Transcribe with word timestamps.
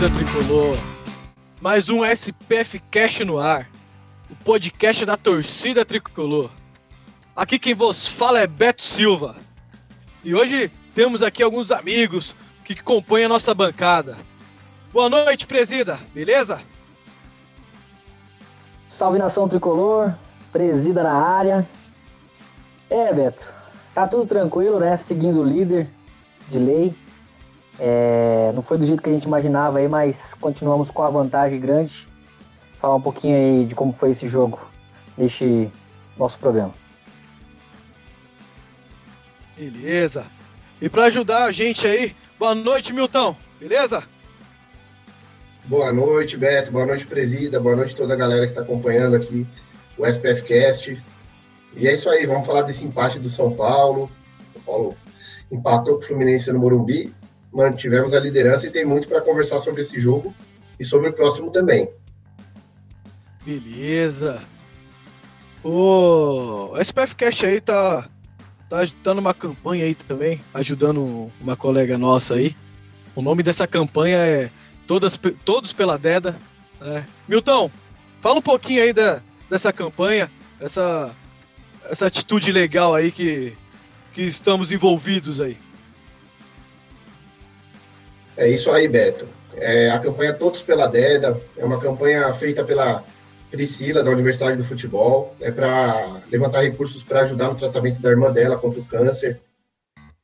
Torcida 0.00 0.08
tricolor! 0.08 0.78
Mais 1.60 1.90
um 1.90 2.02
SPF 2.02 2.80
Cast 2.90 3.22
no 3.22 3.38
ar, 3.38 3.68
o 4.30 4.44
podcast 4.44 5.04
da 5.04 5.14
torcida 5.14 5.84
tricolor. 5.84 6.50
Aqui 7.36 7.58
quem 7.58 7.74
vos 7.74 8.08
fala 8.08 8.40
é 8.40 8.46
Beto 8.46 8.80
Silva. 8.80 9.36
E 10.24 10.34
hoje 10.34 10.72
temos 10.94 11.22
aqui 11.22 11.42
alguns 11.42 11.70
amigos 11.70 12.34
que 12.64 12.74
compõem 12.82 13.24
a 13.24 13.28
nossa 13.28 13.52
bancada. 13.52 14.16
Boa 14.90 15.10
noite, 15.10 15.46
presida, 15.46 16.00
beleza? 16.14 16.62
Salve 18.88 19.18
nação 19.18 19.46
tricolor, 19.48 20.14
presida 20.50 21.02
na 21.02 21.12
área. 21.12 21.68
É, 22.88 23.12
Beto, 23.12 23.46
tá 23.94 24.08
tudo 24.08 24.26
tranquilo, 24.26 24.80
né? 24.80 24.96
Seguindo 24.96 25.40
o 25.40 25.44
líder 25.44 25.90
de 26.48 26.58
lei. 26.58 26.94
É, 27.82 28.52
não 28.54 28.62
foi 28.62 28.76
do 28.76 28.84
jeito 28.84 29.02
que 29.02 29.08
a 29.08 29.12
gente 29.12 29.24
imaginava 29.24 29.78
aí, 29.78 29.88
mas 29.88 30.16
continuamos 30.38 30.90
com 30.90 31.02
a 31.02 31.08
vantagem 31.08 31.58
grande. 31.58 32.06
Falar 32.78 32.96
um 32.96 33.00
pouquinho 33.00 33.36
aí 33.36 33.64
de 33.64 33.74
como 33.74 33.94
foi 33.94 34.10
esse 34.10 34.28
jogo 34.28 34.60
neste 35.16 35.70
nosso 36.16 36.38
programa. 36.38 36.74
Beleza. 39.56 40.26
E 40.80 40.88
para 40.88 41.04
ajudar 41.06 41.44
a 41.44 41.52
gente 41.52 41.86
aí, 41.86 42.14
boa 42.38 42.54
noite, 42.54 42.92
Milton, 42.92 43.34
beleza? 43.58 44.02
Boa 45.64 45.92
noite, 45.92 46.36
Beto. 46.36 46.72
Boa 46.72 46.84
noite, 46.84 47.06
Presida. 47.06 47.60
Boa 47.60 47.76
noite 47.76 47.94
toda 47.94 48.14
a 48.14 48.16
galera 48.16 48.46
que 48.46 48.52
está 48.52 48.62
acompanhando 48.62 49.16
aqui 49.16 49.46
o 49.96 50.06
SPF 50.06 50.42
Cast. 50.42 51.02
E 51.76 51.86
é 51.86 51.94
isso 51.94 52.10
aí, 52.10 52.26
vamos 52.26 52.46
falar 52.46 52.62
desse 52.62 52.84
empate 52.84 53.18
do 53.18 53.30
São 53.30 53.52
Paulo. 53.52 54.10
O 54.54 54.60
Paulo 54.60 54.96
empatou 55.50 55.94
com 55.94 56.00
o 56.00 56.06
Fluminense 56.06 56.52
no 56.52 56.58
Morumbi, 56.58 57.14
mantivemos 57.52 58.14
a 58.14 58.20
liderança 58.20 58.66
e 58.66 58.70
tem 58.70 58.84
muito 58.84 59.08
para 59.08 59.20
conversar 59.20 59.60
sobre 59.60 59.82
esse 59.82 59.98
jogo 60.00 60.34
e 60.78 60.84
sobre 60.84 61.10
o 61.10 61.12
próximo 61.12 61.50
também. 61.50 61.88
Beleza. 63.44 64.40
O 65.62 66.72
SPF 66.78 67.14
Cast 67.16 67.46
aí 67.46 67.60
tá 67.60 68.08
tá 68.70 68.86
dando 69.02 69.18
uma 69.18 69.34
campanha 69.34 69.84
aí 69.84 69.96
também, 69.96 70.40
ajudando 70.54 71.30
uma 71.40 71.56
colega 71.56 71.98
nossa 71.98 72.34
aí. 72.34 72.54
O 73.16 73.20
nome 73.20 73.42
dessa 73.42 73.66
campanha 73.66 74.18
é 74.18 74.50
Todas, 74.86 75.18
Todos 75.44 75.72
pela 75.72 75.98
Deda. 75.98 76.36
Né? 76.80 77.04
Milton, 77.28 77.68
fala 78.22 78.38
um 78.38 78.42
pouquinho 78.42 78.82
aí 78.82 78.92
da, 78.92 79.20
dessa 79.50 79.72
campanha, 79.72 80.30
essa, 80.60 81.14
essa 81.90 82.06
atitude 82.06 82.52
legal 82.52 82.94
aí 82.94 83.10
que, 83.10 83.54
que 84.14 84.22
estamos 84.22 84.70
envolvidos 84.70 85.40
aí. 85.40 85.58
É 88.40 88.48
isso 88.48 88.70
aí, 88.70 88.88
Beto. 88.88 89.28
É, 89.54 89.90
a 89.90 89.98
campanha 89.98 90.32
Todos 90.32 90.62
pela 90.62 90.86
Deda 90.86 91.38
é 91.58 91.62
uma 91.62 91.78
campanha 91.78 92.32
feita 92.32 92.64
pela 92.64 93.04
Priscila, 93.50 94.02
da 94.02 94.10
Universidade 94.10 94.56
do 94.56 94.64
Futebol, 94.64 95.36
é 95.42 95.50
para 95.50 96.22
levantar 96.30 96.62
recursos 96.62 97.02
para 97.02 97.20
ajudar 97.20 97.48
no 97.48 97.54
tratamento 97.54 98.00
da 98.00 98.08
irmã 98.08 98.32
dela 98.32 98.56
contra 98.56 98.80
o 98.80 98.84
câncer. 98.86 99.38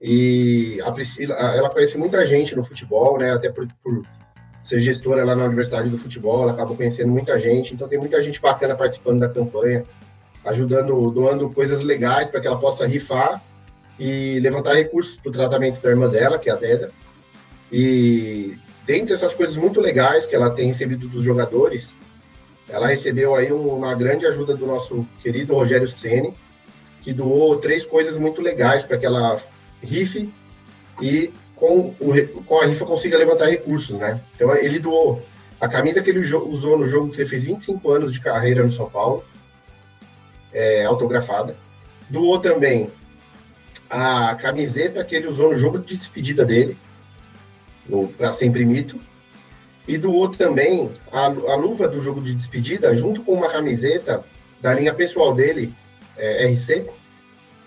E 0.01 0.81
a 0.83 0.91
Priscila, 0.93 1.35
ela 1.35 1.69
conhece 1.69 1.99
muita 1.99 2.25
gente 2.25 2.57
no 2.57 2.65
futebol, 2.65 3.19
né? 3.19 3.33
Até 3.33 3.51
por, 3.51 3.69
por 3.85 4.03
ser 4.65 4.81
gestora 4.81 5.23
lá 5.23 5.37
na 5.37 5.45
Universidade 5.45 5.91
do 5.91 5.99
Futebol, 5.99 6.45
ela 6.45 6.53
acaba 6.53 6.75
conhecendo 6.75 7.11
muita 7.11 7.39
gente. 7.39 7.75
Então 7.75 7.87
tem 7.87 7.99
muita 7.99 8.23
gente 8.23 8.41
bacana 8.41 8.75
participando 8.75 9.21
da 9.21 9.29
campanha, 9.29 9.85
ajudando, 10.43 11.11
doando 11.11 11.51
coisas 11.51 11.83
legais 11.83 12.31
para 12.31 12.41
que 12.41 12.47
ela 12.47 12.59
possa 12.59 12.87
rifar 12.87 13.45
e 13.99 14.41
levantar 14.41 14.73
recursos 14.73 15.19
para 15.19 15.29
o 15.29 15.33
tratamento 15.33 15.83
da 15.83 15.91
irmã 15.91 16.09
dela, 16.09 16.39
que 16.39 16.49
é 16.49 16.53
a 16.55 16.57
Deda. 16.57 16.91
E 17.71 18.59
dentre 18.87 19.15
essas 19.15 19.35
coisas 19.35 19.57
muito 19.57 19.81
legais 19.81 20.27
que 20.27 20.35
ela 20.35 20.51
tem 20.51 20.69
recebido 20.69 21.09
dos 21.09 21.25
jogadores, 21.25 21.97
ela 22.69 22.89
recebeu 22.89 23.35
aí 23.35 23.53
uma 23.53 23.95
grande 23.95 24.27
ajuda 24.27 24.55
do 24.55 24.67
nosso 24.67 25.07
querido 25.23 25.55
Rogério 25.55 25.89
Ceni, 25.89 26.35
que 27.03 27.13
doou 27.13 27.57
três 27.57 27.85
coisas 27.85 28.17
muito 28.17 28.43
legais 28.43 28.83
para 28.83 28.99
que 28.99 29.07
ela 29.07 29.39
rife 29.83 30.33
e 31.01 31.33
com, 31.55 31.95
o, 32.01 32.43
com 32.45 32.61
a 32.61 32.67
rifa 32.67 32.85
consiga 32.85 33.17
levantar 33.17 33.47
recursos, 33.47 33.97
né? 33.99 34.21
Então 34.35 34.55
ele 34.55 34.79
doou 34.79 35.23
a 35.61 35.69
camisa 35.69 36.03
que 36.03 36.11
ele 36.11 36.19
usou 36.19 36.79
no 36.79 36.87
jogo 36.87 37.11
que 37.11 37.19
ele 37.19 37.29
fez 37.29 37.45
25 37.45 37.91
anos 37.91 38.13
de 38.13 38.21
carreira 38.21 38.63
no 38.63 38.73
São 38.73 38.91
Paulo, 38.91 39.25
é, 40.53 40.85
autografada. 40.85 41.57
Doou 42.11 42.39
também 42.39 42.91
a 43.89 44.35
camiseta 44.35 45.05
que 45.05 45.15
ele 45.15 45.29
usou 45.29 45.51
no 45.51 45.57
jogo 45.57 45.79
de 45.79 45.97
despedida 45.97 46.45
dele, 46.45 46.77
para 48.17 48.33
Sempre 48.33 48.65
Mito 48.65 49.01
e 49.87 49.97
doou 49.97 50.29
também 50.31 50.93
a, 51.13 51.27
a, 51.27 51.57
luva 51.57 51.89
do 51.89 52.01
jogo 52.01 52.21
de 52.21 52.35
despedida, 52.35 52.97
junto 52.97 53.23
com 53.23 53.33
uma 53.33 53.49
camiseta 53.49 54.25
da 54.61 54.75
linha 54.75 54.93
pessoal 54.93 55.33
dele, 55.33 55.75
é, 56.17 56.47
RC, 56.47 56.91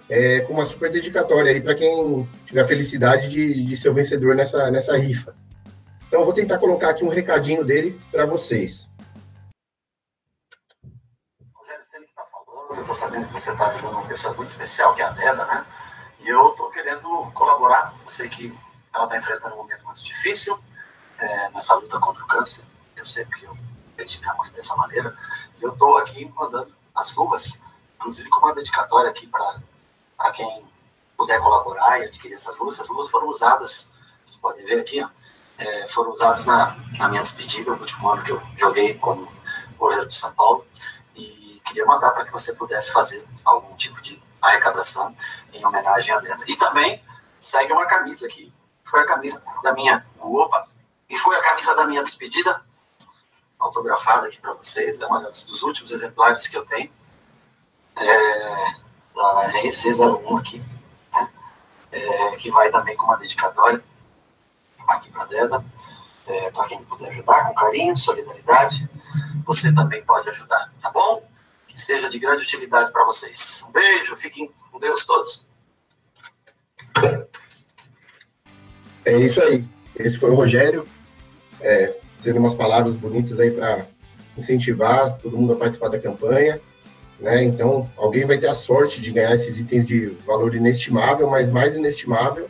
é, 0.10 0.42
com 0.42 0.54
uma 0.54 0.66
super 0.66 0.92
dedicatória 0.92 1.52
aí 1.52 1.62
para 1.62 1.76
quem 1.76 2.28
tiver 2.46 2.62
a 2.62 2.68
felicidade 2.68 3.30
de, 3.30 3.66
de 3.66 3.78
ser 3.78 3.90
o 3.90 3.94
vencedor 3.94 4.36
nessa, 4.36 4.70
nessa 4.70 4.98
rifa. 4.98 5.36
Então, 6.08 6.22
eu 6.22 6.26
vou 6.26 6.34
tentar 6.34 6.58
colocar 6.58 6.90
aqui 6.90 7.06
um 7.06 7.10
recadinho 7.10 7.64
dele 7.64 8.00
para 8.12 8.26
vocês. 8.26 8.90
Rogério, 11.54 11.82
está 11.82 12.24
falando, 12.32 12.74
eu 12.74 12.82
estou 12.82 12.96
sabendo 12.96 13.28
que 13.28 13.34
você 13.34 13.52
está 13.52 13.68
ajudando 13.68 13.94
uma 13.94 14.08
pessoa 14.08 14.34
muito 14.34 14.50
especial, 14.50 14.96
que 14.96 15.02
é 15.04 15.06
a 15.06 15.12
Deda, 15.12 15.46
né? 15.46 15.66
E 16.22 16.28
eu 16.28 16.50
estou 16.50 16.72
querendo 16.72 17.32
colaborar. 17.34 17.94
Eu 18.02 18.10
sei 18.10 18.28
que 18.28 18.52
ela 18.94 19.06
está 19.06 19.18
enfrentando 19.18 19.56
um 19.56 19.58
momento 19.60 19.86
muito 19.86 20.04
difícil, 20.04 20.60
é, 21.18 21.50
nessa 21.50 21.76
luta 21.76 22.00
contra 22.00 22.24
o 22.24 22.28
câncer. 22.28 22.66
Eu 22.96 23.06
sei 23.06 23.26
porque 23.26 23.46
eu 23.46 23.58
perdi 23.96 24.20
minha 24.20 24.34
mãe 24.36 24.52
dessa 24.52 24.76
maneira. 24.76 25.16
E 25.60 25.64
eu 25.64 25.70
estou 25.70 25.98
aqui 25.98 26.26
mandando 26.36 26.74
as 26.96 27.16
luvas, 27.16 27.64
inclusive 27.96 28.30
com 28.30 28.40
uma 28.40 28.56
dedicatória 28.56 29.10
aqui 29.10 29.28
para 29.28 30.32
quem 30.32 30.68
puder 31.18 31.40
colaborar 31.40 32.00
e 32.00 32.06
adquirir 32.06 32.34
essas 32.34 32.58
luvas. 32.58 32.76
Essas 32.76 32.88
luvas 32.90 33.10
foram 33.10 33.28
usadas, 33.28 33.96
vocês 34.24 34.40
podem 34.40 34.66
ver 34.66 34.80
aqui, 34.80 35.06
é, 35.58 35.88
foram 35.88 36.12
usadas 36.12 36.46
na, 36.46 36.76
na 36.98 37.10
minha 37.10 37.22
despedida, 37.22 37.72
no 37.72 37.82
último 37.82 38.10
ano 38.10 38.24
que 38.24 38.32
eu 38.32 38.42
joguei 38.56 38.98
como 38.98 39.32
goleiro 39.78 40.08
de 40.08 40.16
São 40.16 40.34
Paulo. 40.34 40.66
E 41.16 41.62
queria 41.66 41.86
mandar 41.86 42.12
para 42.12 42.26
que 42.26 42.32
você 42.32 42.54
pudesse 42.54 42.92
fazer 42.92 43.26
algum 43.44 43.76
tipo 43.76 44.02
de 44.02 44.22
arrecadação 44.42 45.16
em 45.54 45.66
homenagem 45.66 46.14
à 46.14 46.20
Denda. 46.20 46.44
E 46.48 46.56
também 46.56 47.04
segue 47.40 47.74
uma 47.74 47.86
camisa 47.86 48.26
aqui, 48.26 48.54
foi 48.90 49.02
a 49.02 49.08
camisa 49.08 49.44
da 49.64 49.74
minha 49.74 50.06
Opa, 50.20 50.68
e 51.10 51.18
foi 51.18 51.36
a 51.36 51.42
camisa 51.42 51.76
da 51.76 51.88
minha 51.88 52.04
despedida, 52.04 52.64
autografada 53.58 54.28
aqui 54.28 54.40
para 54.40 54.54
vocês. 54.54 55.00
É 55.02 55.06
uma 55.06 55.22
dos 55.22 55.64
últimos 55.64 55.92
exemplares 55.92 56.48
que 56.48 56.58
eu 56.58 56.66
tenho. 56.66 56.92
É, 57.96 58.76
da 59.16 59.52
RC01 59.62 60.40
aqui, 60.40 60.64
né? 61.14 61.30
é, 61.92 62.36
que 62.38 62.50
vai 62.50 62.72
também 62.72 62.96
com 62.96 63.06
uma 63.06 63.18
dedicatória 63.18 63.84
aqui 64.88 65.12
para 65.12 65.24
a 65.24 65.26
Deda. 65.26 65.66
É, 66.26 66.52
para 66.52 66.68
quem 66.68 66.84
puder 66.86 67.10
ajudar, 67.10 67.48
com 67.48 67.56
carinho, 67.56 67.98
solidariedade, 67.98 68.88
você 69.44 69.74
também 69.74 70.04
pode 70.06 70.30
ajudar, 70.30 70.72
tá 70.80 70.92
bom? 70.92 71.28
Que 71.68 71.80
seja 71.80 72.08
de 72.08 72.20
grande 72.20 72.44
utilidade 72.44 72.92
para 72.92 73.04
vocês. 73.04 73.66
Um 73.68 73.72
beijo, 73.72 74.16
fiquem 74.16 74.54
com 74.72 74.80
Deus 74.80 75.06
todos. 75.08 75.50
É 79.06 79.18
isso 79.18 79.42
aí. 79.42 79.66
Esse 79.96 80.18
foi 80.18 80.32
o 80.32 80.36
Rogério 80.36 80.86
é, 81.62 81.94
dizendo 82.18 82.40
umas 82.40 82.56
palavras 82.56 82.96
bonitas 82.96 83.40
aí 83.40 83.52
para 83.52 83.88
incentivar 84.38 85.18
todo 85.18 85.38
mundo 85.38 85.54
a 85.54 85.56
participar 85.56 85.90
da 85.90 86.00
campanha. 86.00 86.60
Né? 87.20 87.44
Então, 87.44 87.90
alguém 87.98 88.26
vai 88.26 88.38
ter 88.38 88.48
a 88.48 88.56
sorte 88.56 89.02
de 89.02 89.12
ganhar 89.12 89.34
esses 89.34 89.60
itens 89.60 89.86
de 89.86 90.08
valor 90.26 90.56
inestimável, 90.56 91.30
mas 91.30 91.50
mais 91.50 91.76
inestimável 91.76 92.50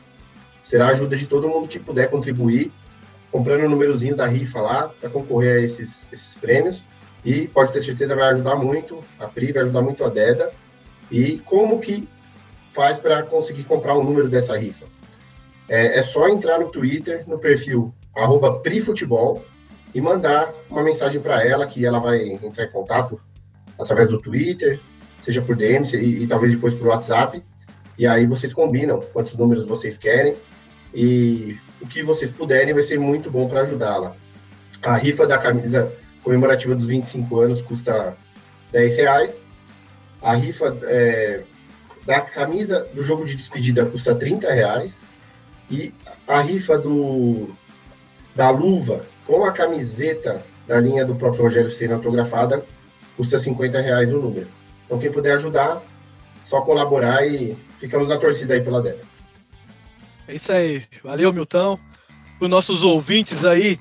será 0.62 0.88
a 0.88 0.92
ajuda 0.92 1.16
de 1.16 1.26
todo 1.26 1.50
mundo 1.50 1.68
que 1.68 1.80
puder 1.80 2.10
contribuir, 2.10 2.72
comprando 3.32 3.64
o 3.64 3.70
númerozinho 3.70 4.16
da 4.16 4.28
rifa 4.28 4.62
lá 4.62 4.90
para 4.90 5.10
concorrer 5.10 5.58
a 5.58 5.66
esses, 5.66 6.10
esses 6.12 6.36
prêmios. 6.36 6.84
E 7.26 7.48
pode 7.48 7.72
ter 7.72 7.82
certeza 7.82 8.16
vai 8.16 8.30
ajudar 8.30 8.56
muito, 8.56 9.04
a 9.20 9.28
Pri 9.28 9.52
vai 9.52 9.64
ajudar 9.64 9.82
muito 9.82 10.06
a 10.06 10.10
Deda. 10.10 10.52
E 11.12 11.40
como 11.40 11.80
que 11.80 12.08
faz 12.72 13.00
para 13.00 13.24
conseguir 13.24 13.64
comprar 13.64 13.98
um 13.98 14.04
número 14.04 14.30
dessa 14.30 14.56
rifa? 14.56 14.86
É, 15.70 16.00
é 16.00 16.04
só 16.04 16.28
entrar 16.28 16.60
no 16.60 16.70
Twitter, 16.70 17.24
no 17.28 17.40
perfil 17.40 17.94
prifutebol, 18.64 19.46
e 19.94 20.02
mandar 20.02 20.54
uma 20.70 20.84
mensagem 20.84 21.22
para 21.22 21.44
ela, 21.46 21.66
que 21.66 21.86
ela 21.86 22.00
vai 22.00 22.22
entrar 22.44 22.66
em 22.66 22.72
contato 22.72 23.20
através 23.80 24.12
do 24.12 24.22
Twitter, 24.22 24.80
seja 25.22 25.42
por 25.42 25.56
DM 25.56 25.86
e, 25.94 26.24
e 26.24 26.28
talvez 26.28 26.52
depois 26.52 26.76
por 26.76 26.88
WhatsApp. 26.88 27.44
E 27.98 28.06
aí 28.06 28.26
vocês 28.26 28.54
combinam 28.54 29.00
quantos 29.14 29.36
números 29.36 29.66
vocês 29.66 29.98
querem 29.98 30.36
e 30.94 31.58
o 31.82 31.88
que 31.88 32.02
vocês 32.04 32.32
puderem 32.32 32.74
vai 32.74 32.84
ser 32.84 33.00
muito 33.00 33.30
bom 33.30 33.48
para 33.48 33.62
ajudá-la. 33.62 34.16
A 34.82 34.96
rifa 34.96 35.28
da 35.28 35.38
camisa 35.38 35.92
comemorativa 36.24 36.76
dos 36.76 36.88
25 36.88 37.40
anos 37.40 37.62
custa 37.62 38.18
10 38.72 38.98
reais. 38.98 39.48
A 40.22 40.34
rifa 40.34 40.78
é, 40.84 41.44
da 42.06 42.22
camisa 42.22 42.88
do 42.94 43.02
jogo 43.02 43.26
de 43.26 43.36
despedida 43.36 43.86
custa 43.86 44.16
30 44.16 44.52
reais. 44.52 45.04
E 45.70 45.94
a 46.28 46.42
rifa 46.42 46.78
do, 46.78 47.50
da 48.36 48.50
luva 48.50 49.06
com 49.26 49.46
a 49.46 49.52
camiseta 49.52 50.44
da 50.68 50.80
linha 50.80 51.06
do 51.06 51.16
próprio 51.16 51.44
Rogério 51.44 51.70
Senna 51.70 51.96
autografada 51.96 52.66
custa 53.16 53.38
50 53.38 53.80
reais 53.82 54.14
o 54.14 54.20
número. 54.20 54.48
Então 54.86 54.98
quem 54.98 55.12
puder 55.12 55.36
ajudar, 55.36 55.82
só 56.44 56.62
colaborar 56.62 57.26
e 57.28 57.58
ficamos 57.78 58.10
na 58.10 58.18
torcida 58.18 58.54
aí 58.54 58.62
pela 58.62 58.82
Deda. 58.82 59.04
É 60.28 60.36
isso 60.36 60.52
aí. 60.52 60.84
Valeu, 61.04 61.34
Milton. 61.34 61.78
Os 62.40 62.50
nossos 62.50 62.82
ouvintes 62.82 63.44
aí, 63.44 63.80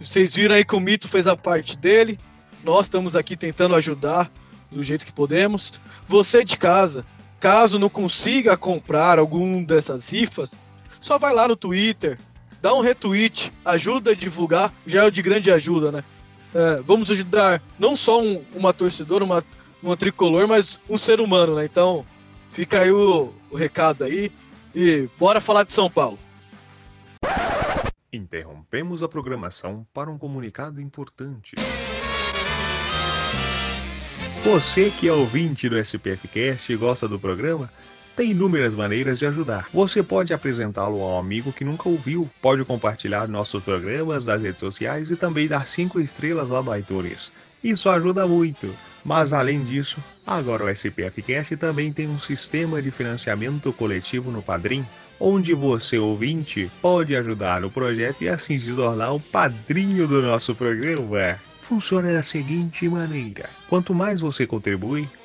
vocês 0.00 0.34
viram 0.34 0.54
aí 0.54 0.64
que 0.64 0.76
o 0.76 0.80
Mito 0.80 1.08
fez 1.08 1.26
a 1.26 1.36
parte 1.36 1.76
dele. 1.76 2.18
Nós 2.62 2.86
estamos 2.86 3.16
aqui 3.16 3.36
tentando 3.36 3.74
ajudar 3.74 4.30
do 4.70 4.82
jeito 4.84 5.06
que 5.06 5.12
podemos. 5.12 5.80
Você 6.08 6.44
de 6.44 6.58
casa, 6.58 7.06
caso 7.40 7.78
não 7.78 7.88
consiga 7.88 8.56
comprar 8.56 9.18
algum 9.18 9.64
dessas 9.64 10.08
rifas, 10.08 10.56
só 11.04 11.18
vai 11.18 11.34
lá 11.34 11.46
no 11.46 11.54
Twitter, 11.54 12.18
dá 12.62 12.74
um 12.74 12.80
retweet, 12.80 13.52
ajuda 13.62 14.12
a 14.12 14.14
divulgar, 14.14 14.72
já 14.86 15.04
é 15.04 15.10
de 15.10 15.20
grande 15.20 15.50
ajuda, 15.50 15.92
né? 15.92 16.04
É, 16.54 16.80
vamos 16.80 17.10
ajudar 17.10 17.60
não 17.78 17.94
só 17.94 18.22
um, 18.22 18.42
uma 18.54 18.72
torcedora, 18.72 19.22
uma, 19.22 19.44
uma 19.82 19.98
tricolor, 19.98 20.48
mas 20.48 20.80
um 20.88 20.96
ser 20.96 21.20
humano, 21.20 21.56
né? 21.56 21.66
Então, 21.66 22.06
fica 22.52 22.80
aí 22.80 22.90
o, 22.90 23.34
o 23.50 23.56
recado 23.56 24.02
aí 24.02 24.32
e 24.74 25.06
bora 25.18 25.42
falar 25.42 25.64
de 25.64 25.74
São 25.74 25.90
Paulo. 25.90 26.18
Interrompemos 28.10 29.02
a 29.02 29.08
programação 29.08 29.86
para 29.92 30.10
um 30.10 30.16
comunicado 30.16 30.80
importante. 30.80 31.54
Você 34.42 34.90
que 34.90 35.06
é 35.06 35.12
ouvinte 35.12 35.68
do 35.68 35.78
SPFcast 35.78 36.72
e 36.72 36.76
gosta 36.76 37.06
do 37.06 37.18
programa, 37.18 37.70
tem 38.16 38.30
inúmeras 38.30 38.74
maneiras 38.74 39.18
de 39.18 39.26
ajudar. 39.26 39.68
Você 39.72 40.02
pode 40.02 40.32
apresentá-lo 40.32 41.02
a 41.02 41.16
um 41.16 41.18
amigo 41.18 41.52
que 41.52 41.64
nunca 41.64 41.88
ouviu, 41.88 42.30
pode 42.40 42.64
compartilhar 42.64 43.28
nossos 43.28 43.62
programas 43.62 44.26
nas 44.26 44.40
redes 44.40 44.60
sociais 44.60 45.10
e 45.10 45.16
também 45.16 45.48
dar 45.48 45.66
5 45.66 46.00
estrelas 46.00 46.48
lá 46.48 46.62
no 46.62 46.76
iTunes. 46.76 47.32
Isso 47.62 47.88
ajuda 47.88 48.26
muito. 48.26 48.74
Mas 49.04 49.32
além 49.32 49.62
disso, 49.62 50.02
agora 50.26 50.64
o 50.64 50.70
SPFcast 50.70 51.56
também 51.56 51.92
tem 51.92 52.08
um 52.08 52.18
sistema 52.18 52.80
de 52.80 52.90
financiamento 52.90 53.72
coletivo 53.72 54.30
no 54.30 54.42
Padrim, 54.42 54.86
onde 55.20 55.52
você, 55.54 55.98
ouvinte, 55.98 56.70
pode 56.80 57.14
ajudar 57.14 57.60
no 57.60 57.70
projeto 57.70 58.22
e 58.22 58.28
assim 58.28 58.58
se 58.58 58.72
tornar 58.72 59.12
o 59.12 59.20
padrinho 59.20 60.08
do 60.08 60.22
nosso 60.22 60.54
programa. 60.54 61.38
Funciona 61.60 62.12
da 62.12 62.22
seguinte 62.22 62.88
maneira: 62.88 63.48
quanto 63.68 63.94
mais 63.94 64.20
você 64.20 64.46
contribui, 64.46 65.08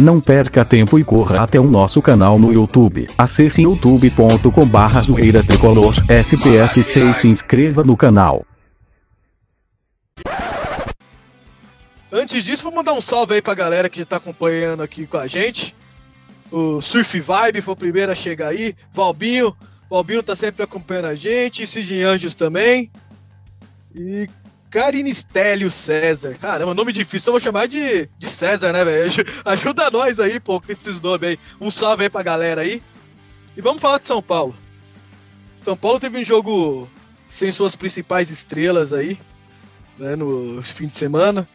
Não 0.00 0.18
perca 0.18 0.64
tempo 0.64 0.98
e 0.98 1.04
corra 1.04 1.42
até 1.42 1.60
o 1.60 1.64
nosso 1.64 2.00
canal 2.00 2.38
no 2.38 2.50
YouTube. 2.50 3.06
Acesse 3.18 3.60
youtube.com 3.60 4.66
barra 4.66 5.02
zoeira 5.02 5.44
tricolor 5.44 5.92
SPF6 6.06 7.10
e 7.10 7.14
se 7.14 7.28
inscreva 7.28 7.84
no 7.84 7.94
canal. 7.94 8.46
Antes 12.10 12.42
disso, 12.42 12.62
vou 12.62 12.72
mandar 12.72 12.94
um 12.94 13.00
salve 13.02 13.34
aí 13.34 13.42
pra 13.42 13.52
galera 13.52 13.90
que 13.90 14.02
tá 14.06 14.16
acompanhando 14.16 14.82
aqui 14.82 15.06
com 15.06 15.18
a 15.18 15.26
gente. 15.26 15.76
O 16.50 16.80
Surf 16.80 17.20
Vibe 17.20 17.60
foi 17.60 17.74
o 17.74 17.76
primeiro 17.76 18.10
a 18.10 18.14
chegar 18.14 18.48
aí. 18.48 18.74
Valbinho, 18.94 19.54
Valbinho 19.90 20.22
tá 20.22 20.34
sempre 20.34 20.62
acompanhando 20.62 21.08
a 21.08 21.14
gente, 21.14 21.66
Cidinho 21.66 22.08
Anjos 22.08 22.34
também. 22.34 22.90
E 23.94 24.26
Karine 24.70 25.12
Stélio 25.12 25.70
César. 25.70 26.34
Caramba, 26.34 26.74
nome 26.74 26.92
difícil, 26.92 27.28
eu 27.28 27.32
vou 27.32 27.40
chamar 27.40 27.66
de, 27.66 28.08
de 28.18 28.30
César, 28.30 28.72
né, 28.72 28.84
velho? 28.84 29.10
Ajuda 29.44 29.90
nós 29.90 30.18
aí, 30.18 30.38
pô, 30.38 30.60
com 30.60 30.70
esses 30.70 31.00
nomes 31.00 31.30
aí. 31.30 31.38
Um 31.60 31.70
salve 31.70 32.04
aí 32.04 32.10
pra 32.10 32.22
galera 32.22 32.62
aí. 32.62 32.82
E 33.56 33.60
vamos 33.60 33.82
falar 33.82 33.98
de 33.98 34.06
São 34.06 34.22
Paulo. 34.22 34.54
São 35.60 35.76
Paulo 35.76 36.00
teve 36.00 36.18
um 36.18 36.24
jogo 36.24 36.88
sem 37.28 37.50
suas 37.50 37.76
principais 37.76 38.30
estrelas 38.30 38.92
aí, 38.92 39.18
né, 39.98 40.16
no 40.16 40.62
fim 40.62 40.86
de 40.86 40.94
semana. 40.94 41.48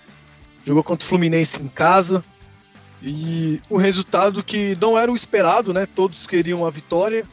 Jogou 0.66 0.84
contra 0.84 1.06
o 1.06 1.08
Fluminense 1.08 1.62
em 1.62 1.68
casa. 1.68 2.24
E 3.02 3.62
o 3.70 3.78
resultado 3.78 4.44
que 4.44 4.76
não 4.80 4.98
era 4.98 5.12
o 5.12 5.16
esperado, 5.16 5.74
né? 5.74 5.86
Todos 5.86 6.26
queriam 6.26 6.66
a 6.66 6.70
vitória 6.70 7.26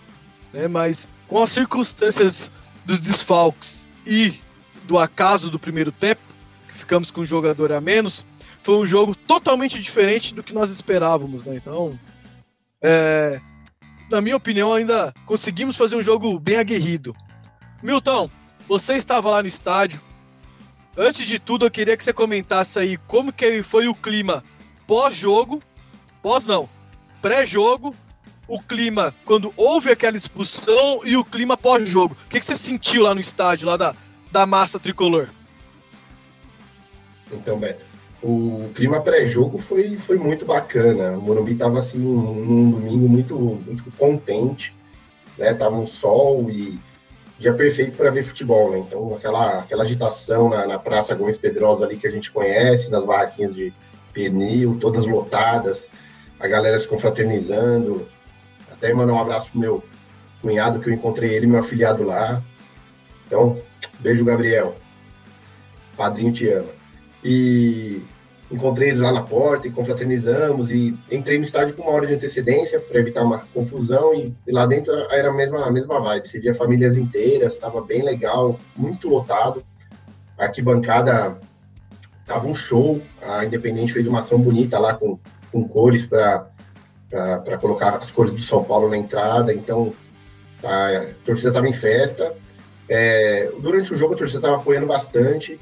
né? 0.52 0.68
Mas 0.68 1.08
com 1.26 1.42
as 1.42 1.50
circunstâncias 1.50 2.50
dos 2.84 3.00
desfalques 3.00 3.86
e 4.06 4.34
do 4.84 4.98
acaso 4.98 5.50
do 5.50 5.58
primeiro 5.58 5.92
tempo, 5.92 6.20
que 6.68 6.78
ficamos 6.78 7.10
com 7.10 7.22
um 7.22 7.26
jogador 7.26 7.72
a 7.72 7.80
menos, 7.80 8.24
foi 8.62 8.76
um 8.76 8.86
jogo 8.86 9.14
totalmente 9.14 9.80
diferente 9.80 10.34
do 10.34 10.42
que 10.42 10.54
nós 10.54 10.70
esperávamos, 10.70 11.44
né? 11.44 11.56
Então, 11.56 11.98
é, 12.80 13.40
na 14.10 14.20
minha 14.20 14.36
opinião, 14.36 14.72
ainda 14.72 15.12
conseguimos 15.26 15.76
fazer 15.76 15.96
um 15.96 16.02
jogo 16.02 16.38
bem 16.38 16.56
aguerrido. 16.56 17.14
Milton, 17.82 18.30
você 18.68 18.94
estava 18.94 19.30
lá 19.30 19.42
no 19.42 19.48
estádio. 19.48 20.00
Antes 20.96 21.26
de 21.26 21.38
tudo, 21.38 21.64
eu 21.64 21.70
queria 21.70 21.96
que 21.96 22.04
você 22.04 22.12
comentasse 22.12 22.78
aí 22.78 22.96
como 22.96 23.32
que 23.32 23.62
foi 23.62 23.88
o 23.88 23.94
clima 23.94 24.44
pós-jogo, 24.86 25.62
pós 26.22 26.44
não, 26.44 26.68
pré-jogo 27.20 27.94
o 28.46 28.60
clima 28.60 29.14
quando 29.24 29.54
houve 29.56 29.90
aquela 29.90 30.16
expulsão 30.16 31.00
e 31.04 31.16
o 31.16 31.24
clima 31.24 31.56
pós-jogo. 31.56 32.14
O 32.26 32.28
que, 32.28 32.38
que 32.38 32.44
você 32.44 32.56
sentiu 32.56 33.04
lá 33.04 33.14
no 33.14 33.20
estádio, 33.20 33.66
lá 33.66 33.76
da, 33.76 33.96
da 34.32 34.46
massa 34.46 34.78
tricolor? 34.78 35.28
Então, 37.30 37.58
Beto, 37.58 37.84
o 38.22 38.70
clima 38.74 39.00
pré-jogo 39.00 39.58
foi, 39.58 39.96
foi 39.96 40.18
muito 40.18 40.44
bacana. 40.44 41.18
O 41.18 41.22
Morumbi 41.22 41.52
estava 41.52 41.78
assim, 41.78 42.00
num 42.00 42.70
domingo 42.70 43.08
muito, 43.08 43.38
muito 43.38 43.84
contente, 43.98 44.74
né? 45.38 45.54
Tava 45.54 45.76
um 45.76 45.86
sol 45.86 46.50
e 46.50 46.78
dia 47.38 47.54
perfeito 47.54 47.96
para 47.96 48.10
ver 48.10 48.22
futebol, 48.22 48.70
né? 48.70 48.78
Então, 48.78 49.14
aquela, 49.14 49.58
aquela 49.60 49.82
agitação 49.84 50.48
na, 50.48 50.66
na 50.66 50.78
Praça 50.78 51.14
Gomes 51.14 51.38
Pedrosa 51.38 51.84
ali 51.84 51.96
que 51.96 52.06
a 52.06 52.10
gente 52.10 52.30
conhece, 52.30 52.90
nas 52.90 53.04
barraquinhas 53.04 53.54
de, 53.54 53.72
pneu, 54.12 54.78
todas 54.78 55.06
lotadas, 55.06 55.90
a 56.38 56.46
galera 56.46 56.78
se 56.78 56.86
confraternizando. 56.86 58.06
Até 58.70 58.92
mandar 58.92 59.14
um 59.14 59.20
abraço 59.20 59.50
pro 59.50 59.60
meu 59.60 59.84
cunhado, 60.40 60.80
que 60.80 60.88
eu 60.88 60.94
encontrei 60.94 61.30
ele, 61.30 61.46
meu 61.46 61.60
afiliado 61.60 62.04
lá. 62.04 62.42
Então, 63.26 63.60
beijo, 64.00 64.24
Gabriel. 64.24 64.74
Padrinho 65.96 66.32
te 66.32 66.48
ama. 66.48 66.70
E 67.22 68.02
encontrei 68.50 68.90
eles 68.90 69.00
lá 69.00 69.12
na 69.12 69.22
porta 69.22 69.66
e 69.66 69.70
confraternizamos 69.70 70.70
e 70.70 70.96
entrei 71.10 71.38
no 71.38 71.44
estádio 71.44 71.74
com 71.74 71.82
uma 71.82 71.92
hora 71.92 72.06
de 72.06 72.14
antecedência 72.14 72.78
para 72.80 73.00
evitar 73.00 73.22
uma 73.22 73.38
confusão 73.54 74.14
e, 74.14 74.34
lá 74.48 74.66
dentro 74.66 74.92
era, 74.92 75.16
era, 75.16 75.30
a 75.30 75.32
mesma 75.32 75.66
a 75.66 75.70
mesma 75.70 76.00
vibe, 76.00 76.28
você 76.28 76.38
via 76.38 76.54
famílias 76.54 76.96
inteiras, 76.96 77.54
estava 77.54 77.80
bem 77.80 78.02
legal, 78.02 78.58
muito 78.76 79.08
lotado. 79.08 79.64
A 80.38 80.44
arquibancada 80.44 81.38
tava 82.26 82.46
um 82.46 82.54
show, 82.54 83.00
a 83.22 83.44
Independente 83.44 83.92
fez 83.92 84.06
uma 84.06 84.18
ação 84.18 84.38
bonita 84.38 84.78
lá 84.78 84.94
com, 84.94 85.18
com 85.50 85.66
cores 85.66 86.06
para 86.06 86.50
para 87.44 87.58
colocar 87.58 87.96
as 87.96 88.10
cores 88.10 88.32
do 88.32 88.40
São 88.40 88.64
Paulo 88.64 88.88
na 88.88 88.96
entrada, 88.96 89.52
então 89.52 89.92
a 90.64 91.04
torcida 91.26 91.50
estava 91.50 91.68
em 91.68 91.72
festa. 91.72 92.34
É, 92.88 93.50
durante 93.58 93.92
o 93.92 93.96
jogo 93.96 94.14
a 94.14 94.16
torcida 94.16 94.38
estava 94.38 94.56
apoiando 94.56 94.86
bastante. 94.86 95.58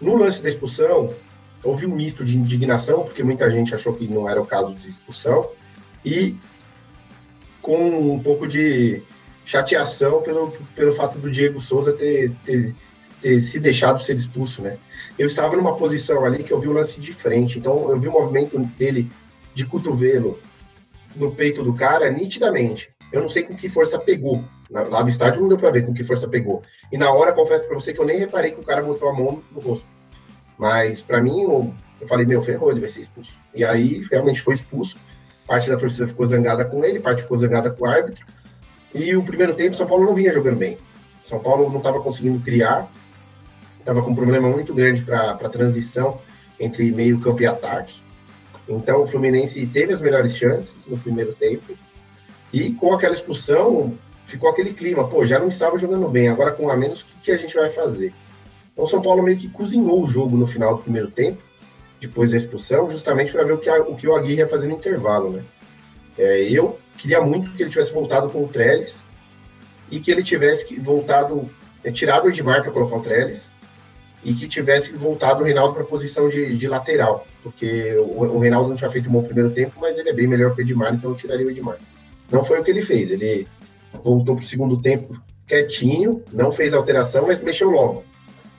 No 0.00 0.16
lance 0.16 0.42
da 0.42 0.48
expulsão, 0.48 1.14
houve 1.62 1.86
um 1.86 1.94
misto 1.94 2.24
de 2.24 2.36
indignação, 2.36 3.02
porque 3.02 3.22
muita 3.22 3.50
gente 3.50 3.74
achou 3.74 3.94
que 3.94 4.06
não 4.06 4.28
era 4.28 4.40
o 4.40 4.46
caso 4.46 4.74
de 4.74 4.88
expulsão, 4.88 5.50
e 6.04 6.36
com 7.62 8.14
um 8.14 8.18
pouco 8.20 8.46
de 8.46 9.02
chateação 9.44 10.22
pelo, 10.22 10.52
pelo 10.74 10.92
fato 10.92 11.18
do 11.18 11.30
Diego 11.30 11.60
Souza 11.60 11.92
ter, 11.92 12.32
ter, 12.44 12.74
ter 13.20 13.40
se 13.40 13.58
deixado 13.58 14.02
ser 14.02 14.16
expulso, 14.16 14.62
né? 14.62 14.76
Eu 15.18 15.26
estava 15.26 15.56
numa 15.56 15.76
posição 15.76 16.24
ali 16.24 16.42
que 16.42 16.52
eu 16.52 16.60
vi 16.60 16.68
o 16.68 16.72
lance 16.72 17.00
de 17.00 17.12
frente, 17.12 17.58
então 17.58 17.90
eu 17.90 17.98
vi 17.98 18.08
o 18.08 18.12
movimento 18.12 18.58
dele 18.78 19.10
de 19.54 19.64
cotovelo 19.64 20.38
no 21.14 21.32
peito 21.32 21.62
do 21.62 21.74
cara 21.74 22.10
nitidamente. 22.10 22.90
Eu 23.12 23.22
não 23.22 23.28
sei 23.28 23.44
com 23.44 23.56
que 23.56 23.68
força 23.68 23.98
pegou. 23.98 24.44
Lá 24.70 25.02
do 25.02 25.08
estádio 25.08 25.40
não 25.40 25.48
deu 25.48 25.56
para 25.56 25.70
ver 25.70 25.86
com 25.86 25.94
que 25.94 26.02
força 26.02 26.26
pegou. 26.26 26.62
E 26.90 26.98
na 26.98 27.10
hora, 27.12 27.32
confesso 27.32 27.64
para 27.66 27.74
você 27.74 27.92
que 27.92 28.00
eu 28.00 28.04
nem 28.04 28.18
reparei 28.18 28.50
que 28.50 28.60
o 28.60 28.64
cara 28.64 28.82
botou 28.82 29.08
a 29.08 29.12
mão 29.12 29.42
no 29.52 29.60
rosto. 29.60 29.86
Mas 30.58 31.00
para 31.00 31.22
mim, 31.22 31.42
eu, 31.42 31.72
eu, 32.00 32.08
falei, 32.08 32.26
meu, 32.26 32.42
ferrou, 32.42 32.70
ele 32.70 32.80
vai 32.80 32.90
ser 32.90 33.00
expulso. 33.00 33.32
E 33.54 33.64
aí 33.64 34.04
realmente 34.10 34.42
foi 34.42 34.54
expulso. 34.54 34.98
Parte 35.46 35.70
da 35.70 35.76
torcida 35.76 36.06
ficou 36.06 36.26
zangada 36.26 36.64
com 36.64 36.84
ele, 36.84 36.98
parte 36.98 37.22
ficou 37.22 37.38
zangada 37.38 37.70
com 37.70 37.84
o 37.84 37.88
árbitro. 37.88 38.26
E 38.92 39.14
o 39.14 39.22
primeiro 39.22 39.54
tempo, 39.54 39.76
São 39.76 39.86
Paulo 39.86 40.04
não 40.04 40.14
vinha 40.14 40.32
jogando 40.32 40.56
bem. 40.56 40.78
São 41.22 41.38
Paulo 41.38 41.68
não 41.70 41.78
estava 41.78 42.00
conseguindo 42.00 42.40
criar, 42.40 42.90
estava 43.78 44.02
com 44.02 44.10
um 44.10 44.14
problema 44.14 44.48
muito 44.48 44.74
grande 44.74 45.02
para 45.02 45.32
a 45.32 45.48
transição 45.48 46.20
entre 46.58 46.90
meio 46.90 47.20
campo 47.20 47.42
e 47.42 47.46
ataque. 47.46 48.00
Então 48.68 49.02
o 49.02 49.06
Fluminense 49.06 49.64
teve 49.66 49.92
as 49.92 50.00
melhores 50.00 50.36
chances 50.36 50.86
no 50.86 50.98
primeiro 50.98 51.34
tempo. 51.34 51.76
E 52.52 52.72
com 52.72 52.92
aquela 52.92 53.14
expulsão, 53.14 53.96
ficou 54.26 54.50
aquele 54.50 54.72
clima, 54.72 55.08
pô, 55.08 55.24
já 55.24 55.38
não 55.38 55.48
estava 55.48 55.78
jogando 55.78 56.08
bem, 56.08 56.28
agora 56.28 56.52
com 56.52 56.68
a 56.68 56.76
menos, 56.76 57.02
o 57.02 57.06
que, 57.06 57.12
que 57.22 57.30
a 57.30 57.36
gente 57.36 57.54
vai 57.54 57.70
fazer? 57.70 58.12
Então, 58.72 58.84
o 58.84 58.88
São 58.88 59.00
Paulo 59.00 59.22
meio 59.22 59.38
que 59.38 59.48
cozinhou 59.48 60.02
o 60.02 60.06
jogo 60.06 60.36
no 60.36 60.46
final 60.46 60.76
do 60.76 60.82
primeiro 60.82 61.10
tempo, 61.10 61.40
depois 62.00 62.30
da 62.30 62.36
expulsão, 62.36 62.90
justamente 62.90 63.32
para 63.32 63.44
ver 63.44 63.52
o 63.52 63.58
que, 63.58 63.70
a, 63.70 63.80
o 63.82 63.96
que 63.96 64.06
o 64.06 64.14
Aguirre 64.14 64.40
ia 64.40 64.48
fazer 64.48 64.68
no 64.68 64.74
intervalo, 64.74 65.30
né? 65.30 65.42
É, 66.18 66.42
eu 66.42 66.78
queria 66.96 67.20
muito 67.20 67.50
que 67.52 67.62
ele 67.62 67.70
tivesse 67.70 67.92
voltado 67.92 68.28
com 68.28 68.44
o 68.44 68.48
Trellis 68.48 69.04
e 69.90 70.00
que 70.00 70.10
ele 70.10 70.22
tivesse 70.22 70.78
voltado, 70.78 71.48
é, 71.84 71.90
tirado 71.90 72.26
o 72.26 72.28
Edmar 72.28 72.62
para 72.62 72.72
colocar 72.72 72.96
o 72.96 73.00
Trellis 73.00 73.52
e 74.24 74.34
que 74.34 74.48
tivesse 74.48 74.92
voltado 74.92 75.42
o 75.42 75.44
Reinaldo 75.44 75.74
para 75.74 75.82
a 75.82 75.86
posição 75.86 76.28
de, 76.28 76.56
de, 76.56 76.68
lateral, 76.68 77.26
porque 77.42 77.94
o, 77.98 78.24
o, 78.24 78.38
Reinaldo 78.38 78.68
não 78.68 78.76
tinha 78.76 78.90
feito 78.90 79.08
um 79.08 79.12
bom 79.12 79.22
primeiro 79.22 79.50
tempo, 79.50 79.78
mas 79.80 79.96
ele 79.98 80.08
é 80.08 80.12
bem 80.12 80.26
melhor 80.26 80.54
que 80.54 80.60
o 80.60 80.64
Edmar, 80.64 80.92
então 80.94 81.10
eu 81.10 81.16
tiraria 81.16 81.46
o 81.46 81.50
Edmar. 81.50 81.78
Não 82.30 82.42
foi 82.42 82.58
o 82.58 82.64
que 82.64 82.70
ele 82.70 82.82
fez, 82.82 83.12
ele 83.12 83.46
voltou 84.02 84.34
para 84.34 84.44
o 84.44 84.46
segundo 84.46 84.80
tempo 84.80 85.20
quietinho, 85.46 86.22
não 86.32 86.50
fez 86.50 86.74
alteração, 86.74 87.26
mas 87.26 87.40
mexeu 87.40 87.70
logo. 87.70 88.04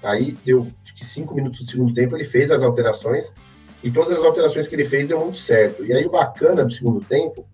Aí 0.02 0.38
deu 0.46 0.68
acho 0.82 0.96
que 0.96 1.06
cinco 1.06 1.36
minutos 1.36 1.66
do 1.66 1.72
segundo 1.72 1.94
tempo, 1.94 2.16
ele 2.16 2.24
fez 2.24 2.52
as 2.52 2.64
alterações 2.64 3.34
e 3.84 3.92
todas 3.92 4.18
as 4.18 4.24
alterações 4.24 4.68
que 4.68 4.76
ele 4.76 4.86
fez 4.86 5.08
deu 5.08 5.20
muito 5.20 5.38
certo. 5.38 5.86
E 5.86 5.94
aí 5.94 6.06
o 6.06 6.12
bacana 6.12 6.64
do 6.64 6.72
segundo 6.72 7.02
tempo, 7.02 7.46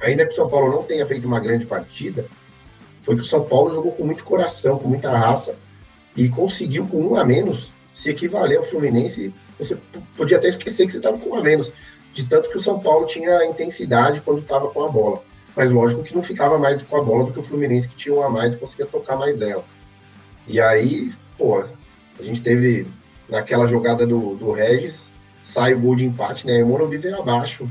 ainda 0.00 0.26
que 0.26 0.32
o 0.32 0.36
São 0.36 0.48
Paulo 0.48 0.70
não 0.70 0.82
tenha 0.82 1.06
feito 1.06 1.26
uma 1.26 1.40
grande 1.40 1.66
partida, 1.66 2.26
foi 3.02 3.14
que 3.14 3.20
o 3.20 3.24
São 3.24 3.44
Paulo 3.44 3.72
jogou 3.72 3.92
com 3.92 4.04
muito 4.04 4.24
coração, 4.24 4.78
com 4.78 4.88
muita 4.88 5.16
raça 5.16 5.58
e 6.16 6.28
conseguiu 6.28 6.86
com 6.86 7.00
um 7.00 7.14
a 7.14 7.24
menos 7.24 7.72
se 7.92 8.10
equivaler 8.10 8.58
ao 8.58 8.64
Fluminense. 8.64 9.32
Você 9.58 9.78
podia 10.16 10.38
até 10.38 10.48
esquecer 10.48 10.86
que 10.86 10.92
você 10.92 10.98
estava 10.98 11.18
com 11.18 11.30
um 11.30 11.34
a 11.34 11.42
menos, 11.42 11.72
de 12.12 12.24
tanto 12.24 12.50
que 12.50 12.56
o 12.56 12.60
São 12.60 12.80
Paulo 12.80 13.06
tinha 13.06 13.44
intensidade 13.46 14.20
quando 14.22 14.40
estava 14.40 14.68
com 14.68 14.84
a 14.84 14.88
bola. 14.88 15.22
Mas 15.56 15.72
lógico 15.72 16.02
que 16.02 16.14
não 16.14 16.22
ficava 16.22 16.58
mais 16.58 16.82
com 16.82 16.96
a 16.96 17.02
bola 17.02 17.24
do 17.24 17.32
que 17.32 17.38
o 17.38 17.42
Fluminense, 17.42 17.88
que 17.88 17.96
tinha 17.96 18.14
um 18.14 18.22
a 18.22 18.28
mais 18.28 18.54
e 18.54 18.58
conseguia 18.58 18.86
tocar 18.86 19.16
mais 19.16 19.40
ela. 19.40 19.64
E 20.46 20.60
aí 20.60 21.10
pô, 21.36 21.58
a 21.58 22.22
gente 22.22 22.42
teve 22.42 22.86
naquela 23.28 23.66
jogada 23.66 24.06
do, 24.06 24.36
do 24.36 24.52
Regis, 24.52 25.10
sai 25.42 25.74
o 25.74 25.80
gol 25.80 25.96
de 25.96 26.04
empate, 26.04 26.46
né? 26.46 26.62
O 26.62 26.66
Morumbi 26.66 26.98
veio 26.98 27.18
abaixo, 27.18 27.70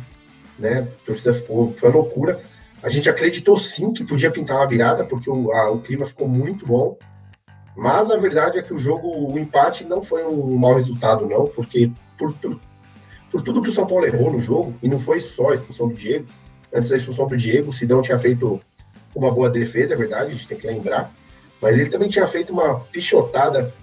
né? 0.58 0.80
A 0.80 1.06
torcida 1.06 1.34
ficou, 1.34 1.74
foi 1.76 1.90
uma 1.90 1.98
loucura. 1.98 2.40
A 2.82 2.90
gente 2.90 3.10
acreditou 3.10 3.58
sim 3.58 3.94
que 3.94 4.04
podia 4.04 4.32
pintar 4.32 4.58
uma 4.58 4.68
virada, 4.68 5.04
porque 5.06 5.30
o, 5.30 5.52
a, 5.52 5.72
o 5.72 5.82
clima 5.82 6.06
ficou 6.06 6.28
muito 6.28 6.66
bom. 6.66 6.98
Mas 7.76 8.10
a 8.10 8.18
verdade 8.18 8.58
é 8.58 8.64
que 8.64 8.74
o 8.74 8.80
jogo, 8.80 9.08
o 9.08 9.38
empate 9.38 9.84
não 9.84 10.02
foi 10.02 10.24
um 10.26 10.56
mau 10.56 10.76
resultado, 10.76 11.28
não, 11.28 11.48
porque 11.48 11.92
por, 12.18 12.34
por, 12.36 12.60
por 13.30 13.42
tudo 13.42 13.62
que 13.62 13.70
o 13.70 13.74
São 13.74 13.86
Paulo 13.86 14.06
errou 14.06 14.32
no 14.32 14.40
jogo, 14.40 14.74
e 14.82 14.88
não 14.88 15.00
foi 15.00 15.20
só 15.20 15.50
a 15.50 15.54
expulsão 15.54 15.90
do 15.90 15.94
Diego, 15.94 16.26
antes 16.74 16.90
da 16.90 16.98
expulsão 16.98 17.28
do 17.28 17.38
Diego, 17.38 17.70
o 17.70 17.74
Sidão 17.74 18.02
tinha 18.02 18.18
feito 18.18 18.62
uma 19.16 19.32
boa 19.32 19.50
defesa, 19.50 19.94
é 19.94 19.98
verdade, 19.98 20.28
a 20.28 20.32
gente 20.32 20.48
tem 20.48 20.58
que 20.58 20.68
lembrar. 20.68 21.12
Mas 21.62 21.78
ele 21.78 21.90
também 21.90 22.10
tinha 22.10 22.28
feito 22.28 22.52
uma 22.52 22.82
pichotada 22.92 23.74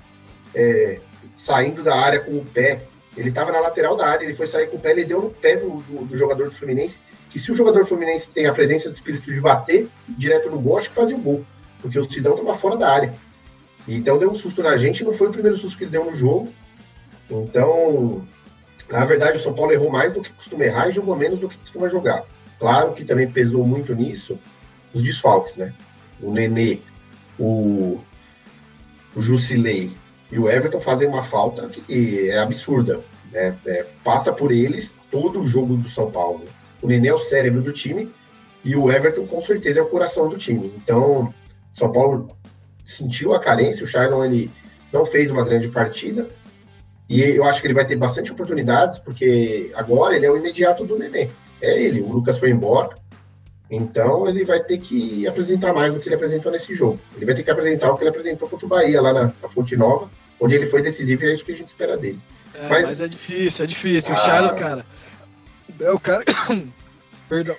é, 0.55 1.01
saindo 1.35 1.83
da 1.83 1.95
área 1.95 2.21
com 2.21 2.33
o 2.33 2.45
pé. 2.45 2.83
Ele 3.17 3.31
estava 3.31 3.53
na 3.53 3.61
lateral 3.61 3.97
da 3.97 4.07
área, 4.07 4.25
ele 4.25 4.35
foi 4.35 4.47
sair 4.47 4.69
com 4.69 4.77
o 4.77 4.81
pé, 4.81 4.93
ele 4.93 5.05
deu 5.05 5.21
no 5.21 5.31
pé 5.31 5.57
do, 5.57 5.81
do, 5.83 6.05
do, 6.05 6.17
jogador 6.17 6.49
do 6.49 6.55
Fluminense. 6.55 7.01
Que 7.31 7.39
se 7.39 7.51
o 7.51 7.55
jogador 7.55 7.85
Fluminense 7.87 8.31
tem 8.31 8.47
a 8.47 8.53
presença 8.53 8.89
do 8.89 8.95
espírito 8.95 9.33
de 9.33 9.41
bater 9.41 9.89
direto 10.09 10.51
no 10.51 10.61
gol, 10.61 10.79
acho 10.79 10.91
que 10.91 10.95
fazia 10.95 11.17
o 11.17 11.21
gol. 11.21 11.45
Porque 11.81 11.99
o 11.99 12.05
Sidão 12.05 12.35
estava 12.35 12.55
fora 12.55 12.77
da 12.77 12.91
área. 12.91 13.15
Então 13.89 14.19
deu 14.19 14.31
um 14.31 14.35
susto 14.35 14.63
na 14.63 14.77
gente, 14.77 15.03
não 15.03 15.13
foi 15.13 15.29
o 15.29 15.33
primeiro 15.33 15.57
susto 15.57 15.77
que 15.77 15.85
ele 15.85 15.91
deu 15.91 16.05
no 16.05 16.15
jogo. 16.15 16.53
Então, 17.31 18.27
na 18.89 19.05
verdade, 19.05 19.39
o 19.39 19.41
São 19.41 19.55
Paulo 19.55 19.73
errou 19.73 19.91
mais 19.91 20.13
do 20.13 20.21
que 20.21 20.33
costuma 20.33 20.65
errar 20.65 20.89
e 20.89 20.93
jogou 20.93 21.17
menos 21.17 21.41
do 21.41 21.49
que 21.49 21.57
costuma 21.57 21.89
jogar. 21.89 22.25
Claro 22.63 22.93
que 22.93 23.05
também 23.05 23.29
pesou 23.29 23.67
muito 23.67 23.93
nisso 23.93 24.39
os 24.95 25.03
desfalques, 25.03 25.57
né? 25.57 25.75
O 26.21 26.33
Nenê, 26.33 26.79
o, 27.37 27.99
o 29.17 29.21
Jusilei 29.21 29.91
e 30.31 30.39
o 30.39 30.49
Everton 30.49 30.81
fazem 30.81 31.09
uma 31.09 31.25
falta 31.25 31.69
que 31.69 32.31
é 32.31 32.39
absurda. 32.39 33.01
Né? 33.33 33.59
É, 33.67 33.87
passa 34.05 34.33
por 34.33 34.53
eles 34.53 34.97
todo 35.11 35.41
o 35.41 35.47
jogo 35.47 35.77
do 35.77 35.89
São 35.89 36.09
Paulo. 36.09 36.45
O 36.81 36.87
Nenê 36.87 37.09
é 37.09 37.15
o 37.15 37.19
cérebro 37.19 37.63
do 37.63 37.73
time 37.73 38.15
e 38.65 38.77
o 38.77 38.93
Everton, 38.93 39.27
com 39.27 39.43
certeza, 39.43 39.81
é 39.81 39.83
o 39.83 39.89
coração 39.89 40.29
do 40.29 40.39
time. 40.39 40.73
Então, 40.77 41.35
São 41.73 41.91
Paulo 41.91 42.29
sentiu 42.85 43.35
a 43.35 43.41
carência. 43.41 43.83
O 43.83 43.89
Shailon 43.89 44.25
ele 44.25 44.53
não 44.93 45.05
fez 45.05 45.33
uma 45.33 45.45
grande 45.45 45.67
partida. 45.67 46.31
E 47.09 47.23
eu 47.23 47.43
acho 47.43 47.61
que 47.61 47.67
ele 47.67 47.75
vai 47.75 47.85
ter 47.85 47.97
bastante 47.97 48.31
oportunidades, 48.31 49.01
porque 49.01 49.73
agora 49.75 50.15
ele 50.15 50.27
é 50.27 50.31
o 50.31 50.37
imediato 50.37 50.87
do 50.87 50.97
Nenê. 50.97 51.29
É 51.63 51.81
ele. 51.81 52.01
O 52.01 52.13
Lucas 52.13 52.39
foi 52.39 52.51
embora. 52.51 52.91
Então 53.71 54.29
ele 54.29 54.45
vai 54.45 54.61
ter 54.61 54.77
que 54.79 55.27
apresentar 55.27 55.73
mais 55.73 55.95
do 55.95 56.01
que 56.01 56.07
ele 56.07 56.17
apresentou 56.17 56.53
nesse 56.53 56.75
jogo. 56.75 57.01
Ele 57.17 57.25
vai 57.25 57.35
ter 57.35 57.43
que 57.43 57.51
apresentar 57.51 57.91
o 57.91 57.97
que 57.97 58.03
ele 58.03 58.11
apresentou 58.11 58.47
contra 58.47 58.67
o 58.67 58.69
Bahia 58.69 59.01
lá 59.01 59.15
na, 59.15 59.33
na 59.41 59.49
Fonte 59.49 59.75
Nova, 59.77 60.11
onde 60.39 60.55
ele 60.55 60.67
foi 60.67 60.83
decisivo 60.83 61.25
e 61.25 61.29
é 61.29 61.33
isso 61.33 61.43
que 61.43 61.53
a 61.53 61.57
gente 61.57 61.69
espera 61.69 61.97
dele. 61.97 62.21
É, 62.53 62.69
mas... 62.69 62.89
mas... 62.89 63.01
é 63.01 63.09
difícil, 63.09 63.65
é 63.65 63.67
difícil. 63.67 64.15
Ah... 64.15 64.19
O 64.19 64.25
Charles, 64.27 64.59
cara. 64.59 64.87
É 65.81 65.91
o 65.91 65.99
cara. 65.99 66.25
Perdão. 67.31 67.57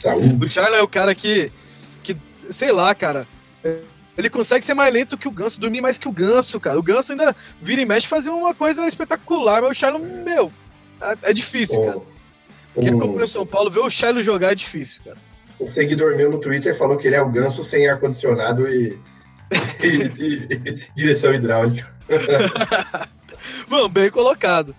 Saúde. 0.00 0.44
O 0.44 0.48
Charles 0.48 0.78
é 0.78 0.82
o 0.82 0.88
cara 0.88 1.14
que. 1.14 1.52
que 2.02 2.16
sei 2.50 2.72
lá, 2.72 2.92
cara. 2.96 3.28
Ele 4.18 4.28
consegue 4.28 4.64
ser 4.64 4.74
mais 4.74 4.92
lento 4.92 5.16
que 5.16 5.28
o 5.28 5.30
Ganso, 5.30 5.60
dormir 5.60 5.80
mais 5.80 5.98
que 5.98 6.08
o 6.08 6.12
Ganso, 6.12 6.58
cara. 6.58 6.78
O 6.78 6.82
Ganso 6.82 7.12
ainda 7.12 7.34
vira 7.60 7.80
e 7.80 7.86
mexe 7.86 8.08
fazer 8.08 8.30
uma 8.30 8.52
coisa 8.52 8.86
espetacular, 8.88 9.62
mas 9.62 9.70
o 9.70 9.74
Charles, 9.74 10.02
meu, 10.02 10.52
é, 11.00 11.30
é 11.30 11.32
difícil, 11.32 11.80
oh. 11.80 11.86
cara. 11.86 12.11
Quem 12.74 12.88
acompanha 12.88 13.24
o 13.24 13.28
São 13.28 13.46
Paulo, 13.46 13.70
ver 13.70 13.80
o 13.80 13.90
Shiloh 13.90 14.22
jogar 14.22 14.52
é 14.52 14.54
difícil, 14.54 15.02
cara. 15.04 15.18
O 15.58 15.66
seguidor 15.66 16.16
meu 16.16 16.30
no 16.30 16.40
Twitter 16.40 16.76
falou 16.76 16.96
que 16.96 17.06
ele 17.06 17.16
é 17.16 17.22
o 17.22 17.28
ganso 17.28 17.62
sem 17.62 17.88
ar-condicionado 17.88 18.66
e, 18.66 18.98
e, 19.82 19.86
e, 19.86 20.88
direção 20.96 21.32
hidráulica. 21.32 21.92
Bom, 23.68 23.88
bem 23.88 24.10
colocado. 24.10 24.74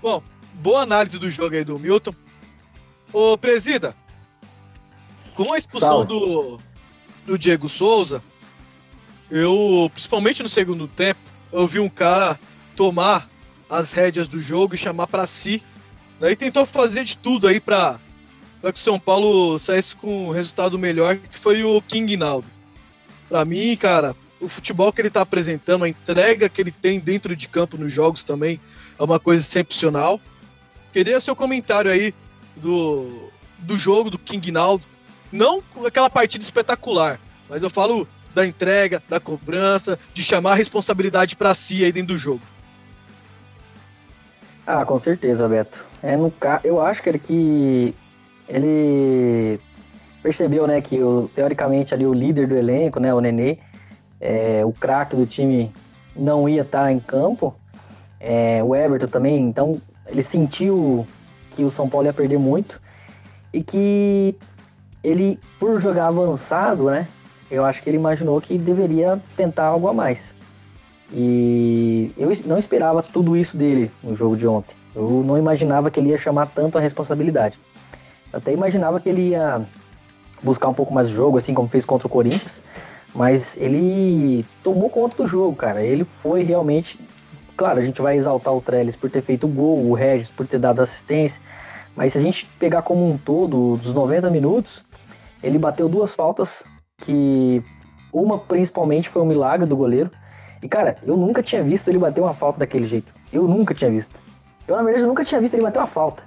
Bom, 0.00 0.22
boa 0.54 0.82
análise 0.82 1.18
do 1.18 1.30
jogo 1.30 1.54
aí 1.54 1.64
do 1.64 1.78
Milton. 1.78 2.14
Ô, 3.12 3.36
Presida, 3.36 3.94
com 5.34 5.52
a 5.52 5.58
expulsão 5.58 6.04
do, 6.04 6.58
do 7.26 7.38
Diego 7.38 7.68
Souza, 7.68 8.22
eu, 9.30 9.90
principalmente 9.92 10.42
no 10.42 10.48
segundo 10.48 10.88
tempo, 10.88 11.20
eu 11.52 11.66
vi 11.66 11.78
um 11.78 11.88
cara 11.88 12.38
tomar 12.74 13.28
as 13.68 13.92
rédeas 13.92 14.26
do 14.26 14.40
jogo 14.40 14.74
e 14.74 14.78
chamar 14.78 15.06
para 15.06 15.26
si. 15.26 15.62
Daí 16.20 16.36
tentou 16.36 16.66
fazer 16.66 17.02
de 17.02 17.16
tudo 17.16 17.48
aí 17.48 17.58
para 17.58 17.98
que 18.62 18.68
o 18.68 18.78
São 18.78 19.00
Paulo 19.00 19.58
saísse 19.58 19.96
com 19.96 20.28
um 20.28 20.30
resultado 20.30 20.78
melhor, 20.78 21.16
que 21.16 21.38
foi 21.38 21.64
o 21.64 21.80
King 21.80 22.14
Naldo. 22.18 22.46
Para 23.26 23.42
mim, 23.46 23.74
cara, 23.74 24.14
o 24.38 24.46
futebol 24.46 24.92
que 24.92 25.00
ele 25.00 25.08
tá 25.08 25.22
apresentando, 25.22 25.84
a 25.84 25.88
entrega 25.88 26.48
que 26.48 26.60
ele 26.60 26.70
tem 26.70 27.00
dentro 27.00 27.34
de 27.34 27.48
campo 27.48 27.78
nos 27.78 27.90
jogos 27.90 28.22
também 28.22 28.60
é 28.98 29.02
uma 29.02 29.18
coisa 29.18 29.42
excepcional. 29.42 30.20
Queria 30.92 31.20
seu 31.20 31.34
comentário 31.34 31.90
aí 31.90 32.12
do, 32.54 33.30
do 33.58 33.78
jogo 33.78 34.10
do 34.10 34.18
King 34.18 34.52
Naldo. 34.52 34.84
Não 35.32 35.62
aquela 35.86 36.10
partida 36.10 36.44
espetacular, 36.44 37.18
mas 37.48 37.62
eu 37.62 37.70
falo 37.70 38.06
da 38.34 38.46
entrega, 38.46 39.02
da 39.08 39.18
cobrança, 39.18 39.98
de 40.12 40.22
chamar 40.22 40.52
a 40.52 40.56
responsabilidade 40.56 41.34
para 41.34 41.54
si 41.54 41.82
aí 41.82 41.92
dentro 41.92 42.14
do 42.14 42.18
jogo. 42.18 42.42
Ah, 44.72 44.84
com 44.84 45.00
certeza, 45.00 45.48
Beto. 45.48 45.84
É 46.00 46.16
no 46.16 46.30
ca... 46.30 46.60
Eu 46.62 46.80
acho 46.80 47.02
que 47.02 47.08
ele 47.08 47.18
que 47.18 47.94
ele 48.48 49.60
percebeu, 50.22 50.64
né, 50.64 50.80
que 50.80 51.02
o, 51.02 51.28
teoricamente 51.34 51.92
ali 51.92 52.06
o 52.06 52.14
líder 52.14 52.46
do 52.46 52.56
elenco, 52.56 53.00
né, 53.00 53.12
o 53.12 53.18
Nenê, 53.18 53.58
é, 54.20 54.64
o 54.64 54.72
craque 54.72 55.16
do 55.16 55.26
time 55.26 55.72
não 56.14 56.48
ia 56.48 56.62
estar 56.62 56.84
tá 56.84 56.92
em 56.92 57.00
campo, 57.00 57.52
é, 58.20 58.62
o 58.62 58.76
Everton 58.76 59.08
também, 59.08 59.40
então 59.40 59.80
ele 60.06 60.22
sentiu 60.22 61.04
que 61.50 61.64
o 61.64 61.70
São 61.72 61.88
Paulo 61.88 62.06
ia 62.06 62.12
perder 62.12 62.38
muito 62.38 62.80
e 63.52 63.64
que 63.64 64.36
ele, 65.02 65.36
por 65.58 65.80
jogar 65.80 66.06
avançado, 66.06 66.84
né, 66.84 67.08
eu 67.50 67.64
acho 67.64 67.82
que 67.82 67.90
ele 67.90 67.96
imaginou 67.96 68.40
que 68.40 68.56
deveria 68.56 69.20
tentar 69.36 69.64
algo 69.64 69.88
a 69.88 69.92
mais. 69.92 70.20
E 71.12 72.12
eu 72.16 72.30
não 72.46 72.58
esperava 72.58 73.02
tudo 73.02 73.36
isso 73.36 73.56
dele 73.56 73.90
no 74.02 74.16
jogo 74.16 74.36
de 74.36 74.46
ontem. 74.46 74.74
Eu 74.94 75.22
não 75.24 75.38
imaginava 75.38 75.90
que 75.90 75.98
ele 75.98 76.10
ia 76.10 76.18
chamar 76.18 76.46
tanto 76.46 76.78
a 76.78 76.80
responsabilidade. 76.80 77.58
Eu 78.32 78.38
até 78.38 78.52
imaginava 78.52 79.00
que 79.00 79.08
ele 79.08 79.30
ia 79.30 79.60
buscar 80.42 80.68
um 80.68 80.74
pouco 80.74 80.92
mais 80.94 81.08
o 81.08 81.14
jogo, 81.14 81.38
assim 81.38 81.54
como 81.54 81.68
fez 81.68 81.84
contra 81.84 82.06
o 82.06 82.10
Corinthians. 82.10 82.60
Mas 83.14 83.56
ele 83.56 84.44
tomou 84.62 84.88
conta 84.88 85.22
do 85.22 85.28
jogo, 85.28 85.56
cara. 85.56 85.82
Ele 85.82 86.04
foi 86.22 86.42
realmente. 86.42 86.98
Claro, 87.56 87.80
a 87.80 87.82
gente 87.82 88.00
vai 88.00 88.16
exaltar 88.16 88.54
o 88.54 88.60
Trellis 88.60 88.96
por 88.96 89.10
ter 89.10 89.20
feito 89.20 89.46
o 89.46 89.50
gol, 89.50 89.84
o 89.84 89.94
Regis 89.94 90.28
por 90.28 90.46
ter 90.46 90.58
dado 90.58 90.80
assistência. 90.80 91.40
Mas 91.94 92.12
se 92.12 92.18
a 92.18 92.22
gente 92.22 92.46
pegar 92.58 92.82
como 92.82 93.06
um 93.06 93.18
todo, 93.18 93.76
dos 93.76 93.92
90 93.92 94.30
minutos, 94.30 94.82
ele 95.42 95.58
bateu 95.58 95.88
duas 95.88 96.14
faltas 96.14 96.62
que 96.98 97.62
uma 98.12 98.38
principalmente 98.38 99.08
foi 99.08 99.22
um 99.22 99.26
milagre 99.26 99.66
do 99.66 99.76
goleiro. 99.76 100.10
E 100.62 100.68
cara, 100.68 100.98
eu 101.02 101.16
nunca 101.16 101.42
tinha 101.42 101.62
visto 101.62 101.88
ele 101.88 101.98
bater 101.98 102.20
uma 102.20 102.34
falta 102.34 102.58
daquele 102.58 102.86
jeito. 102.86 103.12
Eu 103.32 103.46
nunca 103.48 103.74
tinha 103.74 103.90
visto. 103.90 104.14
Eu 104.68 104.76
na 104.76 104.82
verdade 104.82 105.04
eu 105.04 105.08
nunca 105.08 105.24
tinha 105.24 105.40
visto 105.40 105.54
ele 105.54 105.62
bater 105.62 105.78
uma 105.78 105.86
falta. 105.86 106.22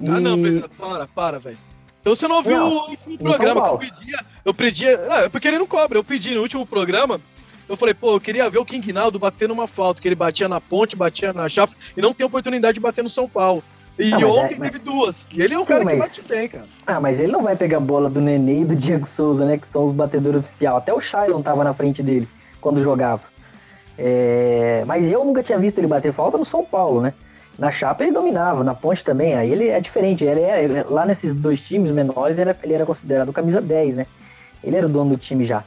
E... 0.00 0.08
Ah 0.08 0.20
não, 0.20 0.38
para, 0.78 1.06
para, 1.06 1.38
velho. 1.38 1.58
Então 2.00 2.14
você 2.14 2.26
não 2.26 2.36
ouviu 2.36 2.56
não, 2.56 2.68
o 2.68 2.90
último 2.90 3.18
programa 3.18 3.62
que 3.62 3.68
eu 3.68 3.78
pedia. 3.78 4.20
Eu 4.44 4.54
pedia. 4.54 5.00
Ah, 5.10 5.30
porque 5.30 5.48
ele 5.48 5.58
não 5.58 5.66
cobra. 5.66 5.98
Eu 5.98 6.04
pedi 6.04 6.34
no 6.34 6.40
último 6.40 6.64
programa. 6.64 7.20
Eu 7.68 7.76
falei, 7.76 7.94
pô, 7.94 8.14
eu 8.14 8.20
queria 8.20 8.50
ver 8.50 8.58
o 8.58 8.64
King 8.64 8.92
Naldo 8.92 9.18
batendo 9.18 9.52
uma 9.52 9.68
falta, 9.68 10.02
que 10.02 10.08
ele 10.08 10.16
batia 10.16 10.48
na 10.48 10.60
ponte, 10.60 10.96
batia 10.96 11.32
na 11.32 11.48
chave, 11.48 11.72
e 11.96 12.02
não 12.02 12.12
tem 12.12 12.26
oportunidade 12.26 12.74
de 12.74 12.80
bater 12.80 13.04
no 13.04 13.10
São 13.10 13.28
Paulo. 13.28 13.62
E 13.96 14.12
ah, 14.12 14.26
ontem 14.26 14.54
é, 14.54 14.58
mas... 14.58 14.70
teve 14.70 14.82
duas. 14.82 15.24
E 15.32 15.40
ele 15.40 15.54
é 15.54 15.58
um 15.58 15.64
Sim, 15.64 15.74
cara 15.74 15.84
mas... 15.84 15.94
que 15.94 16.00
bate 16.00 16.22
bem, 16.22 16.48
cara. 16.48 16.66
Ah, 16.84 16.98
mas 16.98 17.20
ele 17.20 17.30
não 17.30 17.42
vai 17.42 17.54
pegar 17.54 17.76
a 17.76 17.80
bola 17.80 18.10
do 18.10 18.20
Nenê 18.20 18.62
e 18.62 18.64
do 18.64 18.74
Diego 18.74 19.06
Souza, 19.06 19.44
né? 19.44 19.58
Que 19.58 19.68
são 19.68 19.86
os 19.86 19.94
batedores 19.94 20.40
oficiais. 20.40 20.78
Até 20.78 20.92
o 20.92 21.00
Shailon 21.00 21.42
tava 21.42 21.62
na 21.62 21.72
frente 21.72 22.02
dele 22.02 22.26
quando 22.60 22.82
jogava. 22.82 23.22
É... 23.98 24.84
Mas 24.86 25.06
eu 25.06 25.24
nunca 25.24 25.42
tinha 25.42 25.58
visto 25.58 25.78
ele 25.78 25.86
bater 25.86 26.12
falta 26.12 26.38
no 26.38 26.44
São 26.44 26.64
Paulo, 26.64 27.00
né? 27.00 27.12
Na 27.58 27.70
chapa 27.70 28.02
ele 28.02 28.12
dominava, 28.12 28.64
na 28.64 28.74
ponte 28.74 29.04
também. 29.04 29.34
Aí 29.34 29.52
ele 29.52 29.68
é 29.68 29.80
diferente. 29.80 30.24
Ele 30.24 30.40
é, 30.40 30.84
lá 30.88 31.04
nesses 31.04 31.34
dois 31.34 31.60
times 31.60 31.90
menores, 31.90 32.38
ele 32.38 32.50
era, 32.50 32.58
ele 32.62 32.72
era 32.72 32.86
considerado 32.86 33.32
camisa 33.32 33.60
10, 33.60 33.96
né? 33.96 34.06
Ele 34.64 34.76
era 34.76 34.86
o 34.86 34.88
dono 34.88 35.10
do 35.10 35.16
time 35.16 35.46
já. 35.46 35.62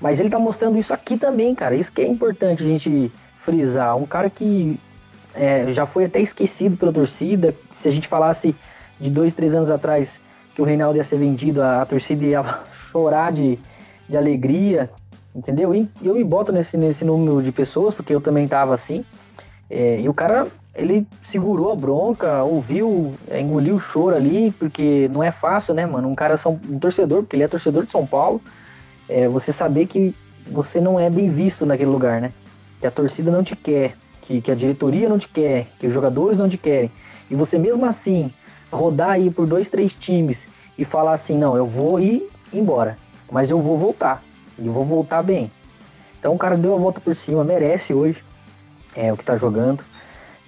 Mas 0.00 0.18
ele 0.18 0.30
tá 0.30 0.38
mostrando 0.38 0.78
isso 0.78 0.94
aqui 0.94 1.18
também, 1.18 1.54
cara. 1.54 1.74
Isso 1.74 1.92
que 1.92 2.00
é 2.00 2.06
importante 2.06 2.62
a 2.62 2.66
gente 2.66 3.12
frisar. 3.44 3.96
Um 3.96 4.06
cara 4.06 4.30
que 4.30 4.80
é, 5.34 5.72
já 5.72 5.84
foi 5.84 6.06
até 6.06 6.20
esquecido 6.20 6.76
pela 6.76 6.92
torcida. 6.92 7.54
Se 7.76 7.88
a 7.88 7.92
gente 7.92 8.08
falasse 8.08 8.54
de 8.98 9.10
dois, 9.10 9.34
três 9.34 9.54
anos 9.54 9.70
atrás 9.70 10.08
que 10.54 10.62
o 10.62 10.64
Reinaldo 10.64 10.96
ia 10.96 11.04
ser 11.04 11.18
vendido, 11.18 11.62
a, 11.62 11.82
a 11.82 11.86
torcida 11.86 12.24
ia 12.24 12.42
chorar 12.90 13.32
de, 13.32 13.58
de 14.08 14.16
alegria, 14.16 14.90
entendeu? 15.34 15.74
E 15.74 15.88
eu 16.02 16.14
me 16.14 16.24
boto 16.24 16.52
nesse, 16.52 16.76
nesse 16.76 17.04
número 17.04 17.42
de 17.42 17.52
pessoas, 17.52 17.94
porque 17.94 18.14
eu 18.14 18.20
também 18.20 18.46
tava 18.48 18.74
assim. 18.74 19.04
É, 19.68 20.00
e 20.00 20.08
o 20.08 20.14
cara, 20.14 20.48
ele 20.74 21.06
segurou 21.24 21.72
a 21.72 21.76
bronca, 21.76 22.42
ouviu, 22.42 23.14
é, 23.28 23.40
engoliu 23.40 23.76
o 23.76 23.80
choro 23.80 24.16
ali, 24.16 24.52
porque 24.58 25.08
não 25.12 25.22
é 25.22 25.30
fácil, 25.30 25.74
né, 25.74 25.86
mano? 25.86 26.08
Um 26.08 26.14
cara, 26.14 26.38
um 26.46 26.78
torcedor, 26.78 27.22
porque 27.22 27.36
ele 27.36 27.44
é 27.44 27.48
torcedor 27.48 27.84
de 27.84 27.92
São 27.92 28.06
Paulo, 28.06 28.40
é, 29.08 29.28
você 29.28 29.52
saber 29.52 29.86
que 29.86 30.14
você 30.46 30.80
não 30.80 30.98
é 30.98 31.08
bem 31.08 31.30
visto 31.30 31.64
naquele 31.64 31.90
lugar, 31.90 32.20
né? 32.20 32.32
Que 32.80 32.86
a 32.86 32.90
torcida 32.90 33.30
não 33.30 33.44
te 33.44 33.54
quer, 33.54 33.94
que, 34.22 34.40
que 34.40 34.50
a 34.50 34.54
diretoria 34.54 35.08
não 35.08 35.18
te 35.18 35.28
quer, 35.28 35.68
que 35.78 35.86
os 35.86 35.94
jogadores 35.94 36.38
não 36.38 36.48
te 36.48 36.56
querem, 36.56 36.90
e 37.30 37.34
você 37.34 37.58
mesmo 37.58 37.84
assim 37.84 38.32
rodar 38.72 39.10
aí 39.10 39.30
por 39.30 39.46
dois, 39.46 39.68
três 39.68 39.92
times 39.94 40.44
e 40.78 40.84
falar 40.84 41.12
assim, 41.12 41.36
não, 41.36 41.56
eu 41.56 41.66
vou 41.66 42.00
ir 42.00 42.28
embora, 42.52 42.96
mas 43.30 43.50
eu 43.50 43.60
vou 43.60 43.78
voltar, 43.78 44.22
e 44.60 44.68
vou 44.68 44.84
voltar 44.84 45.22
bem. 45.22 45.50
Então 46.18 46.34
o 46.34 46.38
cara 46.38 46.56
deu 46.56 46.74
a 46.74 46.78
volta 46.78 47.00
por 47.00 47.16
cima, 47.16 47.42
merece 47.42 47.94
hoje 47.94 48.22
é, 48.94 49.12
o 49.12 49.16
que 49.16 49.24
tá 49.24 49.36
jogando. 49.36 49.82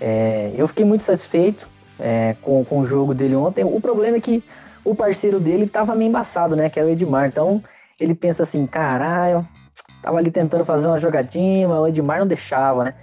É, 0.00 0.52
eu 0.56 0.68
fiquei 0.68 0.84
muito 0.84 1.04
satisfeito 1.04 1.66
é, 1.98 2.36
com, 2.42 2.64
com 2.64 2.80
o 2.80 2.86
jogo 2.86 3.14
dele 3.14 3.34
ontem. 3.34 3.64
O 3.64 3.80
problema 3.80 4.16
é 4.16 4.20
que 4.20 4.44
o 4.84 4.94
parceiro 4.94 5.40
dele 5.40 5.66
tava 5.66 5.94
meio 5.94 6.08
embaçado, 6.08 6.54
né? 6.54 6.68
Que 6.68 6.78
é 6.78 6.84
o 6.84 6.88
Edmar. 6.88 7.26
Então 7.26 7.62
ele 7.98 8.14
pensa 8.14 8.42
assim, 8.42 8.66
caralho, 8.66 9.46
tava 10.02 10.18
ali 10.18 10.30
tentando 10.30 10.64
fazer 10.64 10.86
uma 10.86 10.98
jogadinha, 10.98 11.68
mas 11.68 11.78
o 11.78 11.86
Edmar 11.86 12.18
não 12.18 12.26
deixava, 12.26 12.84
né? 12.84 12.94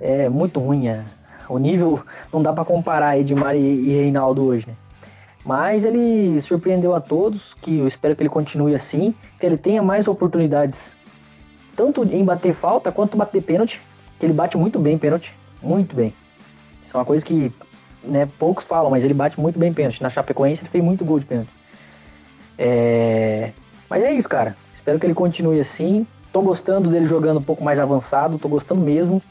é 0.00 0.28
muito 0.28 0.60
ruim. 0.60 0.88
É. 0.88 1.02
O 1.48 1.58
nível 1.58 2.02
não 2.32 2.42
dá 2.42 2.52
para 2.52 2.64
comparar 2.64 3.18
Edmar 3.18 3.56
e, 3.56 3.60
e 3.60 3.88
Reinaldo 3.90 4.44
hoje, 4.44 4.66
né? 4.66 4.74
Mas 5.48 5.82
ele 5.82 6.42
surpreendeu 6.42 6.94
a 6.94 7.00
todos, 7.00 7.54
que 7.62 7.78
eu 7.78 7.88
espero 7.88 8.14
que 8.14 8.20
ele 8.20 8.28
continue 8.28 8.74
assim, 8.74 9.14
que 9.40 9.46
ele 9.46 9.56
tenha 9.56 9.80
mais 9.80 10.06
oportunidades, 10.06 10.92
tanto 11.74 12.04
em 12.04 12.22
bater 12.22 12.52
falta 12.52 12.92
quanto 12.92 13.16
bater 13.16 13.42
pênalti, 13.42 13.80
que 14.20 14.26
ele 14.26 14.34
bate 14.34 14.58
muito 14.58 14.78
bem 14.78 14.98
pênalti, 14.98 15.32
muito 15.62 15.96
bem. 15.96 16.12
Isso 16.84 16.94
é 16.94 17.00
uma 17.00 17.04
coisa 17.06 17.24
que 17.24 17.50
né, 18.04 18.28
poucos 18.38 18.66
falam, 18.66 18.90
mas 18.90 19.02
ele 19.02 19.14
bate 19.14 19.40
muito 19.40 19.58
bem 19.58 19.72
pênalti. 19.72 20.02
Na 20.02 20.10
Chapecoense 20.10 20.60
ele 20.60 20.68
fez 20.68 20.84
muito 20.84 21.02
gol 21.02 21.18
de 21.18 21.24
pênalti. 21.24 21.50
É... 22.58 23.52
Mas 23.88 24.02
é 24.02 24.12
isso, 24.12 24.28
cara. 24.28 24.54
Espero 24.74 25.00
que 25.00 25.06
ele 25.06 25.14
continue 25.14 25.62
assim. 25.62 26.06
Tô 26.30 26.42
gostando 26.42 26.90
dele 26.90 27.06
jogando 27.06 27.38
um 27.38 27.42
pouco 27.42 27.64
mais 27.64 27.78
avançado, 27.78 28.38
tô 28.38 28.50
gostando 28.50 28.82
mesmo. 28.82 29.22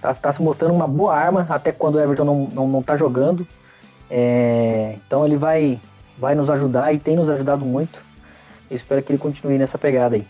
Tá, 0.00 0.14
tá 0.14 0.32
se 0.32 0.40
mostrando 0.40 0.72
uma 0.72 0.86
boa 0.86 1.16
arma, 1.16 1.44
até 1.50 1.72
quando 1.72 1.96
o 1.96 2.00
Everton 2.00 2.24
não, 2.24 2.44
não, 2.44 2.68
não 2.68 2.80
tá 2.80 2.96
jogando. 2.96 3.44
É, 4.10 4.96
então 5.06 5.26
ele 5.26 5.36
vai, 5.36 5.80
vai 6.16 6.34
nos 6.34 6.48
ajudar 6.48 6.92
e 6.94 6.98
tem 6.98 7.16
nos 7.16 7.28
ajudado 7.28 7.64
muito. 7.64 8.00
Eu 8.70 8.76
espero 8.76 9.02
que 9.02 9.12
ele 9.12 9.18
continue 9.18 9.58
nessa 9.58 9.78
pegada 9.78 10.16
aí. 10.16 10.26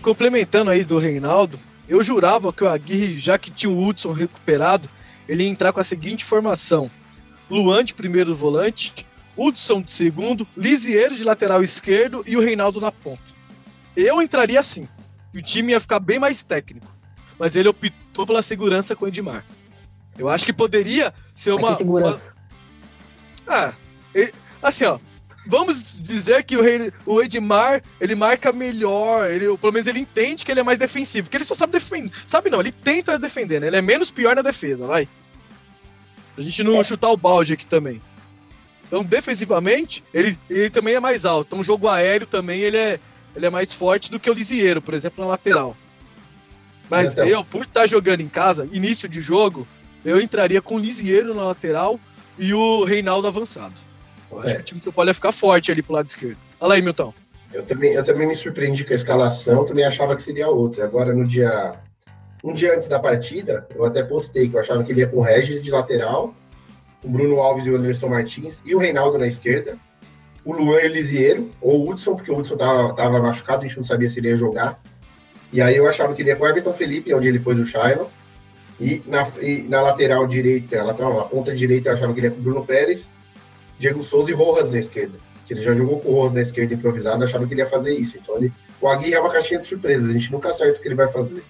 Complementando 0.00 0.70
aí 0.70 0.84
do 0.84 0.98
Reinaldo, 0.98 1.58
eu 1.88 2.02
jurava 2.02 2.52
que 2.52 2.64
o 2.64 2.68
Aguirre, 2.68 3.18
já 3.18 3.38
que 3.38 3.50
tinha 3.50 3.70
o 3.70 3.86
Hudson 3.86 4.12
recuperado, 4.12 4.88
ele 5.28 5.44
ia 5.44 5.48
entrar 5.48 5.72
com 5.72 5.80
a 5.80 5.84
seguinte 5.84 6.24
formação: 6.24 6.90
Luan 7.50 7.84
de 7.84 7.94
primeiro 7.94 8.34
volante, 8.34 9.06
Hudson 9.36 9.82
de 9.82 9.90
segundo, 9.90 10.46
Lisieiro 10.56 11.14
de 11.14 11.24
lateral 11.24 11.62
esquerdo 11.62 12.24
e 12.26 12.36
o 12.36 12.40
Reinaldo 12.40 12.80
na 12.80 12.90
ponta. 12.90 13.32
Eu 13.96 14.20
entraria 14.20 14.58
assim. 14.58 14.88
E 15.34 15.38
o 15.38 15.42
time 15.42 15.72
ia 15.72 15.80
ficar 15.80 15.98
bem 15.98 16.18
mais 16.18 16.42
técnico 16.42 16.92
mas 17.42 17.56
ele 17.56 17.68
optou 17.68 18.24
pela 18.24 18.40
segurança 18.40 18.94
com 18.94 19.04
o 19.04 19.08
Edmar. 19.08 19.44
Eu 20.16 20.28
acho 20.28 20.46
que 20.46 20.52
poderia 20.52 21.12
ser 21.34 21.50
uma. 21.50 21.76
segurança? 21.76 22.31
Ah, 23.52 23.74
assim, 24.62 24.84
ó. 24.84 24.98
Vamos 25.46 26.00
dizer 26.00 26.44
que 26.44 26.56
o, 26.56 26.62
rei, 26.62 26.92
o 27.04 27.20
Edmar, 27.20 27.82
ele 28.00 28.14
marca 28.14 28.52
melhor, 28.52 29.28
ele, 29.28 29.56
pelo 29.58 29.72
menos 29.72 29.88
ele 29.88 29.98
entende 29.98 30.44
que 30.44 30.52
ele 30.52 30.60
é 30.60 30.62
mais 30.62 30.78
defensivo, 30.78 31.24
porque 31.24 31.36
ele 31.36 31.44
só 31.44 31.54
sabe 31.54 31.72
defender. 31.72 32.12
Sabe 32.28 32.48
não, 32.48 32.60
ele 32.60 32.70
tenta 32.70 33.18
defender, 33.18 33.60
né? 33.60 33.66
Ele 33.66 33.76
é 33.76 33.82
menos 33.82 34.10
pior 34.10 34.36
na 34.36 34.42
defesa, 34.42 34.86
vai. 34.86 35.08
A 36.38 36.40
gente 36.40 36.62
não 36.62 36.80
é. 36.80 36.84
chutar 36.84 37.10
o 37.10 37.16
balde 37.16 37.52
aqui 37.52 37.66
também. 37.66 38.00
Então, 38.86 39.02
defensivamente, 39.02 40.02
ele, 40.14 40.38
ele 40.48 40.70
também 40.70 40.94
é 40.94 41.00
mais 41.00 41.24
alto. 41.24 41.48
Então, 41.48 41.64
jogo 41.64 41.88
aéreo 41.88 42.26
também, 42.26 42.60
ele 42.60 42.76
é, 42.76 43.00
ele 43.34 43.46
é 43.46 43.50
mais 43.50 43.72
forte 43.72 44.10
do 44.10 44.20
que 44.20 44.30
o 44.30 44.34
Lisieiro, 44.34 44.80
por 44.80 44.94
exemplo, 44.94 45.24
na 45.24 45.30
lateral. 45.30 45.76
Mas 46.88 47.10
então. 47.12 47.26
eu, 47.26 47.44
por 47.44 47.64
estar 47.64 47.86
jogando 47.86 48.20
em 48.20 48.28
casa, 48.28 48.68
início 48.72 49.08
de 49.08 49.20
jogo, 49.20 49.66
eu 50.04 50.20
entraria 50.20 50.62
com 50.62 50.76
o 50.76 50.78
Lisieiro 50.78 51.34
na 51.34 51.42
lateral 51.42 51.98
e 52.38 52.52
o 52.54 52.84
Reinaldo 52.84 53.28
avançado. 53.28 53.74
Eu 54.30 54.40
acho 54.40 54.48
é. 54.48 54.54
que 54.54 54.60
o 54.60 54.64
time 54.64 54.80
do 54.80 54.92
Paulo 54.92 55.10
ia 55.10 55.14
ficar 55.14 55.32
forte 55.32 55.70
ali 55.70 55.82
pro 55.82 55.94
lado 55.94 56.08
esquerdo. 56.08 56.38
Olha 56.60 56.74
aí, 56.74 56.82
Milton. 56.82 57.12
Eu 57.52 57.64
também, 57.64 57.92
eu 57.92 58.02
também 58.02 58.26
me 58.26 58.34
surpreendi 58.34 58.84
com 58.84 58.92
a 58.92 58.96
escalação, 58.96 59.66
também 59.66 59.84
achava 59.84 60.16
que 60.16 60.22
seria 60.22 60.48
outra. 60.48 60.84
Agora, 60.84 61.12
no 61.12 61.26
dia 61.26 61.74
Um 62.42 62.54
dia 62.54 62.74
antes 62.74 62.88
da 62.88 62.98
partida, 62.98 63.68
eu 63.74 63.84
até 63.84 64.02
postei 64.02 64.48
que 64.48 64.56
eu 64.56 64.60
achava 64.60 64.82
que 64.82 64.90
ele 64.90 65.00
ia 65.00 65.08
com 65.08 65.18
o 65.18 65.22
Regis 65.22 65.62
de 65.62 65.70
lateral, 65.70 66.34
o 67.04 67.08
Bruno 67.08 67.40
Alves 67.40 67.66
e 67.66 67.70
o 67.70 67.76
Anderson 67.76 68.08
Martins 68.08 68.62
e 68.64 68.74
o 68.74 68.78
Reinaldo 68.78 69.18
na 69.18 69.26
esquerda, 69.26 69.78
o 70.44 70.52
Luan 70.52 70.80
Elisiero, 70.80 71.50
ou 71.60 71.80
o 71.80 71.90
Hudson, 71.90 72.16
porque 72.16 72.32
o 72.32 72.36
Hudson 72.36 72.56
tava, 72.56 72.94
tava 72.94 73.22
machucado, 73.22 73.62
a 73.62 73.66
gente 73.68 73.76
não 73.76 73.84
sabia 73.84 74.08
se 74.08 74.18
ele 74.18 74.28
ia 74.28 74.36
jogar. 74.36 74.80
E 75.52 75.60
aí 75.60 75.76
eu 75.76 75.86
achava 75.86 76.14
que 76.14 76.22
ele 76.22 76.30
ia 76.30 76.36
com 76.36 76.44
o 76.44 76.48
Everton 76.48 76.74
Felipe, 76.74 77.14
onde 77.14 77.28
ele 77.28 77.38
pôs 77.38 77.58
o 77.58 77.64
Shailon. 77.64 78.06
E 78.82 79.00
na, 79.06 79.22
e 79.40 79.62
na 79.68 79.80
lateral 79.80 80.26
direita, 80.26 80.82
lateral, 80.82 81.16
na 81.16 81.24
ponta 81.24 81.54
direita, 81.54 81.88
eu 81.88 81.94
achava 81.94 82.12
que 82.12 82.18
ele 82.18 82.26
ia 82.26 82.32
com 82.32 82.40
o 82.40 82.42
Bruno 82.42 82.66
Pérez, 82.66 83.08
Diego 83.78 84.02
Souza 84.02 84.32
e 84.32 84.34
Rojas 84.34 84.72
na 84.72 84.78
esquerda. 84.78 85.16
Que 85.46 85.54
ele 85.54 85.62
já 85.62 85.72
jogou 85.72 86.00
com 86.00 86.08
o 86.08 86.14
Rojas 86.14 86.32
na 86.32 86.40
esquerda 86.40 86.74
improvisado, 86.74 87.22
achava 87.22 87.46
que 87.46 87.54
ele 87.54 87.60
ia 87.60 87.66
fazer 87.66 87.94
isso. 87.94 88.18
Então 88.18 88.36
ele, 88.36 88.52
o 88.80 88.88
Aguirre 88.88 89.14
é 89.14 89.20
uma 89.20 89.30
caixinha 89.30 89.60
de 89.60 89.68
surpresas, 89.68 90.10
a 90.10 90.12
gente 90.12 90.32
nunca 90.32 90.48
acerta 90.48 90.80
o 90.80 90.82
que 90.82 90.88
ele 90.88 90.96
vai 90.96 91.06
fazer. 91.06 91.44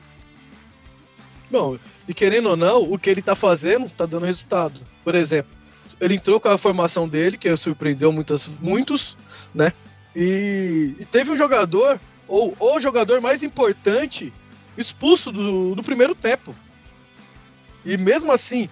Bom, 1.50 1.78
e 2.06 2.12
querendo 2.12 2.50
ou 2.50 2.56
não, 2.56 2.92
o 2.92 2.98
que 2.98 3.08
ele 3.08 3.22
tá 3.22 3.34
fazendo 3.34 3.88
tá 3.88 4.04
dando 4.04 4.26
resultado. 4.26 4.80
Por 5.02 5.14
exemplo, 5.14 5.52
ele 5.98 6.16
entrou 6.16 6.38
com 6.38 6.48
a 6.48 6.58
formação 6.58 7.08
dele, 7.08 7.38
que 7.38 7.54
surpreendeu 7.56 8.12
muitas, 8.12 8.46
muitos, 8.60 9.16
né? 9.54 9.72
E, 10.14 10.94
e 11.00 11.04
teve 11.06 11.30
um 11.30 11.36
jogador, 11.36 11.98
ou 12.28 12.54
o 12.58 12.80
jogador 12.80 13.22
mais 13.22 13.42
importante, 13.42 14.30
expulso 14.76 15.32
do, 15.32 15.74
do 15.74 15.82
primeiro 15.82 16.14
tempo. 16.14 16.54
E 17.84 17.96
mesmo 17.96 18.32
assim, 18.32 18.68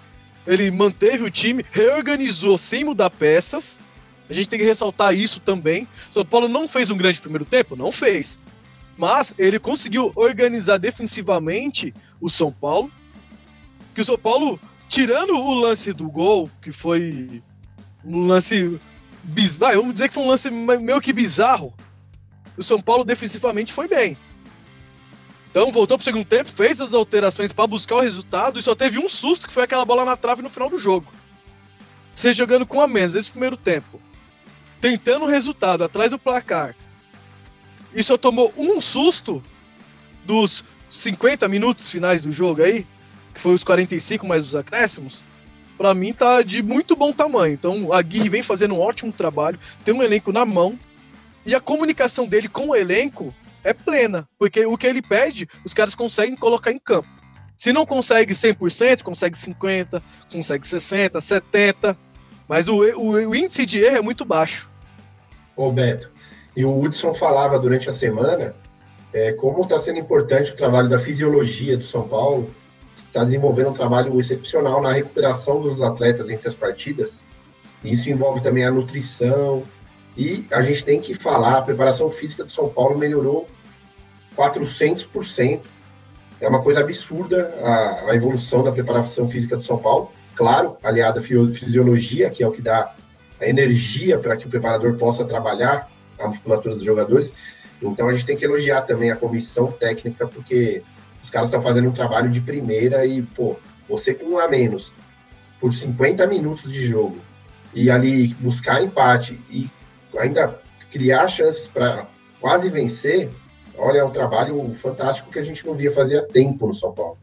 ele 0.46 0.70
manteve 0.70 1.24
o 1.24 1.30
time, 1.30 1.64
reorganizou 1.70 2.56
sem 2.56 2.84
mudar 2.84 3.10
peças. 3.10 3.80
A 4.28 4.32
gente 4.32 4.48
tem 4.48 4.58
que 4.58 4.64
ressaltar 4.64 5.14
isso 5.14 5.40
também. 5.40 5.88
São 6.10 6.24
Paulo 6.24 6.48
não 6.48 6.68
fez 6.68 6.90
um 6.90 6.96
grande 6.96 7.20
primeiro 7.20 7.44
tempo? 7.44 7.74
Não 7.74 7.90
fez. 7.90 8.38
Mas 8.96 9.32
ele 9.38 9.58
conseguiu 9.58 10.12
organizar 10.14 10.78
defensivamente 10.78 11.92
o 12.20 12.28
São 12.28 12.52
Paulo. 12.52 12.90
Que 13.94 14.00
o 14.00 14.04
São 14.04 14.18
Paulo, 14.18 14.60
tirando 14.88 15.34
o 15.34 15.54
lance 15.54 15.92
do 15.92 16.08
gol, 16.08 16.48
que 16.62 16.70
foi 16.70 17.42
um 18.04 18.26
lance 18.26 18.78
bizarro, 19.22 19.80
vamos 19.80 19.94
dizer 19.94 20.08
que 20.08 20.14
foi 20.14 20.22
um 20.22 20.28
lance 20.28 20.50
meio 20.50 21.00
que 21.00 21.12
bizarro. 21.12 21.74
O 22.56 22.62
São 22.62 22.80
Paulo 22.80 23.04
defensivamente 23.04 23.72
foi 23.72 23.88
bem. 23.88 24.16
Então 25.50 25.72
voltou 25.72 25.98
pro 25.98 26.04
segundo 26.04 26.24
tempo, 26.24 26.50
fez 26.50 26.80
as 26.80 26.94
alterações 26.94 27.52
para 27.52 27.66
buscar 27.66 27.96
o 27.96 28.00
resultado 28.00 28.58
e 28.58 28.62
só 28.62 28.74
teve 28.74 28.98
um 28.98 29.08
susto 29.08 29.48
que 29.48 29.52
foi 29.52 29.64
aquela 29.64 29.84
bola 29.84 30.04
na 30.04 30.16
trave 30.16 30.42
no 30.42 30.48
final 30.48 30.70
do 30.70 30.78
jogo. 30.78 31.12
Você 32.14 32.32
jogando 32.32 32.64
com 32.64 32.80
a 32.80 32.86
menos 32.86 33.14
esse 33.14 33.30
primeiro 33.30 33.56
tempo, 33.56 34.00
tentando 34.80 35.24
o 35.24 35.28
resultado 35.28 35.82
atrás 35.82 36.10
do 36.10 36.18
placar, 36.18 36.76
e 37.92 38.02
só 38.02 38.16
tomou 38.16 38.52
um 38.56 38.80
susto 38.80 39.42
dos 40.24 40.64
50 40.90 41.48
minutos 41.48 41.90
finais 41.90 42.22
do 42.22 42.30
jogo 42.30 42.62
aí, 42.62 42.86
que 43.34 43.40
foi 43.40 43.54
os 43.54 43.64
45 43.64 44.26
mais 44.26 44.46
os 44.46 44.54
acréscimos, 44.54 45.24
para 45.76 45.94
mim 45.94 46.12
tá 46.12 46.42
de 46.42 46.62
muito 46.62 46.94
bom 46.94 47.12
tamanho. 47.12 47.54
Então 47.54 47.92
a 47.92 48.02
Guirre 48.02 48.28
vem 48.28 48.42
fazendo 48.42 48.74
um 48.74 48.80
ótimo 48.80 49.10
trabalho, 49.10 49.58
tem 49.84 49.94
um 49.94 50.02
elenco 50.02 50.32
na 50.32 50.44
mão, 50.44 50.78
e 51.44 51.54
a 51.54 51.60
comunicação 51.60 52.28
dele 52.28 52.48
com 52.48 52.68
o 52.68 52.76
elenco 52.76 53.34
é 53.62 53.72
plena, 53.72 54.28
porque 54.38 54.64
o 54.64 54.76
que 54.76 54.86
ele 54.86 55.02
pede, 55.02 55.48
os 55.64 55.74
caras 55.74 55.94
conseguem 55.94 56.36
colocar 56.36 56.72
em 56.72 56.78
campo. 56.78 57.08
Se 57.56 57.72
não 57.72 57.84
consegue 57.84 58.34
100%, 58.34 59.02
consegue 59.02 59.36
50%, 59.36 60.02
consegue 60.32 60.66
60%, 60.66 61.10
70%, 61.12 61.96
mas 62.48 62.68
o, 62.68 62.76
o, 62.76 63.10
o 63.28 63.34
índice 63.34 63.66
de 63.66 63.80
erro 63.80 63.98
é 63.98 64.02
muito 64.02 64.24
baixo. 64.24 64.68
Ô 65.54 65.70
Beto, 65.70 66.10
e 66.56 66.64
o 66.64 66.80
Hudson 66.80 67.12
falava 67.12 67.58
durante 67.58 67.88
a 67.88 67.92
semana 67.92 68.54
é, 69.12 69.32
como 69.32 69.62
está 69.62 69.78
sendo 69.78 69.98
importante 69.98 70.52
o 70.52 70.56
trabalho 70.56 70.88
da 70.88 70.98
fisiologia 70.98 71.76
do 71.76 71.84
São 71.84 72.08
Paulo, 72.08 72.50
está 73.06 73.24
desenvolvendo 73.24 73.70
um 73.70 73.74
trabalho 73.74 74.18
excepcional 74.18 74.80
na 74.80 74.92
recuperação 74.92 75.60
dos 75.60 75.82
atletas 75.82 76.28
entre 76.30 76.48
as 76.48 76.54
partidas. 76.54 77.24
Isso 77.84 78.08
envolve 78.08 78.40
também 78.40 78.64
a 78.64 78.70
nutrição. 78.70 79.64
E 80.20 80.46
a 80.52 80.60
gente 80.60 80.84
tem 80.84 81.00
que 81.00 81.14
falar, 81.14 81.56
a 81.56 81.62
preparação 81.62 82.10
física 82.10 82.44
do 82.44 82.52
São 82.52 82.68
Paulo 82.68 82.98
melhorou 82.98 83.48
400%. 84.36 85.62
É 86.38 86.46
uma 86.46 86.60
coisa 86.60 86.80
absurda 86.80 87.54
a, 87.62 88.10
a 88.10 88.14
evolução 88.14 88.62
da 88.62 88.70
preparação 88.70 89.26
física 89.26 89.56
do 89.56 89.62
São 89.62 89.78
Paulo. 89.78 90.12
Claro, 90.34 90.76
aliada 90.82 91.20
à 91.20 91.22
fisiologia, 91.22 92.28
que 92.28 92.42
é 92.42 92.46
o 92.46 92.52
que 92.52 92.60
dá 92.60 92.94
a 93.40 93.48
energia 93.48 94.18
para 94.18 94.36
que 94.36 94.46
o 94.46 94.50
preparador 94.50 94.94
possa 94.98 95.24
trabalhar 95.24 95.90
a 96.18 96.28
musculatura 96.28 96.74
dos 96.74 96.84
jogadores. 96.84 97.32
Então 97.80 98.06
a 98.06 98.12
gente 98.12 98.26
tem 98.26 98.36
que 98.36 98.44
elogiar 98.44 98.82
também 98.82 99.10
a 99.10 99.16
comissão 99.16 99.72
técnica, 99.72 100.26
porque 100.26 100.82
os 101.22 101.30
caras 101.30 101.48
estão 101.48 101.62
fazendo 101.62 101.88
um 101.88 101.92
trabalho 101.92 102.28
de 102.28 102.42
primeira 102.42 103.06
e, 103.06 103.22
pô, 103.22 103.56
você 103.88 104.12
com 104.12 104.32
um 104.32 104.38
a 104.38 104.46
menos 104.46 104.92
por 105.58 105.72
50 105.72 106.26
minutos 106.26 106.70
de 106.70 106.84
jogo 106.84 107.16
e 107.72 107.90
ali 107.90 108.34
buscar 108.34 108.82
empate 108.82 109.40
e 109.48 109.70
ainda 110.18 110.60
criar 110.90 111.28
chances 111.28 111.68
para 111.68 112.06
quase 112.40 112.68
vencer, 112.68 113.30
olha, 113.76 113.98
é 113.98 114.04
um 114.04 114.10
trabalho 114.10 114.72
fantástico 114.74 115.30
que 115.30 115.38
a 115.38 115.44
gente 115.44 115.64
não 115.66 115.74
via 115.74 115.92
fazer 115.92 116.18
há 116.18 116.26
tempo 116.26 116.66
no 116.66 116.74
São 116.74 116.92
Paulo. 116.92 117.18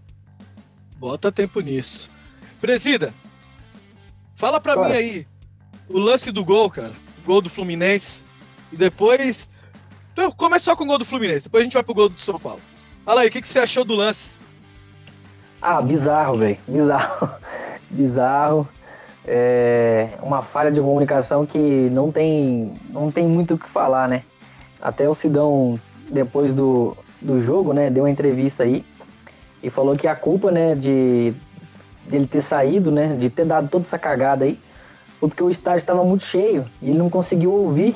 Bota 0.98 1.32
tempo 1.32 1.60
nisso. 1.60 2.10
Presida, 2.60 3.14
fala 4.36 4.60
para 4.60 4.76
mim 4.76 4.92
aí 4.92 5.28
o 5.90 6.00
lance 6.00 6.32
do 6.32 6.44
gol, 6.44 6.70
cara. 6.70 6.94
O 7.24 7.26
gol 7.26 7.42
do 7.42 7.50
Fluminense. 7.50 8.26
E 8.72 8.76
depois. 8.76 9.50
Então, 10.14 10.32
começou 10.32 10.76
com 10.76 10.84
o 10.84 10.88
gol 10.88 10.98
do 10.98 11.06
Fluminense, 11.06 11.44
depois 11.44 11.62
a 11.62 11.64
gente 11.66 11.74
vai 11.74 11.84
pro 11.84 11.94
gol 11.94 12.10
do 12.10 12.20
São 12.20 12.40
Paulo. 12.40 12.62
Fala 13.06 13.22
aí, 13.22 13.28
o 13.28 13.32
que, 13.32 13.42
que 13.42 13.48
você 13.48 13.60
achou 13.60 13.86
do 13.86 13.96
lance? 13.96 14.32
Ah, 15.62 15.82
bizarro, 15.82 16.38
velho. 16.38 16.58
Bizarro. 16.68 17.30
bizarro. 17.90 18.70
É 19.28 20.10
uma 20.22 20.42
falha 20.42 20.72
de 20.72 20.80
comunicação 20.80 21.46
que 21.46 21.58
não 21.58 22.12
tem, 22.12 22.74
não 22.90 23.12
tem 23.12 23.28
muito 23.28 23.56
o 23.56 23.58
que 23.58 23.68
falar, 23.68 24.08
né? 24.08 24.24
Até 24.82 25.10
o 25.10 25.16
Sidão, 25.16 25.78
depois 26.10 26.54
do, 26.54 26.96
do 27.22 27.44
jogo, 27.44 27.74
né, 27.74 27.90
deu 27.90 28.04
uma 28.04 28.10
entrevista 28.10 28.64
aí 28.64 28.86
e 29.62 29.70
falou 29.70 29.98
que 29.98 30.08
a 30.08 30.16
culpa, 30.16 30.50
né, 30.52 30.76
de 30.76 31.34
dele 32.08 32.26
ter 32.26 32.42
saído, 32.42 32.90
né, 32.90 33.08
de 33.08 33.30
ter 33.30 33.44
dado 33.44 33.68
toda 33.68 33.84
essa 33.84 34.00
cagada 34.00 34.46
aí, 34.46 34.58
foi 35.20 35.28
porque 35.28 35.44
o 35.44 35.50
estádio 35.50 35.80
estava 35.80 36.06
muito 36.06 36.24
cheio 36.24 36.66
e 36.82 36.90
ele 36.90 36.98
não 36.98 37.10
conseguiu 37.10 37.52
ouvir 37.52 37.96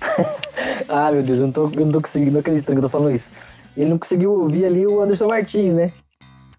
ah, 0.88 1.12
meu 1.12 1.22
Deus, 1.22 1.38
eu 1.38 1.46
não 1.46 1.52
tô, 1.52 1.70
eu 1.74 1.86
não 1.86 1.92
tô 1.92 2.00
conseguindo, 2.00 2.32
não 2.32 2.40
acreditando 2.40 2.80
que 2.80 2.84
eu 2.84 2.90
tô 2.90 2.98
falando 2.98 3.14
isso. 3.14 3.28
Ele 3.76 3.90
não 3.90 3.98
conseguiu 3.98 4.32
ouvir 4.32 4.64
ali 4.64 4.86
o 4.86 5.00
Anderson 5.00 5.28
Martins, 5.28 5.74
né? 5.74 5.92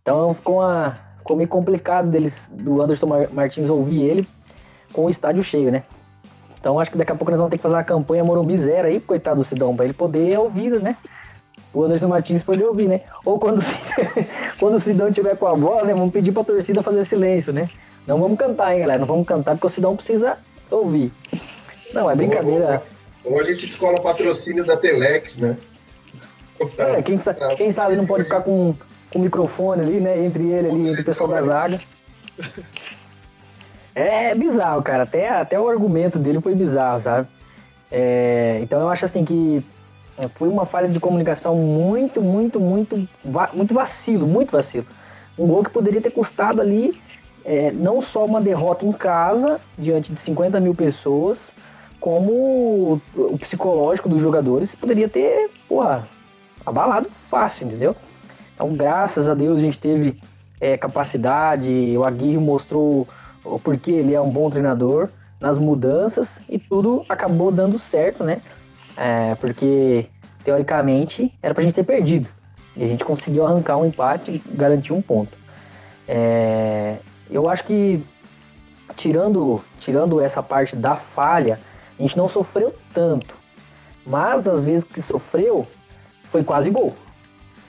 Então 0.01 0.33
ficou, 0.33 0.59
uma, 0.59 0.97
ficou 1.21 1.37
meio 1.37 1.47
complicado 1.47 2.09
deles, 2.09 2.49
do 2.51 2.81
Anderson 2.81 3.07
Martins 3.31 3.69
ouvir 3.69 4.01
ele 4.01 4.27
com 4.91 5.05
o 5.05 5.09
estádio 5.09 5.43
cheio, 5.43 5.71
né? 5.71 5.83
Então 6.59 6.79
acho 6.79 6.91
que 6.91 6.97
daqui 6.97 7.11
a 7.11 7.15
pouco 7.15 7.31
nós 7.31 7.37
vamos 7.37 7.51
ter 7.51 7.57
que 7.57 7.63
fazer 7.63 7.75
uma 7.75 7.83
campanha 7.83 8.23
Morumbi 8.23 8.57
Zero 8.57 8.87
aí, 8.87 8.99
coitado 8.99 9.37
do 9.37 9.45
Sidão, 9.45 9.75
pra 9.75 9.85
ele 9.85 9.93
poder 9.93 10.37
ouvir, 10.37 10.79
né? 10.81 10.95
O 11.73 11.83
Anderson 11.83 12.07
Martins 12.07 12.43
poder 12.43 12.65
ouvir, 12.65 12.87
né? 12.87 13.01
Ou 13.23 13.39
quando, 13.39 13.63
quando 14.59 14.75
o 14.75 14.79
Sidão 14.79 15.11
tiver 15.11 15.37
com 15.37 15.47
a 15.47 15.55
bola, 15.55 15.83
né? 15.83 15.93
Vamos 15.93 16.11
pedir 16.11 16.31
pra 16.31 16.43
torcida 16.43 16.83
fazer 16.83 17.05
silêncio, 17.05 17.53
né? 17.53 17.69
Não 18.05 18.19
vamos 18.19 18.37
cantar, 18.37 18.73
hein, 18.73 18.81
galera? 18.81 18.99
Não 18.99 19.07
vamos 19.07 19.25
cantar 19.25 19.55
porque 19.55 19.67
o 19.67 19.69
Sidão 19.69 19.95
precisa 19.95 20.37
ouvir. 20.69 21.11
Não, 21.93 22.09
é 22.09 22.15
brincadeira. 22.15 22.83
Ou 23.23 23.39
a 23.39 23.43
gente 23.43 23.67
descola 23.67 23.97
o 23.97 24.01
patrocínio 24.01 24.65
da 24.65 24.75
Telex, 24.75 25.37
né? 25.37 25.55
É, 26.77 27.01
quem, 27.01 27.19
quem 27.57 27.71
sabe 27.71 27.95
não 27.95 28.05
pode 28.05 28.25
ficar 28.25 28.41
com 28.41 28.75
o 29.13 29.19
microfone 29.19 29.81
ali, 29.81 29.99
né? 29.99 30.25
Entre 30.25 30.43
ele 30.43 30.69
ali, 30.69 30.89
entre 30.89 31.01
o 31.01 31.05
pessoal 31.05 31.29
da 31.29 31.41
zaga. 31.41 31.79
É 33.93 34.33
bizarro, 34.33 34.81
cara. 34.81 35.03
Até, 35.03 35.29
até 35.29 35.59
o 35.59 35.67
argumento 35.67 36.17
dele 36.17 36.39
foi 36.39 36.55
bizarro, 36.55 37.03
sabe? 37.03 37.27
É, 37.91 38.59
então 38.61 38.79
eu 38.79 38.89
acho 38.89 39.03
assim 39.03 39.25
que 39.25 39.63
é, 40.17 40.27
foi 40.29 40.47
uma 40.47 40.65
falha 40.65 40.87
de 40.87 40.99
comunicação 40.99 41.55
muito, 41.55 42.21
muito, 42.21 42.59
muito, 42.59 43.07
muito 43.53 43.73
vacilo, 43.73 44.25
muito 44.25 44.51
vacilo. 44.51 44.85
Um 45.37 45.47
gol 45.47 45.63
que 45.63 45.71
poderia 45.71 46.01
ter 46.01 46.11
custado 46.11 46.61
ali 46.61 46.99
é, 47.43 47.71
não 47.71 48.01
só 48.01 48.23
uma 48.23 48.39
derrota 48.39 48.85
em 48.85 48.91
casa, 48.91 49.59
diante 49.77 50.13
de 50.13 50.21
50 50.21 50.59
mil 50.59 50.75
pessoas, 50.75 51.37
como 51.99 53.01
o 53.15 53.37
psicológico 53.39 54.09
dos 54.09 54.21
jogadores 54.21 54.73
poderia 54.75 55.07
ter, 55.07 55.49
porra, 55.67 56.07
abalado 56.65 57.09
fácil, 57.29 57.67
entendeu? 57.67 57.95
Então, 58.61 58.75
graças 58.75 59.27
a 59.27 59.33
Deus, 59.33 59.57
a 59.57 59.61
gente 59.61 59.79
teve 59.79 60.21
é, 60.59 60.77
capacidade, 60.77 61.97
o 61.97 62.03
Aguirre 62.03 62.37
mostrou 62.37 63.07
o 63.43 63.57
porquê 63.57 63.89
ele 63.89 64.13
é 64.13 64.21
um 64.21 64.29
bom 64.29 64.51
treinador 64.51 65.09
nas 65.39 65.57
mudanças 65.57 66.29
e 66.47 66.59
tudo 66.59 67.03
acabou 67.09 67.51
dando 67.51 67.79
certo, 67.79 68.23
né? 68.23 68.39
É, 68.95 69.33
porque, 69.33 70.05
teoricamente, 70.43 71.33
era 71.41 71.55
pra 71.55 71.63
gente 71.63 71.73
ter 71.73 71.83
perdido. 71.83 72.29
E 72.77 72.83
a 72.83 72.87
gente 72.87 73.03
conseguiu 73.03 73.47
arrancar 73.47 73.77
um 73.77 73.85
empate 73.87 74.29
e 74.29 74.55
garantir 74.55 74.93
um 74.93 75.01
ponto. 75.01 75.35
É, 76.07 76.97
eu 77.31 77.49
acho 77.49 77.63
que, 77.63 78.05
tirando, 78.95 79.59
tirando 79.79 80.21
essa 80.21 80.43
parte 80.43 80.75
da 80.75 80.97
falha, 80.97 81.59
a 81.97 82.01
gente 82.03 82.15
não 82.15 82.29
sofreu 82.29 82.75
tanto. 82.93 83.33
Mas 84.05 84.47
as 84.47 84.63
vezes 84.63 84.83
que 84.83 85.01
sofreu, 85.01 85.65
foi 86.25 86.43
quase 86.43 86.69
gol. 86.69 86.93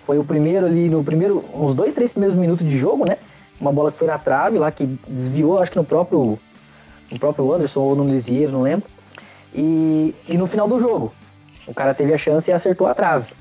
Foi 0.04 0.18
o 0.18 0.24
primeiro 0.24 0.66
ali, 0.66 0.88
no 0.88 1.02
primeiro, 1.04 1.44
uns 1.54 1.74
dois, 1.74 1.94
três 1.94 2.10
primeiros 2.10 2.36
minutos 2.36 2.66
de 2.66 2.76
jogo, 2.76 3.04
né? 3.08 3.18
Uma 3.60 3.72
bola 3.72 3.92
que 3.92 3.98
foi 3.98 4.08
na 4.08 4.18
trave 4.18 4.58
lá, 4.58 4.70
que 4.72 4.86
desviou, 5.06 5.60
acho 5.60 5.70
que 5.70 5.76
no 5.76 5.84
próprio, 5.84 6.38
no 7.10 7.18
próprio 7.18 7.52
Anderson 7.52 7.80
ou 7.80 7.94
no 7.94 8.04
Lisieiro, 8.04 8.50
não 8.50 8.62
lembro. 8.62 8.88
E, 9.54 10.14
e 10.28 10.36
no 10.36 10.46
final 10.46 10.66
do 10.66 10.80
jogo, 10.80 11.12
o 11.66 11.74
cara 11.74 11.94
teve 11.94 12.12
a 12.12 12.18
chance 12.18 12.50
e 12.50 12.52
acertou 12.52 12.86
a 12.86 12.94
trave. 12.94 13.32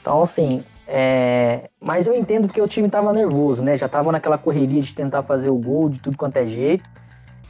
Então, 0.00 0.22
assim, 0.22 0.62
é... 0.86 1.68
mas 1.80 2.06
eu 2.06 2.14
entendo 2.14 2.46
porque 2.46 2.60
o 2.60 2.68
time 2.68 2.88
tava 2.88 3.12
nervoso, 3.12 3.62
né? 3.62 3.76
Já 3.76 3.88
tava 3.88 4.12
naquela 4.12 4.38
correria 4.38 4.82
de 4.82 4.94
tentar 4.94 5.24
fazer 5.24 5.48
o 5.48 5.56
gol 5.56 5.88
de 5.88 5.98
tudo 5.98 6.16
quanto 6.16 6.36
é 6.36 6.46
jeito. 6.46 6.88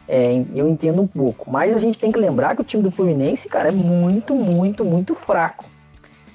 É, 0.08 0.44
eu 0.54 0.68
entendo 0.68 1.02
um 1.02 1.06
pouco. 1.06 1.50
Mas 1.50 1.76
a 1.76 1.78
gente 1.78 1.98
tem 1.98 2.12
que 2.12 2.18
lembrar 2.18 2.54
que 2.54 2.62
o 2.62 2.64
time 2.64 2.82
do 2.82 2.90
Fluminense, 2.90 3.48
cara, 3.48 3.68
é 3.68 3.72
muito, 3.72 4.34
muito, 4.34 4.84
muito 4.84 5.14
fraco. 5.14 5.64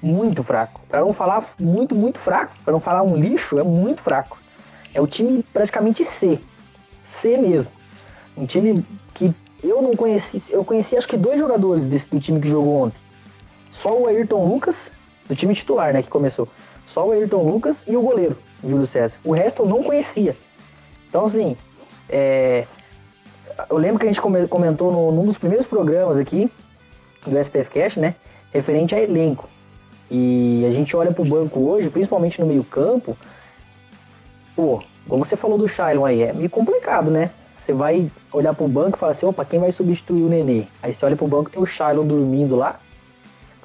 Muito 0.01 0.43
fraco. 0.43 0.81
Para 0.89 1.01
não 1.01 1.13
falar 1.13 1.53
muito, 1.59 1.95
muito 1.95 2.19
fraco, 2.19 2.53
para 2.63 2.73
não 2.73 2.79
falar 2.79 3.03
um 3.03 3.15
lixo, 3.15 3.59
é 3.59 3.63
muito 3.63 4.01
fraco. 4.01 4.39
É 4.93 4.99
o 4.99 5.07
time 5.07 5.43
praticamente 5.53 6.03
C. 6.03 6.39
C 7.21 7.37
mesmo. 7.37 7.71
Um 8.35 8.45
time 8.45 8.85
que 9.13 9.33
eu 9.63 9.81
não 9.81 9.91
conheci, 9.95 10.41
eu 10.49 10.65
conheci 10.65 10.97
acho 10.97 11.07
que 11.07 11.17
dois 11.17 11.39
jogadores 11.39 11.83
desse, 11.83 12.07
do 12.07 12.19
time 12.19 12.39
que 12.39 12.49
jogou 12.49 12.81
ontem. 12.81 12.97
Só 13.73 13.95
o 13.97 14.07
Ayrton 14.07 14.45
Lucas, 14.45 14.75
do 15.27 15.35
time 15.35 15.53
titular, 15.53 15.93
né, 15.93 16.01
que 16.01 16.09
começou. 16.09 16.47
Só 16.87 17.07
o 17.07 17.11
Ayrton 17.11 17.43
Lucas 17.43 17.77
e 17.87 17.95
o 17.95 18.01
goleiro, 18.01 18.37
Júlio 18.63 18.87
César. 18.87 19.15
O 19.23 19.33
resto 19.33 19.61
eu 19.61 19.67
não 19.67 19.83
conhecia. 19.83 20.35
Então, 21.09 21.25
assim, 21.25 21.55
é, 22.09 22.65
eu 23.69 23.77
lembro 23.77 23.99
que 23.99 24.05
a 24.05 24.09
gente 24.11 24.21
comentou 24.21 24.91
no, 24.91 25.11
num 25.11 25.25
dos 25.25 25.37
primeiros 25.37 25.67
programas 25.67 26.17
aqui 26.17 26.51
do 27.25 27.37
SPF 27.37 27.69
Cash, 27.69 27.97
né? 27.97 28.15
Referente 28.51 28.95
a 28.95 28.99
elenco. 28.99 29.47
E 30.13 30.65
a 30.69 30.73
gente 30.73 30.93
olha 30.93 31.13
pro 31.13 31.23
banco 31.23 31.61
hoje, 31.61 31.89
principalmente 31.89 32.41
no 32.41 32.45
meio 32.45 32.65
campo, 32.65 33.17
pô, 34.53 34.83
como 35.07 35.23
você 35.23 35.37
falou 35.37 35.57
do 35.57 35.69
Shailon 35.69 36.03
aí, 36.03 36.21
é 36.21 36.33
meio 36.33 36.49
complicado, 36.49 37.09
né? 37.09 37.31
Você 37.63 37.71
vai 37.71 38.11
olhar 38.33 38.53
pro 38.53 38.67
banco 38.67 38.97
e 38.97 38.99
falar 38.99 39.13
assim, 39.13 39.25
opa, 39.25 39.45
quem 39.45 39.57
vai 39.57 39.71
substituir 39.71 40.23
o 40.23 40.27
Nenê? 40.27 40.65
Aí 40.83 40.93
você 40.93 41.05
olha 41.05 41.15
pro 41.15 41.27
banco 41.27 41.49
tem 41.49 41.63
o 41.63 41.65
Shailon 41.65 42.05
dormindo 42.05 42.57
lá. 42.57 42.77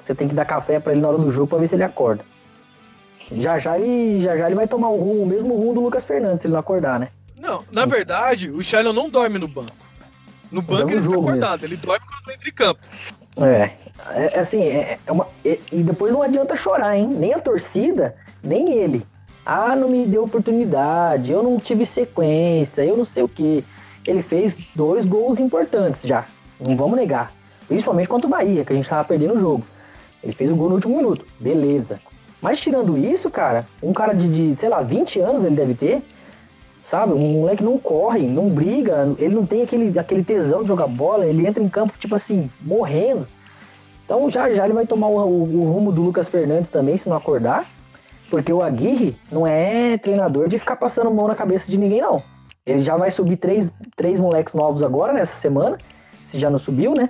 Você 0.05 0.15
tem 0.15 0.29
que 0.29 0.33
dar 0.33 0.45
café 0.45 0.79
para 0.79 0.93
ele 0.93 1.01
na 1.01 1.09
hora 1.09 1.17
do 1.17 1.29
jogo 1.31 1.47
para 1.47 1.59
ver 1.59 1.67
se 1.67 1.75
ele 1.75 1.83
acorda. 1.83 2.23
Já 3.29 3.59
já 3.59 3.77
ele, 3.77 4.23
já 4.23 4.37
já 4.37 4.45
ele 4.45 4.55
vai 4.55 4.69
tomar 4.69 4.87
o, 4.87 4.95
rumo, 4.95 5.23
o 5.23 5.25
mesmo 5.25 5.53
rumo 5.53 5.73
do 5.73 5.81
Lucas 5.81 6.05
Fernandes 6.05 6.41
se 6.41 6.47
ele 6.47 6.53
não 6.53 6.61
acordar, 6.61 6.97
né? 6.97 7.09
Não, 7.35 7.61
na 7.73 7.85
verdade, 7.85 8.49
o 8.49 8.63
Shailon 8.63 8.93
não 8.93 9.09
dorme 9.09 9.37
no 9.37 9.49
banco. 9.49 9.75
No 10.49 10.61
banco 10.61 10.91
ele 10.91 11.01
fica 11.01 11.19
acordado, 11.19 11.61
mesmo. 11.61 11.75
ele 11.75 11.85
dorme 11.85 12.05
quando 12.07 12.33
entra 12.33 12.49
em 12.49 12.53
campo. 12.53 12.79
É, 13.35 13.71
é, 14.11 14.37
é 14.37 14.39
assim, 14.39 14.61
é, 14.61 14.97
é 15.05 15.11
uma, 15.11 15.27
é, 15.43 15.59
e 15.71 15.83
depois 15.83 16.11
não 16.13 16.21
adianta 16.21 16.55
chorar, 16.55 16.97
hein? 16.97 17.07
Nem 17.07 17.33
a 17.33 17.39
torcida, 17.39 18.15
nem 18.43 18.73
ele. 18.73 19.05
Ah, 19.45 19.75
não 19.75 19.89
me 19.89 20.05
deu 20.05 20.23
oportunidade, 20.23 21.31
eu 21.31 21.41
não 21.41 21.57
tive 21.57 21.85
sequência, 21.85 22.83
eu 22.83 22.97
não 22.97 23.05
sei 23.05 23.23
o 23.23 23.29
que. 23.29 23.63
Ele 24.05 24.21
fez 24.21 24.55
dois 24.75 25.05
gols 25.05 25.39
importantes 25.39 26.01
já, 26.01 26.25
não 26.59 26.75
vamos 26.75 26.97
negar. 26.97 27.31
Principalmente 27.67 28.07
contra 28.07 28.27
o 28.27 28.29
Bahia, 28.29 28.63
que 28.63 28.73
a 28.73 28.75
gente 28.75 28.89
tava 28.89 29.07
perdendo 29.07 29.35
o 29.35 29.39
jogo. 29.39 29.63
Ele 30.23 30.33
fez 30.33 30.51
o 30.51 30.55
gol 30.55 30.69
no 30.69 30.75
último 30.75 30.95
minuto, 30.95 31.25
beleza. 31.39 31.99
Mas 32.41 32.59
tirando 32.59 32.97
isso, 32.97 33.29
cara, 33.29 33.65
um 33.81 33.93
cara 33.93 34.13
de, 34.13 34.27
de 34.27 34.59
sei 34.59 34.69
lá, 34.69 34.81
20 34.81 35.19
anos 35.19 35.43
ele 35.43 35.55
deve 35.55 35.73
ter, 35.73 36.01
Sabe? 36.89 37.13
Um 37.13 37.33
moleque 37.33 37.63
não 37.63 37.77
corre, 37.77 38.25
não 38.25 38.47
briga, 38.47 39.13
ele 39.19 39.35
não 39.35 39.45
tem 39.45 39.61
aquele, 39.61 39.99
aquele 39.99 40.23
tesão 40.23 40.61
de 40.61 40.69
jogar 40.69 40.87
bola, 40.87 41.25
ele 41.25 41.45
entra 41.45 41.61
em 41.61 41.67
campo, 41.67 41.93
tipo 41.99 42.15
assim, 42.15 42.49
morrendo. 42.61 43.27
Então 44.07 44.29
já 44.29 44.49
já 44.53 44.63
ele 44.63 44.73
vai 44.73 44.87
tomar 44.87 45.07
o, 45.07 45.17
o, 45.17 45.41
o 45.43 45.73
rumo 45.73 45.91
do 45.91 46.01
Lucas 46.01 46.29
Fernandes 46.29 46.69
também, 46.69 46.97
se 46.97 47.09
não 47.09 47.17
acordar. 47.17 47.65
Porque 48.29 48.51
o 48.51 48.61
Aguirre 48.61 49.17
não 49.29 49.45
é 49.45 49.97
treinador 49.97 50.47
de 50.47 50.57
ficar 50.57 50.77
passando 50.77 51.11
mão 51.11 51.27
na 51.27 51.35
cabeça 51.35 51.69
de 51.69 51.77
ninguém, 51.77 52.01
não. 52.01 52.23
Ele 52.65 52.79
já 52.79 52.95
vai 52.95 53.11
subir 53.11 53.35
três, 53.35 53.69
três 53.97 54.17
moleques 54.17 54.53
novos 54.53 54.81
agora, 54.81 55.11
nessa 55.11 55.35
semana, 55.39 55.77
se 56.25 56.39
já 56.39 56.49
não 56.49 56.59
subiu, 56.59 56.93
né? 56.93 57.09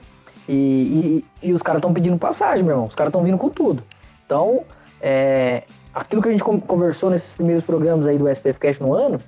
E, 0.49 1.23
e, 1.41 1.47
e 1.49 1.53
os 1.53 1.61
caras 1.61 1.79
estão 1.79 1.93
pedindo 1.93 2.17
passagem, 2.17 2.63
meu 2.63 2.73
irmão. 2.73 2.87
Os 2.87 2.95
caras 2.95 3.09
estão 3.09 3.23
vindo 3.23 3.37
com 3.37 3.49
tudo. 3.49 3.83
Então, 4.25 4.63
é, 4.99 5.63
aquilo 5.93 6.21
que 6.21 6.29
a 6.29 6.31
gente 6.31 6.43
conversou 6.43 7.09
nesses 7.09 7.31
primeiros 7.33 7.63
programas 7.63 8.07
aí 8.07 8.17
do 8.17 8.27
SPF 8.29 8.59
Cash 8.59 8.79
no 8.79 8.93
ano, 8.93 9.19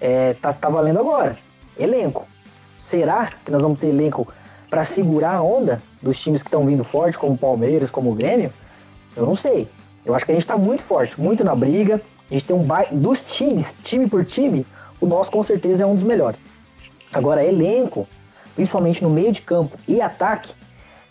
é, 0.00 0.34
tá, 0.34 0.52
tá 0.52 0.68
valendo 0.68 0.98
agora. 0.98 1.36
Elenco. 1.78 2.26
Será 2.86 3.30
que 3.44 3.50
nós 3.50 3.60
vamos 3.60 3.80
ter 3.80 3.88
elenco 3.88 4.28
para 4.68 4.84
segurar 4.84 5.34
a 5.34 5.42
onda 5.42 5.80
dos 6.02 6.18
times 6.18 6.42
que 6.42 6.48
estão 6.48 6.64
vindo 6.64 6.84
forte, 6.84 7.18
como 7.18 7.34
o 7.34 7.38
Palmeiras, 7.38 7.90
como 7.90 8.10
o 8.10 8.14
Grêmio? 8.14 8.52
Eu 9.16 9.24
não 9.24 9.36
sei. 9.36 9.68
Eu 10.04 10.14
acho 10.14 10.24
que 10.24 10.32
a 10.32 10.34
gente 10.34 10.44
está 10.44 10.56
muito 10.56 10.82
forte, 10.82 11.20
muito 11.20 11.42
na 11.42 11.54
briga. 11.54 12.00
A 12.30 12.34
gente 12.34 12.46
tem 12.46 12.56
um 12.56 12.62
bairro 12.62 12.96
dos 12.96 13.22
times, 13.22 13.66
time 13.84 14.08
por 14.08 14.24
time, 14.24 14.66
o 15.00 15.06
nosso 15.06 15.30
com 15.30 15.42
certeza 15.42 15.84
é 15.84 15.86
um 15.86 15.94
dos 15.94 16.04
melhores. 16.04 16.38
Agora, 17.12 17.44
elenco, 17.44 18.06
principalmente 18.54 19.02
no 19.02 19.10
meio 19.10 19.32
de 19.32 19.40
campo 19.40 19.76
e 19.86 20.00
ataque, 20.00 20.52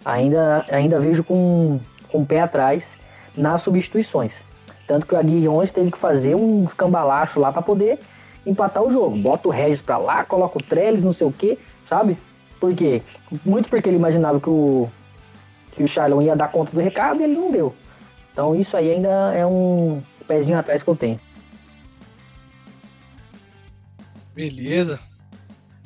ainda, 0.04 0.65
ainda 0.70 1.00
vejo 1.00 1.24
com, 1.24 1.80
com 2.10 2.22
o 2.22 2.26
pé 2.26 2.41
atrás 2.41 2.84
nas 3.36 3.62
substituições. 3.62 4.34
Tanto 4.88 5.08
que 5.08 5.15
o 5.15 5.18
Aguirre 5.18 5.48
ontem 5.48 5.74
teve 5.74 5.91
que 5.91 5.98
fazer 5.98 6.36
um 6.36 6.65
escambalacho 6.65 7.39
lá 7.39 7.52
para 7.52 7.62
poder 7.62 8.00
empatar 8.46 8.84
o 8.84 8.91
jogo. 8.91 9.18
Bota 9.18 9.48
o 9.48 9.52
Regis 9.52 9.82
pra 9.82 9.98
lá, 9.98 10.24
coloca 10.24 10.58
o 10.58 10.63
Trellis, 10.63 11.04
não 11.04 11.13
sei 11.13 11.26
o 11.26 11.32
que, 11.32 11.58
sabe? 11.89 12.18
Por 12.60 12.74
quê? 12.76 13.02
Muito 13.46 13.70
porque 13.70 13.89
ele 13.89 13.98
imaginava 13.98 14.39
que 14.39 14.50
o, 14.50 14.89
que 15.72 15.84
o 15.84 15.88
Charlon 15.88 16.22
ia 16.22 16.36
dar 16.36 16.52
conta 16.52 16.72
do 16.72 16.80
recado 16.80 17.20
e 17.20 17.24
ele 17.24 17.36
não 17.36 17.52
deu. 17.52 17.76
Então 18.32 18.56
isso 18.56 18.76
aí 18.76 18.91
ainda 18.91 19.34
é 19.34 19.46
um 19.46 20.02
pezinho 20.28 20.58
atrás 20.58 20.82
que 20.82 20.89
eu 20.89 20.96
tenho. 20.96 21.20
Beleza. 24.34 25.00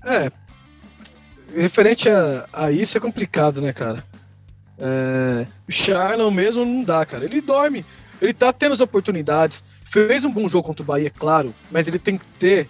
É. 0.03 0.31
Referente 1.55 2.09
a, 2.09 2.47
a 2.51 2.71
isso 2.71 2.97
é 2.97 3.01
complicado, 3.01 3.61
né, 3.61 3.73
cara? 3.73 4.03
É, 4.77 5.45
o 5.67 5.71
Charlon 5.71 6.31
mesmo 6.31 6.63
não 6.63 6.83
dá, 6.83 7.05
cara. 7.05 7.25
Ele 7.25 7.41
dorme. 7.41 7.85
Ele 8.21 8.33
tá 8.33 8.51
tendo 8.51 8.73
as 8.73 8.79
oportunidades. 8.79 9.63
Fez 9.85 10.23
um 10.23 10.31
bom 10.31 10.47
jogo 10.47 10.67
contra 10.67 10.83
o 10.83 10.85
Bahia, 10.85 11.09
claro, 11.09 11.53
mas 11.71 11.87
ele 11.87 11.99
tem 11.99 12.17
que 12.17 12.25
ter. 12.39 12.69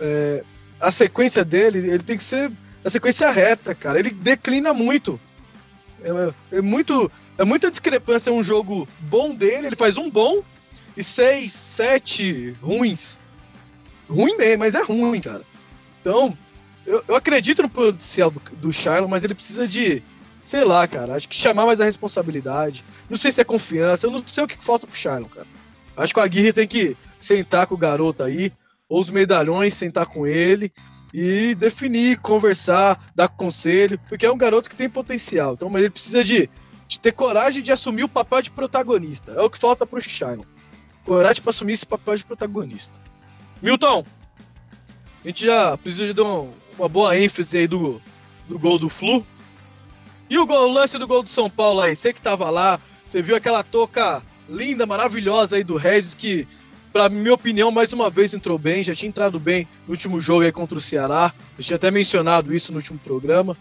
É, 0.00 0.44
a 0.80 0.90
sequência 0.90 1.44
dele, 1.44 1.78
ele 1.78 2.02
tem 2.02 2.16
que 2.16 2.22
ser 2.24 2.50
a 2.84 2.90
sequência 2.90 3.30
reta, 3.30 3.74
cara. 3.74 3.98
Ele 3.98 4.10
declina 4.10 4.72
muito. 4.72 5.20
É, 6.02 6.56
é 6.58 6.60
muito. 6.60 7.10
É 7.38 7.44
muita 7.44 7.70
discrepância 7.70 8.32
um 8.32 8.44
jogo 8.44 8.86
bom 9.00 9.34
dele, 9.34 9.68
ele 9.68 9.76
faz 9.76 9.96
um 9.96 10.10
bom 10.10 10.42
e 10.96 11.02
seis, 11.02 11.52
sete 11.52 12.54
ruins. 12.60 13.18
Ruim 14.08 14.36
mesmo, 14.36 14.58
mas 14.58 14.74
é 14.74 14.82
ruim, 14.82 15.20
cara. 15.20 15.42
Então, 16.00 16.36
eu, 16.84 17.02
eu 17.08 17.16
acredito 17.16 17.62
no 17.62 17.70
potencial 17.70 18.30
do, 18.30 18.40
do 18.56 18.72
Shiloh, 18.72 19.08
mas 19.08 19.24
ele 19.24 19.34
precisa 19.34 19.66
de, 19.66 20.02
sei 20.44 20.62
lá, 20.62 20.86
cara, 20.86 21.14
acho 21.14 21.28
que 21.28 21.34
chamar 21.34 21.64
mais 21.64 21.80
a 21.80 21.84
responsabilidade. 21.84 22.84
Não 23.08 23.16
sei 23.16 23.32
se 23.32 23.40
é 23.40 23.44
confiança, 23.44 24.06
eu 24.06 24.10
não 24.10 24.22
sei 24.26 24.44
o 24.44 24.48
que 24.48 24.62
falta 24.62 24.86
pro 24.86 24.96
Shiloh, 24.96 25.28
cara. 25.28 25.46
Acho 25.96 26.12
que 26.12 26.20
o 26.20 26.22
Aguirre 26.22 26.52
tem 26.52 26.68
que 26.68 26.96
sentar 27.18 27.66
com 27.66 27.74
o 27.74 27.78
garoto 27.78 28.22
aí, 28.22 28.52
ou 28.88 29.00
os 29.00 29.08
medalhões 29.08 29.74
sentar 29.74 30.06
com 30.06 30.26
ele 30.26 30.70
e 31.12 31.54
definir, 31.54 32.18
conversar, 32.20 33.12
dar 33.14 33.28
conselho, 33.28 34.00
porque 34.08 34.24
é 34.24 34.32
um 34.32 34.38
garoto 34.38 34.70
que 34.70 34.76
tem 34.76 34.88
potencial. 34.88 35.54
Então, 35.54 35.68
mas 35.68 35.82
ele 35.82 35.90
precisa 35.90 36.24
de, 36.24 36.48
de 36.88 36.98
ter 36.98 37.12
coragem 37.12 37.62
de 37.62 37.70
assumir 37.70 38.04
o 38.04 38.08
papel 38.08 38.42
de 38.42 38.50
protagonista. 38.50 39.32
É 39.32 39.42
o 39.42 39.50
que 39.50 39.58
falta 39.58 39.86
pro 39.86 40.00
Shiloh. 40.00 40.46
Coragem 41.04 41.42
para 41.42 41.50
assumir 41.50 41.74
esse 41.74 41.86
papel 41.86 42.16
de 42.16 42.24
protagonista. 42.24 42.98
Milton, 43.60 44.04
a 45.24 45.28
gente 45.28 45.44
já 45.44 45.76
precisa 45.76 46.06
de 46.06 46.14
dar 46.14 46.24
uma 46.24 46.88
boa 46.88 47.18
ênfase 47.18 47.58
aí 47.58 47.66
do, 47.66 48.00
do 48.48 48.58
gol 48.58 48.78
do 48.78 48.88
Flu. 48.88 49.26
E 50.30 50.38
o, 50.38 50.46
gol, 50.46 50.68
o 50.68 50.72
lance 50.72 50.98
do 50.98 51.06
gol 51.06 51.22
do 51.22 51.28
São 51.28 51.50
Paulo 51.50 51.80
aí? 51.80 51.94
Você 51.94 52.12
que 52.12 52.22
tava 52.22 52.48
lá, 52.48 52.80
você 53.06 53.20
viu 53.20 53.36
aquela 53.36 53.62
toca 53.62 54.22
linda, 54.48 54.86
maravilhosa 54.86 55.56
aí 55.56 55.64
do 55.64 55.76
Regis, 55.76 56.14
que, 56.14 56.48
pra 56.92 57.08
minha 57.08 57.32
opinião, 57.32 57.70
mais 57.70 57.92
uma 57.92 58.10
vez 58.10 58.34
entrou 58.34 58.58
bem, 58.58 58.84
já 58.84 58.94
tinha 58.94 59.08
entrado 59.08 59.40
bem 59.40 59.66
no 59.86 59.92
último 59.92 60.20
jogo 60.20 60.42
aí 60.42 60.52
contra 60.52 60.76
o 60.76 60.80
Ceará. 60.80 61.32
Eu 61.58 61.64
tinha 61.64 61.76
até 61.76 61.90
mencionado 61.90 62.54
isso 62.54 62.70
no 62.70 62.78
último 62.78 62.98
programa. 62.98 63.56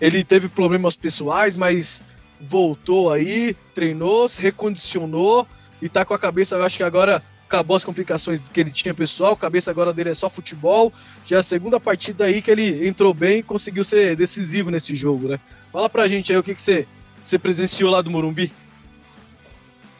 Ele 0.00 0.22
teve 0.22 0.48
problemas 0.48 0.94
pessoais, 0.94 1.56
mas 1.56 2.00
voltou 2.40 3.12
aí, 3.12 3.54
treinou, 3.74 4.28
se 4.28 4.40
recondicionou 4.40 5.46
e 5.82 5.88
tá 5.88 6.04
com 6.04 6.14
a 6.14 6.18
cabeça, 6.18 6.54
eu 6.54 6.62
acho 6.62 6.76
que 6.76 6.82
agora 6.82 7.22
acabou 7.46 7.76
as 7.76 7.84
complicações 7.84 8.40
que 8.52 8.60
ele 8.60 8.70
tinha 8.70 8.94
pessoal, 8.94 9.32
a 9.32 9.36
cabeça 9.36 9.70
agora 9.72 9.92
dele 9.92 10.10
é 10.10 10.14
só 10.14 10.30
futebol. 10.30 10.92
Já 11.26 11.38
é 11.38 11.40
a 11.40 11.42
segunda 11.42 11.80
partida 11.80 12.24
aí 12.24 12.40
que 12.40 12.50
ele 12.50 12.86
entrou 12.86 13.12
bem 13.12 13.40
e 13.40 13.42
conseguiu 13.42 13.82
ser 13.82 14.14
decisivo 14.14 14.70
nesse 14.70 14.94
jogo, 14.94 15.26
né? 15.28 15.40
Fala 15.72 15.90
pra 15.90 16.06
gente 16.06 16.32
aí 16.32 16.38
o 16.38 16.42
que, 16.44 16.54
que 16.54 16.62
você, 16.62 16.86
você 17.22 17.38
presenciou 17.38 17.90
lá 17.90 18.00
do 18.00 18.10
Morumbi. 18.10 18.52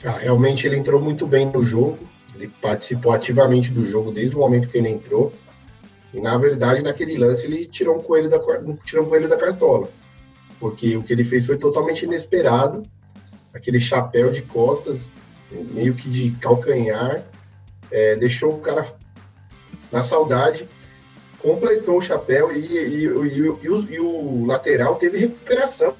Ah, 0.04 0.18
realmente 0.18 0.66
ele 0.66 0.76
entrou 0.76 1.00
muito 1.02 1.26
bem 1.26 1.46
no 1.46 1.62
jogo, 1.62 2.08
ele 2.40 2.52
participou 2.60 3.12
ativamente 3.12 3.70
do 3.70 3.84
jogo 3.84 4.10
desde 4.10 4.34
o 4.34 4.38
momento 4.38 4.68
que 4.68 4.78
ele 4.78 4.88
entrou. 4.88 5.32
E 6.12 6.20
na 6.20 6.36
verdade, 6.38 6.82
naquele 6.82 7.16
lance, 7.18 7.46
ele 7.46 7.66
tirou 7.66 7.98
um 7.98 8.02
coelho 8.02 8.28
da, 8.28 8.40
tirou 8.84 9.04
um 9.04 9.08
coelho 9.08 9.28
da 9.28 9.36
cartola. 9.36 9.88
Porque 10.58 10.96
o 10.96 11.02
que 11.02 11.12
ele 11.12 11.24
fez 11.24 11.46
foi 11.46 11.56
totalmente 11.56 12.04
inesperado. 12.04 12.82
Aquele 13.52 13.78
chapéu 13.78 14.30
de 14.30 14.42
costas 14.42 15.10
meio 15.50 15.94
que 15.94 16.08
de 16.08 16.30
calcanhar, 16.32 17.24
é, 17.90 18.16
deixou 18.16 18.54
o 18.54 18.60
cara 18.60 18.86
na 19.90 20.04
saudade, 20.04 20.68
completou 21.40 21.98
o 21.98 22.02
chapéu 22.02 22.52
e, 22.52 22.58
e, 22.58 23.02
e, 23.02 23.08
o, 23.08 23.90
e, 23.90 24.00
o, 24.00 24.46
lateral 24.46 24.96
teve 24.96 25.18
recuperação. 25.18 25.96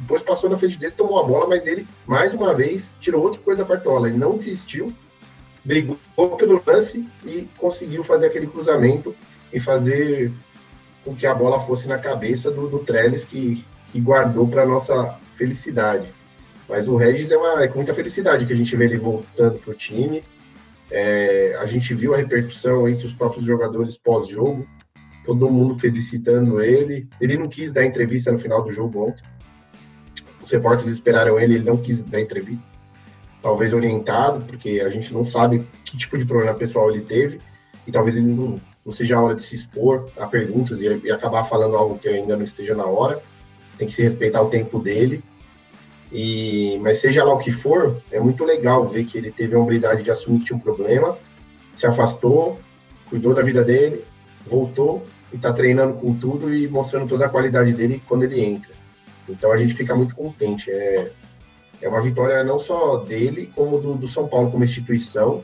Depois 0.00 0.22
passou 0.22 0.48
na 0.48 0.56
frente 0.56 0.78
dele, 0.78 0.92
tomou 0.92 1.18
a 1.18 1.24
bola, 1.24 1.46
mas 1.46 1.66
ele, 1.66 1.86
mais 2.06 2.34
uma 2.34 2.54
vez, 2.54 2.96
tirou 3.00 3.22
outra 3.22 3.40
coisa 3.40 3.62
da 3.64 3.68
cartola. 3.68 4.08
Ele 4.08 4.16
não 4.16 4.36
desistiu, 4.36 4.94
brigou 5.64 5.98
pelo 6.36 6.62
lance 6.66 7.06
e 7.24 7.48
conseguiu 7.56 8.02
fazer 8.02 8.26
aquele 8.26 8.46
cruzamento 8.46 9.14
e 9.52 9.60
fazer 9.60 10.32
com 11.04 11.14
que 11.14 11.26
a 11.26 11.34
bola 11.34 11.58
fosse 11.58 11.88
na 11.88 11.98
cabeça 11.98 12.50
do, 12.50 12.68
do 12.68 12.80
Trellis, 12.80 13.24
que, 13.24 13.64
que 13.90 14.00
guardou 14.00 14.46
para 14.46 14.66
nossa 14.66 15.18
felicidade. 15.32 16.12
Mas 16.68 16.86
o 16.86 16.96
Regis 16.96 17.30
é, 17.30 17.36
uma, 17.36 17.62
é 17.62 17.68
com 17.68 17.76
muita 17.76 17.94
felicidade 17.94 18.44
que 18.44 18.52
a 18.52 18.56
gente 18.56 18.76
vê 18.76 18.84
ele 18.84 18.98
voltando 18.98 19.58
para 19.58 19.70
o 19.70 19.74
time. 19.74 20.22
É, 20.90 21.56
a 21.60 21.66
gente 21.66 21.94
viu 21.94 22.12
a 22.12 22.18
repercussão 22.18 22.86
entre 22.86 23.06
os 23.06 23.14
próprios 23.14 23.46
jogadores 23.46 23.96
pós-jogo, 23.96 24.66
todo 25.24 25.50
mundo 25.50 25.74
felicitando 25.76 26.60
ele. 26.60 27.08
Ele 27.20 27.38
não 27.38 27.48
quis 27.48 27.72
dar 27.72 27.86
entrevista 27.86 28.30
no 28.30 28.38
final 28.38 28.62
do 28.62 28.70
jogo 28.70 29.08
ontem. 29.08 29.24
Os 30.42 30.50
repórteres 30.50 30.92
esperaram 30.92 31.38
ele, 31.40 31.54
ele 31.54 31.64
não 31.64 31.78
quis 31.78 32.02
dar 32.02 32.20
entrevista. 32.20 32.66
Talvez 33.48 33.72
orientado, 33.72 34.44
porque 34.44 34.82
a 34.84 34.90
gente 34.90 35.10
não 35.14 35.24
sabe 35.24 35.66
que 35.82 35.96
tipo 35.96 36.18
de 36.18 36.26
problema 36.26 36.52
pessoal 36.52 36.90
ele 36.90 37.00
teve, 37.00 37.40
e 37.86 37.90
talvez 37.90 38.14
ele 38.14 38.26
não, 38.26 38.60
não 38.84 38.92
seja 38.92 39.16
a 39.16 39.22
hora 39.22 39.34
de 39.34 39.40
se 39.40 39.54
expor 39.54 40.10
a 40.18 40.26
perguntas 40.26 40.82
e, 40.82 41.00
e 41.02 41.10
acabar 41.10 41.44
falando 41.44 41.74
algo 41.74 41.98
que 41.98 42.10
ainda 42.10 42.36
não 42.36 42.44
esteja 42.44 42.74
na 42.74 42.84
hora. 42.84 43.22
Tem 43.78 43.88
que 43.88 43.94
se 43.94 44.02
respeitar 44.02 44.42
o 44.42 44.50
tempo 44.50 44.78
dele. 44.78 45.24
E, 46.12 46.78
mas 46.82 46.98
seja 46.98 47.24
lá 47.24 47.32
o 47.32 47.38
que 47.38 47.50
for, 47.50 48.02
é 48.12 48.20
muito 48.20 48.44
legal 48.44 48.86
ver 48.86 49.04
que 49.04 49.16
ele 49.16 49.30
teve 49.30 49.54
a 49.54 49.58
humildade 49.58 50.02
de 50.02 50.10
assumir 50.10 50.40
que 50.40 50.44
tinha 50.44 50.56
um 50.58 50.60
problema, 50.60 51.16
se 51.74 51.86
afastou, 51.86 52.60
cuidou 53.08 53.32
da 53.32 53.40
vida 53.40 53.64
dele, 53.64 54.04
voltou 54.46 55.06
e 55.32 55.36
está 55.36 55.54
treinando 55.54 55.94
com 55.94 56.12
tudo 56.12 56.54
e 56.54 56.68
mostrando 56.68 57.08
toda 57.08 57.24
a 57.24 57.30
qualidade 57.30 57.72
dele 57.72 58.02
quando 58.06 58.24
ele 58.24 58.44
entra. 58.44 58.74
Então 59.26 59.50
a 59.50 59.56
gente 59.56 59.72
fica 59.72 59.96
muito 59.96 60.14
contente. 60.14 60.70
É, 60.70 61.10
é 61.80 61.88
uma 61.88 62.02
vitória 62.02 62.42
não 62.44 62.58
só 62.58 62.98
dele, 62.98 63.50
como 63.54 63.78
do, 63.78 63.94
do 63.94 64.08
São 64.08 64.26
Paulo 64.26 64.50
como 64.50 64.64
instituição, 64.64 65.42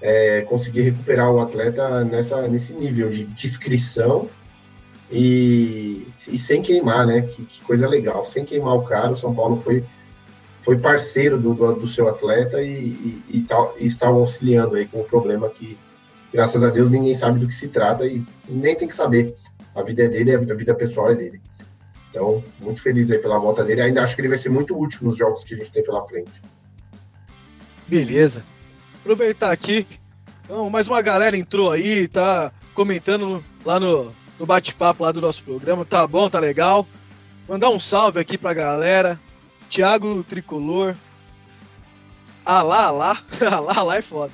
é, 0.00 0.42
conseguir 0.42 0.82
recuperar 0.82 1.32
o 1.32 1.40
atleta 1.40 2.04
nessa, 2.04 2.46
nesse 2.48 2.72
nível 2.72 3.10
de 3.10 3.24
descrição 3.24 4.28
e, 5.10 6.06
e 6.28 6.38
sem 6.38 6.62
queimar, 6.62 7.06
né? 7.06 7.22
Que, 7.22 7.44
que, 7.44 7.60
coisa 7.62 7.88
legal, 7.88 8.24
sem 8.24 8.44
queimar 8.44 8.74
o 8.74 8.82
cara, 8.82 9.12
o 9.12 9.16
São 9.16 9.34
Paulo 9.34 9.56
foi, 9.56 9.84
foi 10.60 10.78
parceiro 10.78 11.38
do, 11.38 11.54
do, 11.54 11.74
do 11.74 11.88
seu 11.88 12.08
atleta 12.08 12.60
e, 12.62 12.70
e, 12.70 13.24
e, 13.30 13.40
tal, 13.42 13.74
e 13.78 13.86
está 13.86 14.08
auxiliando 14.08 14.76
aí 14.76 14.86
com 14.86 15.00
o 15.00 15.04
problema 15.04 15.48
que, 15.48 15.78
graças 16.32 16.62
a 16.62 16.70
Deus, 16.70 16.90
ninguém 16.90 17.14
sabe 17.14 17.38
do 17.38 17.48
que 17.48 17.54
se 17.54 17.68
trata 17.68 18.06
e 18.06 18.24
nem 18.48 18.74
tem 18.76 18.88
que 18.88 18.94
saber. 18.94 19.34
A 19.74 19.82
vida 19.82 20.04
é 20.04 20.08
dele, 20.08 20.34
a 20.34 20.54
vida 20.54 20.74
pessoal 20.74 21.10
é 21.10 21.14
dele. 21.14 21.40
Então, 22.16 22.42
muito 22.58 22.80
feliz 22.80 23.10
aí 23.10 23.18
pela 23.18 23.38
volta 23.38 23.62
dele. 23.62 23.82
Ainda 23.82 24.02
acho 24.02 24.14
que 24.14 24.22
ele 24.22 24.30
vai 24.30 24.38
ser 24.38 24.48
muito 24.48 24.74
útil 24.74 25.00
nos 25.02 25.18
jogos 25.18 25.44
que 25.44 25.52
a 25.52 25.56
gente 25.58 25.70
tem 25.70 25.84
pela 25.84 26.00
frente. 26.06 26.40
Beleza. 27.86 28.42
Aproveitar 29.00 29.52
aqui. 29.52 29.86
Então, 30.42 30.70
mais 30.70 30.88
uma 30.88 31.02
galera 31.02 31.36
entrou 31.36 31.70
aí, 31.70 32.08
tá 32.08 32.50
comentando 32.72 33.44
lá 33.62 33.78
no, 33.78 34.14
no 34.38 34.46
bate-papo 34.46 35.02
lá 35.02 35.12
do 35.12 35.20
nosso 35.20 35.44
programa. 35.44 35.84
Tá 35.84 36.06
bom, 36.06 36.30
tá 36.30 36.38
legal. 36.38 36.86
Mandar 37.46 37.68
um 37.68 37.78
salve 37.78 38.18
aqui 38.18 38.38
pra 38.38 38.54
galera. 38.54 39.20
Thiago 39.68 40.24
Tricolor. 40.24 40.96
Alá, 42.46 42.84
alá. 42.84 43.22
alá, 43.52 43.74
alá 43.76 43.96
é 43.96 44.02
foda. 44.02 44.32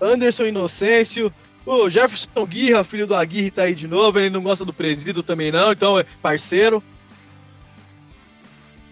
Anderson 0.00 0.44
Inocêncio. 0.44 1.30
O 1.64 1.88
Jefferson 1.88 2.46
Guirra, 2.46 2.84
filho 2.84 3.06
do 3.06 3.14
Aguirre, 3.14 3.50
tá 3.50 3.62
aí 3.62 3.74
de 3.74 3.86
novo. 3.86 4.18
Ele 4.18 4.30
não 4.30 4.42
gosta 4.42 4.64
do 4.64 4.72
presídio 4.72 5.22
também, 5.22 5.52
não, 5.52 5.72
então 5.72 5.98
é 5.98 6.04
parceiro. 6.20 6.82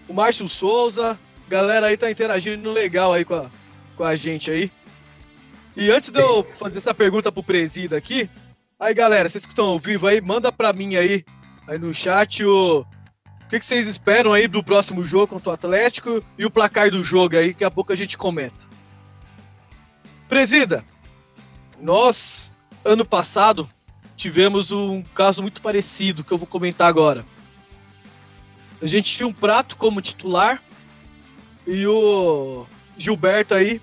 O 0.07 0.13
Márcio 0.13 0.47
Souza. 0.47 1.19
Galera 1.49 1.87
aí 1.87 1.97
tá 1.97 2.09
interagindo 2.09 2.71
legal 2.71 3.11
aí 3.11 3.25
com 3.25 3.35
a, 3.35 3.49
com 3.97 4.05
a 4.05 4.15
gente 4.15 4.49
aí. 4.49 4.71
E 5.75 5.91
antes 5.91 6.09
de 6.09 6.21
eu 6.21 6.45
fazer 6.57 6.77
essa 6.77 6.93
pergunta 6.93 7.29
pro 7.29 7.43
presídio 7.43 7.97
aqui, 7.97 8.29
Aí, 8.81 8.95
galera, 8.95 9.29
vocês 9.29 9.45
que 9.45 9.51
estão 9.51 9.67
ao 9.67 9.79
vivo 9.79 10.07
aí, 10.07 10.19
manda 10.19 10.51
pra 10.51 10.73
mim 10.73 10.95
aí, 10.95 11.23
aí 11.67 11.77
no 11.77 11.93
chat 11.93 12.43
o. 12.43 12.79
O 12.79 13.47
que, 13.47 13.59
que 13.59 13.65
vocês 13.65 13.85
esperam 13.85 14.33
aí 14.33 14.47
do 14.47 14.63
próximo 14.63 15.03
jogo 15.03 15.27
contra 15.27 15.51
o 15.51 15.53
Atlético 15.53 16.23
e 16.35 16.43
o 16.47 16.49
placar 16.49 16.89
do 16.89 17.03
jogo 17.03 17.37
aí, 17.37 17.53
que 17.53 17.63
a 17.63 17.69
pouco 17.69 17.93
a 17.93 17.95
gente 17.95 18.17
comenta. 18.17 18.55
Presida, 20.27 20.83
nós, 21.79 22.51
ano 22.83 23.05
passado, 23.05 23.69
tivemos 24.15 24.71
um 24.71 25.01
caso 25.01 25.41
muito 25.41 25.61
parecido 25.61 26.23
que 26.23 26.31
eu 26.31 26.37
vou 26.37 26.47
comentar 26.47 26.87
agora. 26.87 27.25
A 28.81 28.87
gente 28.87 29.15
tinha 29.15 29.27
um 29.27 29.33
prato 29.33 29.75
como 29.75 30.01
titular 30.01 30.61
e 31.67 31.85
o 31.85 32.65
Gilberto 32.97 33.53
aí 33.53 33.81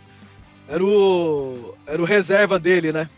era 0.69 0.85
o, 0.85 1.75
era 1.87 2.03
o 2.03 2.05
reserva 2.05 2.59
dele, 2.59 2.93
né? 2.93 3.09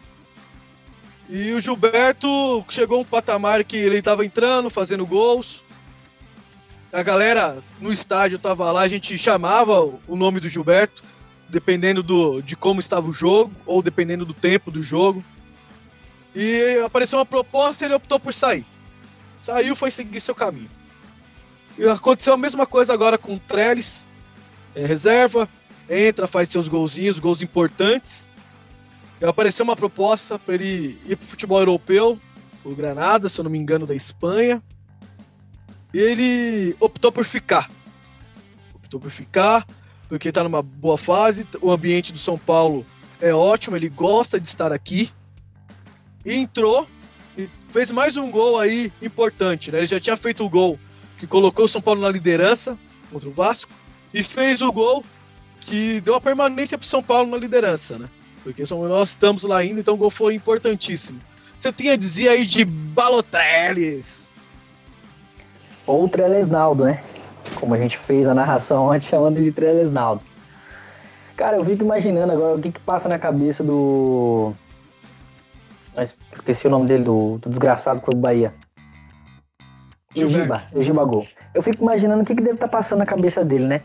E 1.28 1.52
o 1.52 1.60
Gilberto 1.60 2.64
chegou 2.68 2.98
a 2.98 3.00
um 3.02 3.04
patamar 3.04 3.64
que 3.64 3.76
ele 3.76 3.98
estava 3.98 4.24
entrando, 4.24 4.68
fazendo 4.68 5.06
gols. 5.06 5.62
A 6.92 7.02
galera 7.02 7.62
no 7.80 7.92
estádio 7.92 8.36
estava 8.36 8.70
lá, 8.72 8.82
a 8.82 8.88
gente 8.88 9.16
chamava 9.16 9.80
o 9.80 10.16
nome 10.16 10.40
do 10.40 10.48
Gilberto, 10.48 11.04
dependendo 11.48 12.02
do, 12.02 12.42
de 12.42 12.56
como 12.56 12.80
estava 12.80 13.08
o 13.08 13.12
jogo, 13.12 13.52
ou 13.64 13.80
dependendo 13.80 14.24
do 14.24 14.34
tempo 14.34 14.70
do 14.70 14.82
jogo. 14.82 15.24
E 16.34 16.80
apareceu 16.84 17.18
uma 17.18 17.26
proposta 17.26 17.84
e 17.84 17.86
ele 17.86 17.94
optou 17.94 18.20
por 18.20 18.32
sair. 18.32 18.64
Saiu, 19.38 19.74
foi 19.74 19.90
seguir 19.90 20.20
seu 20.20 20.34
caminho. 20.34 20.70
E 21.78 21.88
aconteceu 21.88 22.32
a 22.32 22.36
mesma 22.36 22.66
coisa 22.66 22.92
agora 22.92 23.16
com 23.16 23.34
o 23.34 23.38
Trellis, 23.38 24.04
é, 24.74 24.84
reserva, 24.84 25.48
entra, 25.88 26.28
faz 26.28 26.48
seus 26.48 26.68
golzinhos, 26.68 27.18
gols 27.18 27.42
importantes. 27.42 28.28
E 29.20 29.24
apareceu 29.24 29.64
uma 29.64 29.76
proposta 29.76 30.38
para 30.38 30.54
ele 30.54 30.98
ir 31.06 31.16
para 31.16 31.24
o 31.24 31.28
futebol 31.28 31.58
europeu, 31.58 32.18
o 32.64 32.74
Granada, 32.74 33.28
se 33.28 33.38
eu 33.38 33.44
não 33.44 33.50
me 33.50 33.58
engano, 33.58 33.86
da 33.86 33.94
Espanha. 33.94 34.62
E 35.92 35.98
ele 35.98 36.76
optou 36.78 37.10
por 37.10 37.24
ficar. 37.24 37.70
Optou 38.74 39.00
por 39.00 39.10
ficar, 39.10 39.66
porque 40.08 40.28
está 40.28 40.44
numa 40.44 40.62
boa 40.62 40.96
fase. 40.96 41.46
O 41.60 41.70
ambiente 41.70 42.12
do 42.12 42.18
São 42.18 42.38
Paulo 42.38 42.86
é 43.20 43.34
ótimo, 43.34 43.76
ele 43.76 43.88
gosta 43.88 44.38
de 44.38 44.46
estar 44.46 44.72
aqui. 44.72 45.10
E 46.24 46.34
entrou 46.34 46.86
e 47.36 47.48
fez 47.70 47.90
mais 47.90 48.16
um 48.16 48.30
gol 48.30 48.58
aí 48.58 48.92
importante, 49.00 49.70
né? 49.70 49.78
Ele 49.78 49.86
já 49.86 50.00
tinha 50.00 50.16
feito 50.16 50.44
o 50.44 50.48
gol 50.48 50.78
que 51.18 51.26
colocou 51.26 51.64
o 51.64 51.68
São 51.68 51.80
Paulo 51.80 52.00
na 52.00 52.08
liderança 52.08 52.78
contra 53.10 53.28
o 53.28 53.32
Vasco 53.32 53.70
e 54.12 54.22
fez 54.22 54.60
o 54.60 54.72
gol 54.72 55.04
que 55.60 56.00
deu 56.00 56.14
a 56.14 56.20
permanência 56.20 56.76
para 56.76 56.84
o 56.84 56.88
São 56.88 57.02
Paulo 57.02 57.30
na 57.30 57.36
liderança, 57.36 57.98
né? 57.98 58.08
Porque 58.42 58.64
nós 58.70 59.10
estamos 59.10 59.42
lá 59.42 59.58
ainda, 59.58 59.80
então 59.80 59.94
o 59.94 59.98
gol 59.98 60.10
foi 60.10 60.34
importantíssimo. 60.34 61.20
Você 61.56 61.72
tinha 61.72 61.92
a 61.92 61.96
dizer 61.96 62.28
aí 62.28 62.46
de 62.46 62.64
Baloteles. 62.64 64.32
Ou 65.86 66.08
Trelesnaldo, 66.08 66.84
né? 66.84 67.02
Como 67.56 67.74
a 67.74 67.78
gente 67.78 67.98
fez 67.98 68.26
a 68.26 68.34
narração 68.34 68.90
antes 68.90 69.08
chamando 69.08 69.42
de 69.42 69.52
Trelesnaldo. 69.52 70.22
Cara, 71.36 71.56
eu 71.56 71.64
fico 71.64 71.84
imaginando 71.84 72.32
agora 72.32 72.56
o 72.56 72.60
que, 72.60 72.72
que 72.72 72.80
passa 72.80 73.08
na 73.08 73.18
cabeça 73.18 73.62
do. 73.62 74.54
Esqueci 76.34 76.66
o 76.66 76.70
nome 76.70 76.86
dele, 76.86 77.04
do, 77.04 77.38
do 77.38 77.48
desgraçado 77.48 78.00
que 78.00 78.06
foi 78.06 78.14
o 78.14 78.18
Bahia. 78.20 78.54
Egiba, 80.14 80.64
Egiba 80.74 81.04
Gol. 81.04 81.26
Eu 81.54 81.62
fico 81.62 81.82
imaginando 81.82 82.22
o 82.22 82.26
que, 82.26 82.34
que 82.34 82.42
deve 82.42 82.54
estar 82.54 82.68
tá 82.68 82.78
passando 82.78 82.98
na 82.98 83.06
cabeça 83.06 83.44
dele, 83.44 83.64
né? 83.64 83.82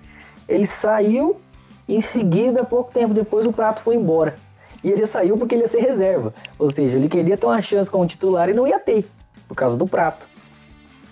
Ele 0.48 0.68
saiu 0.68 1.40
em 1.88 2.02
seguida, 2.02 2.64
pouco 2.64 2.92
tempo 2.92 3.14
depois, 3.14 3.46
o 3.46 3.54
Prato 3.54 3.82
foi 3.82 3.96
embora. 3.96 4.36
E 4.84 4.90
ele 4.90 5.06
saiu 5.08 5.38
porque 5.38 5.56
ele 5.56 5.64
ia 5.64 5.70
ser 5.70 5.82
reserva. 5.82 6.34
Ou 6.58 6.72
seja, 6.74 6.96
ele 6.96 7.08
queria 7.08 7.38
ter 7.38 7.46
uma 7.46 7.62
chance 7.62 7.90
como 7.90 8.08
titular 8.08 8.50
e 8.50 8.54
não 8.54 8.68
ia 8.68 8.80
ter, 8.80 9.06
por 9.48 9.56
causa 9.56 9.76
do 9.78 9.88
Prato. 9.88 10.26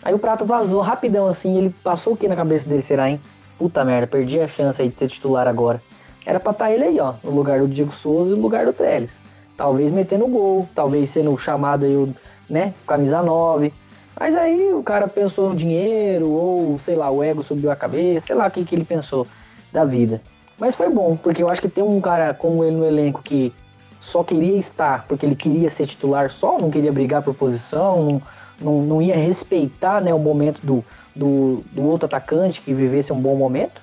Aí 0.04 0.14
o 0.14 0.20
Prato 0.20 0.46
vazou 0.46 0.82
rapidão 0.82 1.28
assim, 1.28 1.58
ele 1.58 1.76
passou 1.84 2.14
o 2.14 2.18
que 2.18 2.28
na 2.28 2.36
cabeça 2.36 2.68
dele, 2.68 2.84
será, 2.84 3.10
hein? 3.10 3.20
Puta 3.58 3.84
merda, 3.86 4.08
perdi 4.08 4.40
a 4.40 4.48
chance 4.48 4.82
aí 4.82 4.90
de 4.90 4.96
ser 4.96 5.08
titular 5.08 5.48
agora. 5.48 5.82
Era 6.26 6.40
pra 6.40 6.52
estar 6.52 6.66
tá 6.66 6.72
ele 6.72 6.84
aí, 6.84 7.00
ó, 7.00 7.14
no 7.24 7.32
lugar 7.32 7.60
do 7.60 7.68
Diego 7.68 7.94
Souza 7.94 8.32
e 8.32 8.36
no 8.36 8.42
lugar 8.42 8.66
do 8.66 8.74
Trellis. 8.74 9.12
Talvez 9.58 9.92
metendo 9.92 10.28
gol, 10.28 10.68
talvez 10.74 11.12
sendo 11.14 11.38
chamado 11.38 11.86
aí, 11.86 12.14
né, 12.50 12.74
camisa 12.88 13.22
9. 13.22 13.72
Mas 14.20 14.36
aí 14.36 14.74
o 14.74 14.84
cara 14.84 15.08
pensou 15.08 15.50
no 15.50 15.56
dinheiro, 15.56 16.30
ou 16.30 16.80
sei 16.86 16.96
lá, 16.96 17.10
o 17.10 17.24
ego 17.24 17.44
subiu 17.44 17.72
a 17.72 17.76
cabeça, 17.76 18.28
sei 18.28 18.36
lá 18.36 18.48
o 18.48 18.52
que, 18.52 18.64
que 18.64 18.76
ele 18.76 18.86
pensou 18.86 19.28
da 19.72 19.84
vida. 19.84 20.22
Mas 20.60 20.76
foi 20.76 20.90
bom, 20.90 21.18
porque 21.18 21.42
eu 21.42 21.50
acho 21.50 21.62
que 21.62 21.68
tem 21.68 21.84
um 21.84 22.00
cara 22.00 22.34
como 22.34 22.64
ele 22.64 22.76
no 22.76 22.86
elenco 22.86 23.22
que 23.24 23.54
só 24.02 24.24
queria 24.24 24.58
estar 24.58 25.06
porque 25.08 25.26
ele 25.26 25.36
queria 25.36 25.70
ser 25.70 25.88
titular 25.88 26.32
só, 26.32 26.60
não 26.60 26.70
queria 26.70 26.92
brigar 26.92 27.24
por 27.24 27.34
posição, 27.34 28.04
não, 28.04 28.22
não, 28.60 28.82
não 28.82 29.02
ia 29.02 29.16
respeitar 29.16 30.00
né, 30.02 30.14
o 30.14 30.20
momento 30.20 30.62
do, 30.64 30.86
do, 31.16 31.64
do 31.72 31.84
outro 31.84 32.06
atacante 32.06 32.62
que 32.62 32.74
vivesse 32.74 33.12
um 33.12 33.20
bom 33.20 33.36
momento. 33.36 33.82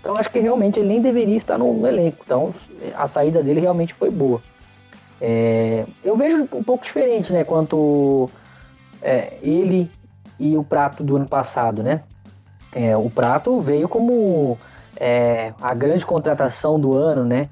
Então 0.00 0.16
acho 0.16 0.30
que 0.30 0.38
realmente 0.38 0.78
ele 0.78 0.88
nem 0.88 1.00
deveria 1.00 1.36
estar 1.36 1.58
no, 1.58 1.72
no 1.72 1.86
elenco. 1.86 2.18
Então 2.24 2.54
a 2.94 3.06
saída 3.08 3.42
dele 3.42 3.60
realmente 3.60 3.94
foi 3.94 4.10
boa. 4.10 4.40
É, 5.24 5.84
eu 6.02 6.16
vejo 6.16 6.48
um 6.52 6.64
pouco 6.64 6.84
diferente, 6.84 7.32
né? 7.32 7.44
Quanto 7.44 8.28
é, 9.00 9.34
ele 9.40 9.88
e 10.36 10.56
o 10.56 10.64
Prato 10.64 11.04
do 11.04 11.14
ano 11.14 11.28
passado, 11.28 11.80
né? 11.80 12.02
É, 12.72 12.96
o 12.96 13.08
Prato 13.08 13.60
veio 13.60 13.88
como 13.88 14.58
é, 14.96 15.52
a 15.62 15.72
grande 15.74 16.04
contratação 16.04 16.78
do 16.80 16.92
ano, 16.92 17.24
né? 17.24 17.48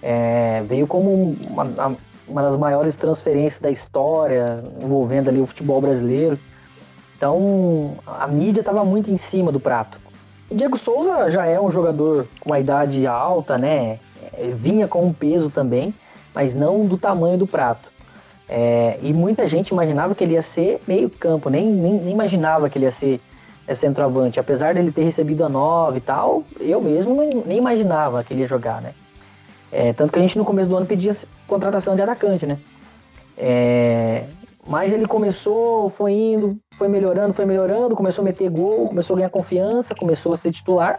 É, 0.00 0.62
veio 0.68 0.86
como 0.86 1.36
uma, 1.50 1.96
uma 2.28 2.42
das 2.42 2.56
maiores 2.56 2.94
transferências 2.94 3.60
da 3.60 3.72
história, 3.72 4.62
envolvendo 4.80 5.28
ali 5.30 5.40
o 5.40 5.46
futebol 5.48 5.80
brasileiro. 5.80 6.38
Então 7.16 7.94
a 8.06 8.28
mídia 8.28 8.60
estava 8.60 8.84
muito 8.84 9.10
em 9.10 9.18
cima 9.18 9.50
do 9.50 9.58
Prato. 9.58 9.98
O 10.48 10.54
Diego 10.54 10.78
Souza 10.78 11.28
já 11.28 11.44
é 11.44 11.60
um 11.60 11.72
jogador 11.72 12.28
com 12.38 12.50
uma 12.50 12.60
idade 12.60 13.04
alta, 13.04 13.58
né? 13.58 13.98
É, 14.32 14.52
vinha 14.54 14.86
com 14.86 15.04
um 15.06 15.12
peso 15.12 15.50
também, 15.50 15.92
mas 16.34 16.54
não 16.54 16.86
do 16.86 16.96
tamanho 16.96 17.38
do 17.38 17.46
Prato. 17.46 17.88
É, 18.48 18.98
e 19.02 19.12
muita 19.12 19.48
gente 19.48 19.68
imaginava 19.68 20.14
que 20.14 20.24
ele 20.24 20.34
ia 20.34 20.42
ser 20.42 20.80
meio 20.86 21.08
campo, 21.08 21.48
nem, 21.48 21.66
nem, 21.66 21.92
nem 21.94 22.12
imaginava 22.12 22.68
que 22.68 22.78
ele 22.78 22.86
ia 22.86 22.92
ser 22.92 23.20
é, 23.66 23.74
centroavante. 23.76 24.40
Apesar 24.40 24.74
dele 24.74 24.90
ter 24.90 25.04
recebido 25.04 25.44
a 25.44 25.48
9 25.48 25.98
e 25.98 26.00
tal, 26.00 26.42
eu 26.58 26.80
mesmo 26.80 27.14
nem, 27.14 27.42
nem 27.46 27.58
imaginava 27.58 28.24
que 28.24 28.34
ele 28.34 28.40
ia 28.40 28.48
jogar, 28.48 28.82
né? 28.82 28.92
É, 29.70 29.92
tanto 29.92 30.12
que 30.12 30.18
a 30.18 30.22
gente 30.22 30.36
no 30.36 30.44
começo 30.44 30.68
do 30.68 30.76
ano 30.76 30.86
pedia 30.86 31.16
contratação 31.46 31.94
de 31.94 32.02
atacante, 32.02 32.44
né? 32.44 32.58
É, 33.38 34.24
mas 34.66 34.92
ele 34.92 35.06
começou, 35.06 35.90
foi 35.90 36.12
indo, 36.12 36.58
foi 36.76 36.88
melhorando, 36.88 37.32
foi 37.32 37.44
melhorando, 37.44 37.94
começou 37.94 38.22
a 38.22 38.24
meter 38.24 38.50
gol, 38.50 38.88
começou 38.88 39.14
a 39.14 39.18
ganhar 39.18 39.30
confiança, 39.30 39.94
começou 39.94 40.34
a 40.34 40.36
ser 40.36 40.50
titular. 40.50 40.98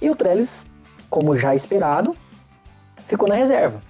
E 0.00 0.10
o 0.10 0.16
Trellis, 0.16 0.64
como 1.08 1.38
já 1.38 1.54
esperado, 1.54 2.16
ficou 3.06 3.28
na 3.28 3.36
reserva. 3.36 3.80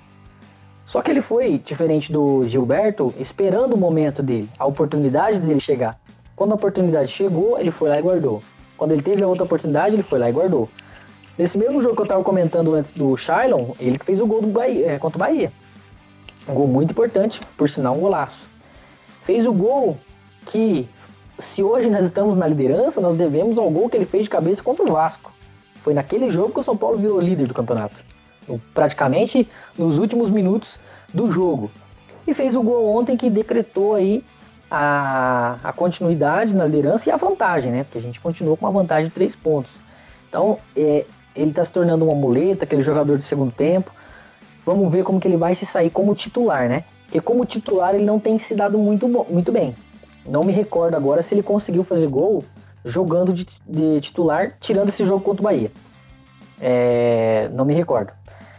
Só 0.93 1.01
que 1.01 1.11
ele 1.11 1.23
foi 1.23 1.57
diferente 1.57 2.13
do 2.13 2.47
Gilberto, 2.47 3.15
esperando 3.19 3.73
o 3.73 3.79
momento 3.79 4.23
dele, 4.23 4.47
a 4.59 4.67
oportunidade 4.67 5.39
dele 5.39 5.59
chegar. 5.59 5.99
Quando 6.37 6.53
a 6.53 6.55
oportunidade 6.55 7.11
chegou, 7.11 7.59
ele 7.59 7.71
foi 7.71 7.89
lá 7.89 7.99
e 7.99 8.03
guardou. 8.03 8.43
Quando 8.77 8.93
ele 8.93 9.01
teve 9.01 9.25
a 9.25 9.27
outra 9.27 9.45
oportunidade, 9.45 9.95
ele 9.95 10.03
foi 10.03 10.19
lá 10.19 10.29
e 10.29 10.33
guardou. 10.33 10.69
Nesse 11.39 11.57
mesmo 11.57 11.81
jogo 11.81 11.95
que 11.95 12.03
eu 12.03 12.05
estava 12.05 12.23
comentando 12.23 12.75
antes 12.75 12.93
do 12.93 13.17
Shailon, 13.17 13.71
ele 13.81 13.99
fez 14.05 14.21
o 14.21 14.27
gol 14.27 14.43
do 14.43 14.49
Bahia, 14.49 14.93
é, 14.93 14.99
contra 14.99 15.17
o 15.17 15.21
Bahia. 15.21 15.51
Um 16.47 16.53
gol 16.53 16.67
muito 16.67 16.91
importante, 16.91 17.41
por 17.57 17.71
sinal 17.71 17.97
um 17.97 18.01
golaço. 18.01 18.37
Fez 19.25 19.47
o 19.47 19.53
gol 19.53 19.97
que, 20.49 20.87
se 21.39 21.63
hoje 21.63 21.89
nós 21.89 22.05
estamos 22.05 22.37
na 22.37 22.47
liderança, 22.47 23.01
nós 23.01 23.17
devemos 23.17 23.57
ao 23.57 23.71
gol 23.71 23.89
que 23.89 23.97
ele 23.97 24.05
fez 24.05 24.25
de 24.25 24.29
cabeça 24.29 24.63
contra 24.63 24.85
o 24.85 24.93
Vasco. 24.93 25.33
Foi 25.77 25.95
naquele 25.95 26.31
jogo 26.31 26.53
que 26.53 26.61
o 26.61 26.65
São 26.65 26.77
Paulo 26.77 26.99
virou 26.99 27.19
líder 27.19 27.47
do 27.47 27.55
campeonato. 27.55 27.97
Praticamente 28.75 29.49
nos 29.79 29.97
últimos 29.97 30.29
minutos 30.29 30.82
do 31.13 31.31
jogo. 31.31 31.71
E 32.27 32.35
fez 32.35 32.55
o 32.55 32.63
gol 32.63 32.97
ontem 32.97 33.17
que 33.17 33.29
decretou 33.29 33.95
aí 33.95 34.25
a, 34.71 35.57
a 35.63 35.73
continuidade 35.73 36.55
na 36.55 36.65
liderança 36.65 37.09
e 37.09 37.13
a 37.13 37.17
vantagem, 37.17 37.71
né? 37.71 37.85
Porque 37.85 37.99
a 37.99 38.03
gente 38.03 38.21
continuou 38.21 38.57
com 38.57 38.67
uma 38.67 38.73
vantagem 38.73 39.09
de 39.09 39.15
três 39.15 39.35
pontos. 39.35 39.71
Então, 40.29 40.59
é, 40.77 41.05
ele 41.35 41.51
está 41.51 41.65
se 41.65 41.73
tornando 41.73 42.05
uma 42.05 42.15
muleta, 42.15 42.65
aquele 42.65 42.83
jogador 42.83 43.19
de 43.19 43.27
segundo 43.27 43.53
tempo. 43.53 43.91
Vamos 44.65 44.91
ver 44.91 45.05
como 45.05 45.21
que 45.21 45.29
ele 45.29 45.37
vai 45.37 45.55
se 45.55 45.67
sair 45.67 45.91
como 45.91 46.15
titular, 46.15 46.69
né? 46.69 46.85
Porque 47.05 47.21
como 47.21 47.45
titular 47.45 47.95
ele 47.95 48.05
não 48.05 48.19
tem 48.19 48.39
se 48.39 48.55
dado 48.55 48.79
muito, 48.79 49.07
muito 49.07 49.53
bem. 49.53 49.75
Não 50.27 50.45
me 50.45 50.53
recordo 50.53 50.95
agora 50.95 51.23
se 51.23 51.35
ele 51.35 51.43
conseguiu 51.43 51.85
fazer 51.85 52.07
gol 52.07 52.45
jogando 52.85 53.33
de, 53.33 53.47
de 53.67 54.01
titular, 54.01 54.55
tirando 54.61 54.89
esse 54.89 55.05
jogo 55.05 55.21
contra 55.21 55.43
o 55.43 55.45
Bahia. 55.45 55.71
É, 56.61 57.51
não 57.53 57.65
me 57.65 57.75
recordo. 57.75 58.13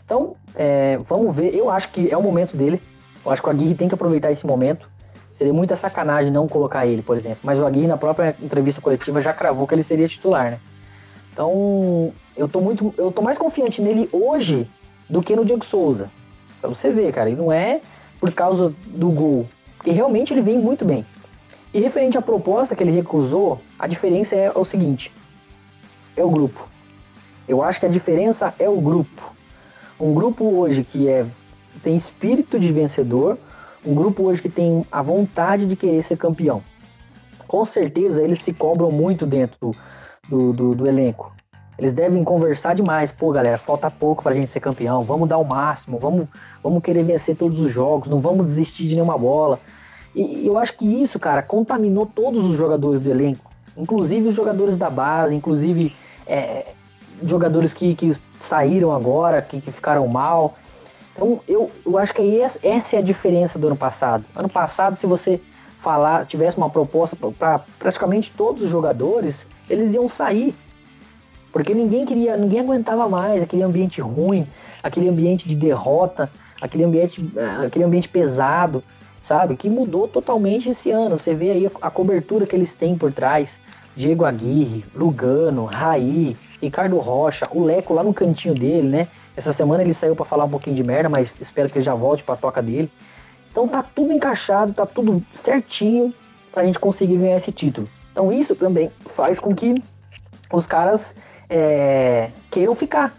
Então, 0.06 0.36
é, 0.56 0.98
vamos 1.10 1.36
ver. 1.36 1.56
Eu 1.56 1.70
acho 1.70 1.90
que 1.90 2.12
é 2.12 2.18
o 2.18 2.22
momento 2.22 2.56
dele. 2.56 2.82
Eu 3.26 3.32
acho 3.32 3.42
que 3.42 3.48
o 3.48 3.52
Aguirre 3.52 3.76
tem 3.76 3.88
que 3.88 3.96
aproveitar 3.96 4.32
esse 4.32 4.46
momento. 4.46 4.90
Seria 5.38 5.54
muita 5.54 5.76
sacanagem 5.76 6.32
não 6.32 6.48
colocar 6.48 6.86
ele, 6.86 7.02
por 7.02 7.18
exemplo. 7.18 7.40
Mas 7.44 7.58
o 7.58 7.66
Aguirre, 7.66 7.88
na 7.88 7.98
própria 7.98 8.36
entrevista 8.42 8.82
coletiva, 8.82 9.22
já 9.22 9.34
cravou 9.34 9.68
que 9.68 9.74
ele 9.74 9.84
seria 9.84 10.08
titular, 10.08 10.52
né? 10.52 10.60
Então, 11.32 12.14
eu 12.38 12.48
tô 12.48 12.62
muito. 12.62 12.94
Eu 12.98 13.12
tô 13.12 13.22
mais 13.22 13.38
confiante 13.38 13.82
nele 13.82 14.08
hoje 14.12 14.70
do 15.10 15.22
que 15.22 15.36
no 15.36 15.46
Diego 15.46 15.66
Souza. 15.66 16.10
Pra 16.62 16.70
você 16.70 16.92
ver, 16.92 17.12
cara. 17.12 17.30
E 17.30 17.36
não 17.36 17.52
é 17.52 17.82
por 18.20 18.32
causa 18.32 18.74
do 18.86 19.10
gol. 19.10 19.48
Porque 19.78 19.92
realmente 19.92 20.34
ele 20.34 20.42
vem 20.42 20.58
muito 20.58 20.86
bem. 20.86 21.06
E 21.74 21.82
referente 21.82 22.18
à 22.18 22.22
proposta 22.22 22.76
que 22.76 22.84
ele 22.84 22.92
recusou, 22.92 23.60
a 23.80 23.88
diferença 23.88 24.36
é 24.36 24.52
o 24.54 24.64
seguinte: 24.64 25.12
é 26.16 26.24
o 26.24 26.30
grupo. 26.30 26.70
Eu 27.48 27.64
acho 27.64 27.80
que 27.80 27.86
a 27.86 27.90
diferença 27.90 28.54
é 28.60 28.70
o 28.70 28.80
grupo. 28.80 29.34
Um 30.00 30.14
grupo 30.14 30.46
hoje 30.46 30.84
que 30.84 31.08
é, 31.08 31.26
tem 31.82 31.96
espírito 31.96 32.60
de 32.60 32.72
vencedor, 32.72 33.38
um 33.86 33.94
grupo 33.94 34.24
hoje 34.24 34.42
que 34.42 34.50
tem 34.50 34.86
a 34.92 35.02
vontade 35.02 35.66
de 35.66 35.76
querer 35.76 36.04
ser 36.04 36.18
campeão. 36.18 36.62
Com 37.48 37.64
certeza 37.66 38.22
eles 38.22 38.42
se 38.42 38.54
cobram 38.54 38.92
muito 38.92 39.26
dentro 39.26 39.76
do, 40.28 40.54
do, 40.54 40.76
do, 40.76 40.88
elenco. 40.88 41.32
Eles 41.78 41.94
devem 41.94 42.24
conversar 42.24 42.74
demais. 42.76 43.12
Pô, 43.12 43.32
galera, 43.32 43.58
falta 43.58 43.92
pouco 43.92 44.24
pra 44.24 44.34
gente 44.34 44.52
ser 44.52 44.60
campeão. 44.60 45.02
Vamos 45.02 45.30
dar 45.30 45.38
o 45.38 45.44
máximo. 45.44 46.00
Vamos, 46.00 46.28
vamos 46.64 46.82
querer 46.82 47.04
vencer 47.04 47.36
todos 47.36 47.60
os 47.60 47.72
jogos. 47.72 48.10
Não 48.10 48.20
vamos 48.20 48.48
desistir 48.48 48.88
de 48.88 48.96
nenhuma 48.96 49.18
bola. 49.18 49.60
E 50.16 50.46
eu 50.46 50.58
acho 50.58 50.78
que 50.78 50.86
isso, 50.86 51.20
cara, 51.20 51.42
contaminou 51.42 52.06
todos 52.06 52.44
os 52.46 52.58
jogadores 52.58 53.04
do 53.04 53.10
elenco. 53.10 53.52
Inclusive 53.76 54.30
os 54.30 54.36
jogadores 54.36 54.78
da 54.78 54.90
base, 54.90 55.36
inclusive 55.36 55.96
é, 56.28 56.68
jogadores 57.26 57.74
que, 57.74 57.96
que 57.96 58.16
saíram 58.42 58.92
agora, 58.92 59.42
que, 59.42 59.62
que 59.62 59.72
ficaram 59.72 60.08
mal. 60.08 60.56
Então 61.16 61.40
eu, 61.48 61.70
eu 61.86 61.98
acho 61.98 62.14
que 62.14 62.42
essa 62.42 62.96
é 62.96 63.00
a 63.00 63.02
diferença 63.02 63.58
do 63.58 63.68
ano 63.68 63.76
passado. 63.76 64.26
Ano 64.36 64.50
passado, 64.50 64.98
se 64.98 65.06
você 65.06 65.40
falar, 65.82 66.26
tivesse 66.26 66.58
uma 66.58 66.70
proposta 66.70 67.16
para 67.38 67.60
praticamente 67.78 68.32
todos 68.36 68.64
os 68.64 68.70
jogadores, 68.70 69.36
eles 69.70 69.94
iam 69.94 70.10
sair. 70.10 70.56
Porque 71.52 71.74
ninguém 71.74 72.06
queria, 72.06 72.36
ninguém 72.36 72.62
aguentava 72.62 73.08
mais 73.08 73.44
aquele 73.44 73.62
ambiente 73.62 74.02
ruim, 74.02 74.48
aquele 74.82 75.08
ambiente 75.08 75.48
de 75.48 75.56
derrota, 75.56 76.30
aquele 76.60 76.84
ambiente, 76.84 77.24
eh, 77.36 77.66
aquele 77.68 77.86
ambiente 77.86 78.10
pesado, 78.10 78.84
sabe? 79.28 79.56
Que 79.56 79.70
mudou 79.70 80.08
totalmente 80.08 80.70
esse 80.70 80.90
ano. 80.90 81.20
Você 81.20 81.36
vê 81.36 81.52
aí 81.52 81.72
a 81.80 81.90
cobertura 81.92 82.48
que 82.48 82.56
eles 82.56 82.74
têm 82.74 82.98
por 82.98 83.12
trás. 83.12 83.50
Diego 83.96 84.26
Aguirre, 84.26 84.84
Lugano, 84.96 85.66
Raí, 85.66 86.36
Ricardo 86.64 86.98
Rocha, 86.98 87.48
o 87.52 87.62
Leco 87.62 87.94
lá 87.94 88.04
no 88.04 88.14
cantinho 88.14 88.54
dele, 88.54 88.88
né? 88.88 89.08
Essa 89.36 89.52
semana 89.52 89.84
ele 89.84 89.94
saiu 89.94 90.16
para 90.16 90.26
falar 90.26 90.46
um 90.46 90.50
pouquinho 90.50 90.76
de 90.76 90.84
merda, 90.84 91.10
mas 91.10 91.34
espero 91.42 91.70
que 91.70 91.78
ele 91.78 91.86
já 91.86 91.94
volte 91.94 92.24
para 92.24 92.36
a 92.36 92.38
toca 92.38 92.62
dele. 92.62 92.90
Então 93.52 93.68
tá 93.68 93.84
tudo 93.84 94.14
encaixado, 94.14 94.74
tá 94.74 94.86
tudo 94.86 95.22
certinho 95.36 96.14
pra 96.52 96.64
gente 96.64 96.80
conseguir 96.80 97.18
ganhar 97.18 97.38
esse 97.38 97.52
título. 97.52 97.90
Então 98.12 98.32
isso 98.32 98.56
também 98.56 98.90
faz 99.16 99.40
com 99.40 99.54
que 99.54 99.76
os 100.52 100.66
caras 100.66 101.14
é, 101.50 102.30
queiram 102.50 102.76
ficar. 102.76 103.14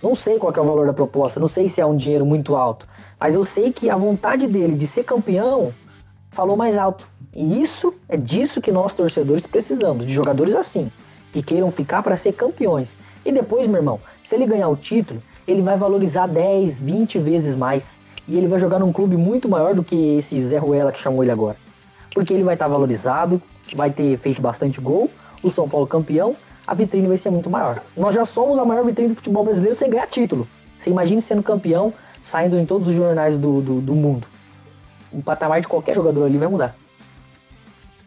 Não 0.00 0.14
sei 0.14 0.38
qual 0.38 0.52
é 0.54 0.60
o 0.60 0.64
valor 0.64 0.86
da 0.86 0.92
proposta, 0.92 1.40
não 1.40 1.48
sei 1.48 1.68
se 1.68 1.80
é 1.80 1.86
um 1.86 1.96
dinheiro 1.96 2.24
muito 2.24 2.54
alto, 2.54 2.86
mas 3.18 3.34
eu 3.34 3.44
sei 3.44 3.72
que 3.72 3.90
a 3.90 3.96
vontade 3.96 4.46
dele 4.46 4.76
de 4.76 4.86
ser 4.86 5.04
campeão 5.04 5.72
falou 6.30 6.56
mais 6.56 6.76
alto. 6.76 7.06
E 7.34 7.60
isso 7.60 7.94
é 8.08 8.16
disso 8.16 8.60
que 8.60 8.70
nós 8.70 8.92
torcedores 8.92 9.46
precisamos, 9.46 10.06
de 10.06 10.12
jogadores 10.12 10.54
assim 10.54 10.90
que 11.32 11.42
queiram 11.42 11.72
ficar 11.72 12.02
para 12.02 12.16
ser 12.16 12.32
campeões. 12.32 12.88
E 13.24 13.32
depois, 13.32 13.68
meu 13.68 13.78
irmão, 13.78 14.00
se 14.28 14.34
ele 14.34 14.46
ganhar 14.46 14.68
o 14.68 14.76
título, 14.76 15.22
ele 15.46 15.62
vai 15.62 15.76
valorizar 15.76 16.26
10, 16.26 16.78
20 16.78 17.18
vezes 17.18 17.54
mais. 17.54 17.84
E 18.28 18.36
ele 18.36 18.46
vai 18.46 18.60
jogar 18.60 18.78
num 18.78 18.92
clube 18.92 19.16
muito 19.16 19.48
maior 19.48 19.74
do 19.74 19.82
que 19.82 20.18
esse 20.18 20.46
Zé 20.46 20.58
Ruela 20.58 20.92
que 20.92 21.02
chamou 21.02 21.22
ele 21.22 21.32
agora. 21.32 21.56
Porque 22.14 22.32
ele 22.32 22.44
vai 22.44 22.54
estar 22.54 22.66
tá 22.66 22.70
valorizado, 22.70 23.42
vai 23.74 23.90
ter 23.90 24.16
feito 24.18 24.40
bastante 24.40 24.80
gol, 24.80 25.10
o 25.42 25.50
São 25.50 25.68
Paulo 25.68 25.86
campeão, 25.86 26.36
a 26.66 26.74
vitrine 26.74 27.08
vai 27.08 27.18
ser 27.18 27.30
muito 27.30 27.50
maior. 27.50 27.82
Nós 27.96 28.14
já 28.14 28.24
somos 28.24 28.58
a 28.58 28.64
maior 28.64 28.84
vitrine 28.84 29.10
do 29.10 29.16
futebol 29.16 29.44
brasileiro 29.44 29.76
sem 29.76 29.90
ganhar 29.90 30.06
título. 30.06 30.46
Você 30.80 30.90
imagine 30.90 31.20
sendo 31.22 31.42
campeão, 31.42 31.92
saindo 32.30 32.58
em 32.58 32.66
todos 32.66 32.88
os 32.88 32.94
jornais 32.94 33.38
do, 33.38 33.60
do, 33.60 33.80
do 33.80 33.94
mundo. 33.94 34.26
O 35.12 35.22
patamar 35.22 35.60
de 35.60 35.68
qualquer 35.68 35.94
jogador 35.94 36.24
ali 36.24 36.38
vai 36.38 36.48
mudar. 36.48 36.74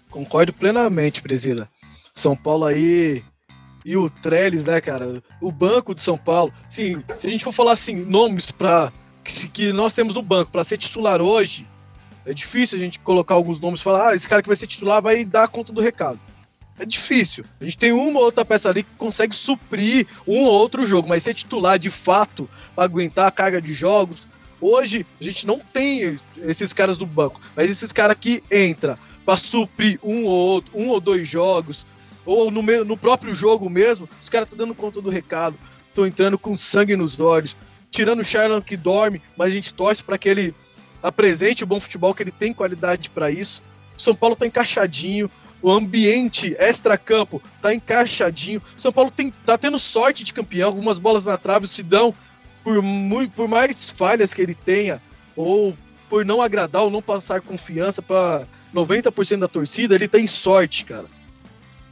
Concordo 0.10 0.54
plenamente, 0.54 1.22
Presida. 1.22 1.68
São 2.16 2.36
Paulo 2.36 2.66
aí 2.66 3.22
e 3.84 3.96
o 3.98 4.10
Trellis, 4.10 4.64
né, 4.64 4.80
cara? 4.80 5.22
O 5.42 5.52
banco 5.52 5.94
de 5.94 6.02
São 6.02 6.18
Paulo. 6.18 6.52
Sim, 6.70 7.04
se 7.20 7.28
a 7.28 7.30
gente 7.30 7.44
for 7.44 7.54
falar 7.54 7.74
assim, 7.74 7.96
nomes 7.96 8.50
para 8.50 8.92
que, 9.24 9.48
que, 9.50 9.74
nós 9.74 9.94
temos 9.94 10.16
no 10.16 10.22
banco 10.22 10.52
para 10.52 10.64
ser 10.64 10.78
titular 10.78 11.22
hoje, 11.22 11.68
é 12.26 12.34
difícil 12.34 12.78
a 12.78 12.82
gente 12.82 12.98
colocar 13.00 13.36
alguns 13.36 13.60
nomes 13.60 13.82
e 13.82 13.84
falar, 13.84 14.10
ah, 14.10 14.16
esse 14.16 14.28
cara 14.30 14.42
que 14.42 14.48
vai 14.48 14.56
ser 14.56 14.66
titular 14.66 15.02
vai 15.02 15.26
dar 15.26 15.50
conta 15.50 15.74
do 15.74 15.82
recado. 15.82 16.20
É 16.80 16.86
difícil. 16.86 17.46
A 17.60 17.64
gente 17.64 17.78
tem 17.78 17.92
uma 17.92 18.20
ou 18.20 18.26
outra 18.26 18.44
peça 18.44 18.70
ali 18.70 18.84
que 18.84 18.96
consegue 18.98 19.36
suprir 19.36 20.08
um 20.28 20.44
ou 20.44 20.54
outro 20.54 20.86
jogo, 20.86 21.08
mas 21.08 21.24
ser 21.24 21.34
titular 21.34 21.78
de 21.78 21.90
fato 21.90 22.50
para 22.74 22.84
aguentar 22.86 23.28
a 23.28 23.32
carga 23.32 23.62
de 23.62 23.74
jogos. 23.74 24.28
Hoje 24.60 25.06
a 25.20 25.24
gente 25.24 25.46
não 25.46 25.60
tem 25.60 26.20
esses 26.38 26.74
caras 26.74 26.98
do 26.98 27.06
banco, 27.06 27.42
mas 27.56 27.70
esses 27.70 27.92
caras 27.92 28.18
que 28.20 28.44
entra 28.50 28.98
para 29.26 29.38
suprir 29.38 30.00
um 30.04 30.26
ou 30.26 30.32
outro, 30.32 30.72
um 30.78 30.90
ou 30.90 31.00
dois 31.00 31.28
jogos, 31.28 31.86
ou 32.26 32.50
no, 32.50 32.62
no 32.84 32.98
próprio 32.98 33.34
jogo 33.34 33.70
mesmo, 33.70 34.10
os 34.22 34.30
caras 34.30 34.48
estão 34.48 34.58
dando 34.58 34.76
conta 34.76 35.02
do 35.02 35.10
recado, 35.10 35.58
estão 35.88 36.06
entrando 36.06 36.38
com 36.38 36.58
sangue 36.58 36.96
nos 36.96 37.20
olhos, 37.20 37.56
tirando 37.92 38.20
o 38.20 38.26
Sherlock 38.26 38.68
que 38.68 38.78
dorme, 38.78 39.22
mas 39.38 39.48
a 39.48 39.52
gente 39.52 39.74
torce 39.74 40.04
para 40.04 40.18
que 40.18 40.28
ele 40.28 40.56
apresente 41.02 41.64
o 41.64 41.68
bom 41.68 41.80
futebol, 41.80 42.14
que 42.14 42.24
ele 42.24 42.32
tem 42.32 42.54
qualidade 42.54 43.10
para 43.10 43.30
isso. 43.30 43.62
O 43.98 44.02
São 44.02 44.16
Paulo 44.16 44.36
tá 44.36 44.46
encaixadinho, 44.46 45.30
o 45.62 45.72
ambiente 45.72 46.56
extra-campo 46.60 47.42
tá 47.62 47.74
encaixadinho. 47.74 48.62
São 48.76 48.92
Paulo 48.92 49.12
tem, 49.12 49.32
tá 49.46 49.58
tendo 49.58 49.80
sorte 49.80 50.24
de 50.24 50.34
campeão, 50.34 50.68
algumas 50.68 50.98
bolas 50.98 51.24
na 51.24 51.38
trave 51.38 51.68
se 51.68 51.84
dão 51.84 52.14
por, 52.64 52.76
por 53.36 53.48
mais 53.48 53.90
falhas 53.92 54.34
que 54.34 54.42
ele 54.42 54.56
tenha, 54.56 55.02
ou 55.36 55.76
por 56.10 56.26
não 56.26 56.42
agradar 56.42 56.84
ou 56.84 56.92
não 56.92 57.02
passar 57.02 57.42
confiança 57.42 58.02
para 58.02 58.46
90% 58.74 59.40
da 59.40 59.48
torcida, 59.48 59.96
ele 59.96 60.08
tem 60.08 60.28
sorte, 60.28 60.84
cara. 60.86 61.06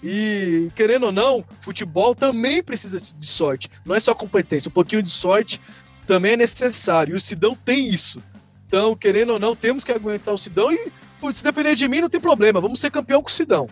E 0.03 0.69
querendo 0.75 1.05
ou 1.05 1.11
não, 1.13 1.45
futebol 1.61 2.13
também 2.13 2.61
precisa 2.61 2.99
de 2.99 3.25
sorte. 3.25 3.69
Não 3.85 3.95
é 3.95 3.99
só 4.01 4.13
competência, 4.13 4.67
um 4.67 4.73
pouquinho 4.73 5.01
de 5.01 5.09
sorte 5.09 5.61
também 6.05 6.33
é 6.33 6.37
necessário. 6.37 7.13
E 7.13 7.17
o 7.17 7.21
Sidão 7.21 7.55
tem 7.55 7.87
isso. 7.87 8.21
Então, 8.67 8.95
querendo 8.95 9.31
ou 9.31 9.39
não, 9.39 9.55
temos 9.55 9.83
que 9.83 9.91
aguentar 9.93 10.33
o 10.33 10.37
Sidão 10.37 10.71
e, 10.71 10.91
putz, 11.21 11.37
se 11.37 11.43
depender 11.43 11.75
de 11.75 11.87
mim, 11.87 12.01
não 12.01 12.09
tem 12.09 12.19
problema. 12.19 12.59
Vamos 12.59 12.81
ser 12.81 12.91
campeão 12.91 13.21
com 13.21 13.29
o 13.29 13.31
Sidão. 13.31 13.69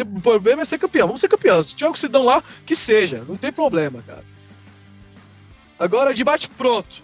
O 0.00 0.20
problema 0.20 0.62
é 0.62 0.64
ser 0.64 0.78
campeão. 0.78 1.06
Vamos 1.06 1.20
ser 1.20 1.28
campeão. 1.28 1.62
Se 1.62 1.74
tiver 1.74 1.90
o 1.90 1.96
Sidão 1.96 2.24
lá, 2.24 2.42
que 2.64 2.74
seja. 2.74 3.24
Não 3.28 3.36
tem 3.36 3.52
problema, 3.52 4.02
cara. 4.06 4.24
Agora, 5.78 6.14
debate 6.14 6.48
pronto. 6.48 7.02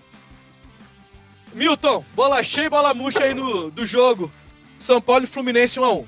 Milton, 1.52 2.04
bola 2.14 2.42
cheia 2.42 2.66
e 2.66 2.70
bola 2.70 2.94
murcha 2.94 3.22
aí 3.24 3.34
no, 3.34 3.70
do 3.70 3.86
jogo. 3.86 4.32
São 4.78 5.00
Paulo 5.00 5.24
e 5.24 5.28
Fluminense 5.28 5.78
1x1. 5.78 6.06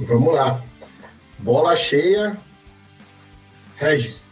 Vamos 0.00 0.32
lá. 0.32 0.62
Bola 1.38 1.76
cheia. 1.76 2.36
Regis. 3.76 4.30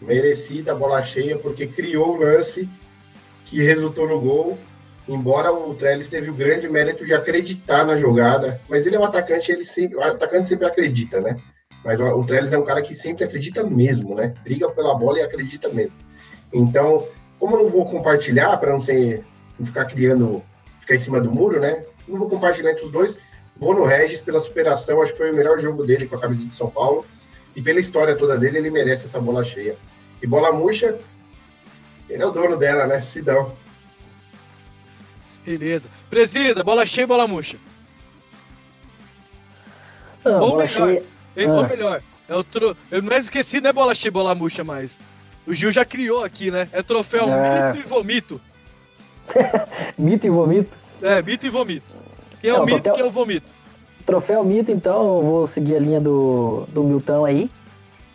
Merecida 0.00 0.74
bola 0.74 1.02
cheia, 1.04 1.38
porque 1.38 1.68
criou 1.68 2.16
o 2.16 2.20
lance 2.20 2.68
que 3.44 3.62
resultou 3.62 4.08
no 4.08 4.20
gol. 4.20 4.58
Embora 5.08 5.52
o 5.52 5.74
Trellis 5.74 6.08
teve 6.08 6.30
o 6.30 6.34
grande 6.34 6.68
mérito 6.68 7.04
de 7.06 7.14
acreditar 7.14 7.84
na 7.84 7.96
jogada, 7.96 8.60
mas 8.68 8.86
ele 8.86 8.96
é 8.96 9.00
um 9.00 9.04
atacante, 9.04 9.50
ele 9.50 9.64
sempre, 9.64 9.96
o 9.96 10.00
atacante 10.00 10.48
sempre 10.48 10.66
acredita, 10.66 11.20
né? 11.20 11.36
Mas 11.84 11.98
o, 12.00 12.04
o 12.04 12.24
Trellis 12.24 12.52
é 12.52 12.58
um 12.58 12.64
cara 12.64 12.82
que 12.82 12.94
sempre 12.94 13.24
acredita 13.24 13.64
mesmo, 13.64 14.14
né? 14.14 14.34
Briga 14.44 14.70
pela 14.70 14.94
bola 14.96 15.18
e 15.18 15.22
acredita 15.22 15.68
mesmo. 15.68 15.96
Então, 16.52 17.06
como 17.38 17.56
eu 17.56 17.64
não 17.64 17.70
vou 17.70 17.84
compartilhar 17.84 18.56
para 18.58 18.72
não 18.72 18.78
não 19.58 19.66
ficar 19.66 19.84
criando, 19.86 20.42
ficar 20.80 20.94
em 20.94 20.98
cima 20.98 21.20
do 21.20 21.30
muro, 21.30 21.60
né? 21.60 21.84
Não 22.06 22.18
vou 22.18 22.28
compartilhar 22.28 22.70
entre 22.70 22.84
os 22.84 22.90
dois. 22.90 23.18
Vou 23.62 23.76
no 23.76 23.84
Regis 23.84 24.20
pela 24.20 24.40
superação, 24.40 25.00
acho 25.00 25.12
que 25.12 25.18
foi 25.18 25.30
o 25.30 25.36
melhor 25.36 25.60
jogo 25.60 25.84
dele 25.86 26.06
com 26.08 26.16
a 26.16 26.20
camisa 26.20 26.44
de 26.48 26.56
São 26.56 26.68
Paulo. 26.68 27.06
E 27.54 27.62
pela 27.62 27.78
história 27.78 28.16
toda 28.16 28.36
dele, 28.36 28.58
ele 28.58 28.70
merece 28.72 29.04
essa 29.06 29.20
bola 29.20 29.44
cheia. 29.44 29.76
E 30.20 30.26
bola 30.26 30.52
murcha, 30.52 30.98
ele 32.10 32.20
é 32.20 32.26
o 32.26 32.32
dono 32.32 32.56
dela, 32.56 32.88
né? 32.88 33.02
Sidão. 33.02 33.54
Beleza. 35.46 35.86
Presida, 36.10 36.64
bola 36.64 36.84
cheia 36.84 37.04
e 37.04 37.06
bola 37.06 37.28
murcha. 37.28 37.56
Ah, 40.24 40.30
ou 40.30 40.50
bola 40.50 40.64
melhor, 40.64 40.88
cheia. 40.88 41.02
eh, 41.36 41.46
ou 41.48 41.60
Ah. 41.60 41.68
melhor, 41.68 42.02
é 42.28 42.34
o 42.34 42.42
tro... 42.42 42.76
eu 42.90 43.00
não 43.00 43.12
é 43.12 43.18
esqueci, 43.18 43.60
não 43.60 43.70
é 43.70 43.72
bola 43.72 43.94
cheia 43.94 44.08
e 44.10 44.12
bola 44.12 44.34
murcha 44.34 44.64
mais. 44.64 44.98
O 45.46 45.54
Gil 45.54 45.70
já 45.70 45.84
criou 45.84 46.24
aqui, 46.24 46.50
né? 46.50 46.68
É 46.72 46.82
troféu 46.82 47.28
É. 47.28 47.72
mito 47.72 47.86
e 47.86 47.88
vomito. 47.88 48.40
Mito 49.96 50.26
e 50.26 50.30
vomito. 50.30 50.72
É, 51.00 51.22
mito 51.22 51.46
e 51.46 51.50
vomito. 51.50 51.94
Quem 52.42 52.50
é 52.50 52.54
o 52.54 52.58
Não, 52.58 52.66
mito 52.66 52.80
troféu- 52.82 52.94
quem 52.94 53.04
é 53.04 53.06
o 53.08 53.10
vomito? 53.10 53.54
Troféu 54.04 54.44
Mito, 54.44 54.70
então, 54.72 55.16
eu 55.18 55.22
vou 55.22 55.46
seguir 55.46 55.76
a 55.76 55.78
linha 55.78 56.00
do, 56.00 56.64
do 56.70 56.82
Milton 56.82 57.24
aí. 57.24 57.48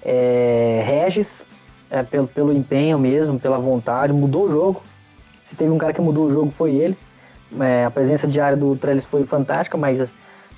É, 0.04 0.84
Regis, 0.86 1.44
é, 1.90 2.04
pelo, 2.04 2.28
pelo 2.28 2.52
empenho 2.54 3.00
mesmo, 3.00 3.40
pela 3.40 3.58
vontade, 3.58 4.12
mudou 4.12 4.48
o 4.48 4.52
jogo. 4.52 4.84
Se 5.50 5.56
teve 5.56 5.72
um 5.72 5.78
cara 5.78 5.94
que 5.94 6.02
mudou 6.02 6.26
o 6.26 6.32
jogo, 6.34 6.54
foi 6.58 6.76
ele. 6.76 6.98
É, 7.62 7.86
a 7.86 7.90
presença 7.90 8.28
diária 8.28 8.58
do 8.58 8.76
Trellis 8.76 9.06
foi 9.06 9.26
fantástica, 9.26 9.78
mas 9.78 10.02
é, 10.02 10.08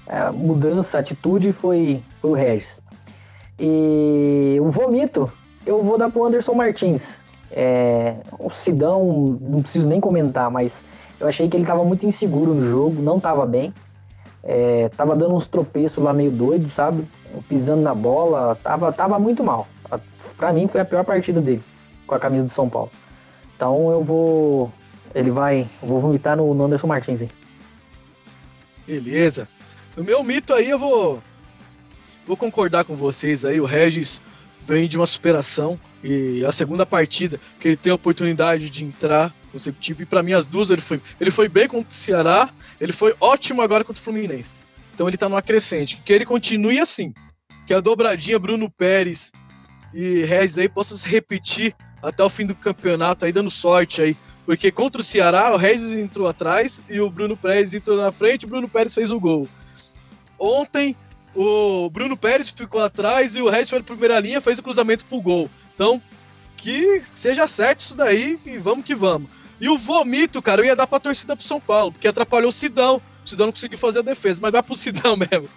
a 0.09 0.31
mudança, 0.31 0.97
a 0.97 0.99
atitude 0.99 1.53
foi, 1.53 2.01
foi 2.19 2.31
o 2.31 2.33
Regis. 2.33 2.81
E 3.59 4.57
o 4.59 4.71
Vomito, 4.71 5.31
eu 5.63 5.83
vou 5.83 5.95
dar 5.97 6.09
pro 6.09 6.25
Anderson 6.25 6.53
Martins. 6.55 7.03
É, 7.51 8.15
o 8.39 8.49
Sidão, 8.49 9.37
não 9.39 9.61
preciso 9.61 9.87
nem 9.87 9.99
comentar, 10.01 10.49
mas 10.49 10.71
eu 11.19 11.27
achei 11.27 11.47
que 11.49 11.55
ele 11.57 11.63
estava 11.63 11.83
muito 11.83 12.05
inseguro 12.05 12.53
no 12.53 12.69
jogo, 12.69 13.01
não 13.01 13.17
estava 13.17 13.45
bem. 13.45 13.73
É, 14.43 14.89
tava 14.89 15.15
dando 15.15 15.35
uns 15.35 15.47
tropeços 15.47 16.01
lá 16.03 16.13
meio 16.13 16.31
doido, 16.31 16.69
sabe? 16.71 17.05
Pisando 17.47 17.81
na 17.81 17.93
bola, 17.93 18.55
tava, 18.63 18.91
tava 18.93 19.19
muito 19.19 19.43
mal. 19.43 19.67
A- 19.91 19.99
Pra 20.37 20.53
mim 20.53 20.67
foi 20.69 20.79
a 20.79 20.85
pior 20.85 21.03
partida 21.03 21.41
dele 21.41 21.61
com 22.07 22.15
a 22.15 22.19
camisa 22.19 22.45
do 22.45 22.51
São 22.53 22.69
Paulo. 22.69 22.89
Então 23.55 23.91
eu 23.91 24.01
vou. 24.01 24.71
Ele 25.13 25.29
vai. 25.31 25.67
Eu 25.83 25.87
vou 25.89 25.99
vomitar 25.99 26.37
no, 26.37 26.53
no 26.53 26.63
Anderson 26.65 26.87
Martins 26.87 27.19
aí. 27.21 27.29
Beleza. 28.87 29.47
O 29.97 30.03
meu 30.03 30.23
mito 30.23 30.53
aí 30.53 30.69
eu 30.69 30.79
vou. 30.79 31.19
Vou 32.25 32.37
concordar 32.37 32.85
com 32.85 32.95
vocês 32.95 33.43
aí. 33.43 33.59
O 33.59 33.65
Regis 33.65 34.21
vem 34.65 34.87
de 34.87 34.97
uma 34.97 35.05
superação. 35.05 35.77
E 36.03 36.45
a 36.45 36.51
segunda 36.53 36.85
partida 36.85 37.39
que 37.59 37.67
ele 37.67 37.77
tem 37.77 37.91
a 37.91 37.95
oportunidade 37.95 38.69
de 38.69 38.85
entrar 38.85 39.33
consecutivo. 39.51 40.01
E 40.01 40.05
pra 40.05 40.23
mim, 40.23 40.33
as 40.33 40.45
duas 40.45 40.69
ele 40.69 40.81
foi. 40.81 41.01
Ele 41.19 41.31
foi 41.31 41.47
bem 41.47 41.67
contra 41.67 41.89
o 41.89 41.93
Ceará. 41.93 42.49
Ele 42.79 42.93
foi 42.93 43.15
ótimo 43.19 43.61
agora 43.61 43.83
contra 43.83 44.01
o 44.01 44.03
Fluminense. 44.03 44.61
Então 44.93 45.07
ele 45.07 45.17
tá 45.17 45.29
numa 45.29 45.41
crescente. 45.41 46.01
Que 46.05 46.13
ele 46.13 46.25
continue 46.25 46.79
assim. 46.79 47.13
Que 47.65 47.73
a 47.73 47.79
dobradinha 47.79 48.39
Bruno 48.39 48.69
Pérez 48.69 49.31
e 49.93 50.23
Regis 50.23 50.57
aí 50.57 50.69
possa 50.69 50.97
se 50.97 51.07
repetir 51.07 51.75
até 52.01 52.23
o 52.23 52.29
fim 52.29 52.45
do 52.45 52.55
campeonato 52.55 53.25
aí, 53.25 53.31
dando 53.31 53.51
sorte 53.51 54.01
aí. 54.01 54.15
Porque 54.45 54.71
contra 54.71 55.01
o 55.01 55.03
Ceará, 55.03 55.53
o 55.53 55.57
Regis 55.57 55.91
entrou 55.91 56.27
atrás 56.27 56.79
e 56.89 56.99
o 56.99 57.09
Bruno 57.09 57.37
Pérez 57.37 57.73
entrou 57.73 57.97
na 57.97 58.11
frente 58.11 58.45
o 58.45 58.49
Bruno 58.49 58.67
Pérez 58.67 58.93
fez 58.93 59.11
o 59.11 59.19
gol. 59.19 59.47
Ontem, 60.39 60.95
o 61.35 61.89
Bruno 61.89 62.17
Pérez 62.17 62.49
ficou 62.49 62.81
atrás 62.81 63.35
e 63.35 63.41
o 63.41 63.49
Regis 63.49 63.69
foi 63.69 63.79
na 63.79 63.85
primeira 63.85 64.19
linha 64.19 64.41
fez 64.41 64.57
o 64.57 64.63
cruzamento 64.63 65.05
pro 65.05 65.21
gol. 65.21 65.49
Então, 65.75 66.01
que 66.57 67.01
seja 67.13 67.47
certo 67.47 67.81
isso 67.81 67.95
daí 67.95 68.39
e 68.45 68.57
vamos 68.57 68.83
que 68.83 68.95
vamos. 68.95 69.29
E 69.59 69.67
o 69.67 69.77
vomito, 69.77 70.41
cara, 70.41 70.61
eu 70.61 70.65
ia 70.65 70.75
dar 70.75 70.87
pra 70.87 70.99
torcida 70.99 71.35
pro 71.35 71.45
São 71.45 71.59
Paulo, 71.59 71.91
porque 71.91 72.07
atrapalhou 72.07 72.49
o 72.49 72.53
Sidão. 72.53 73.01
O 73.25 73.29
Sidão 73.29 73.47
não 73.47 73.53
conseguiu 73.53 73.77
fazer 73.77 73.99
a 73.99 74.03
defesa, 74.03 74.39
mas 74.41 74.53
dá 74.53 74.63
pro 74.63 74.75
Sidão 74.75 75.15
mesmo. 75.17 75.49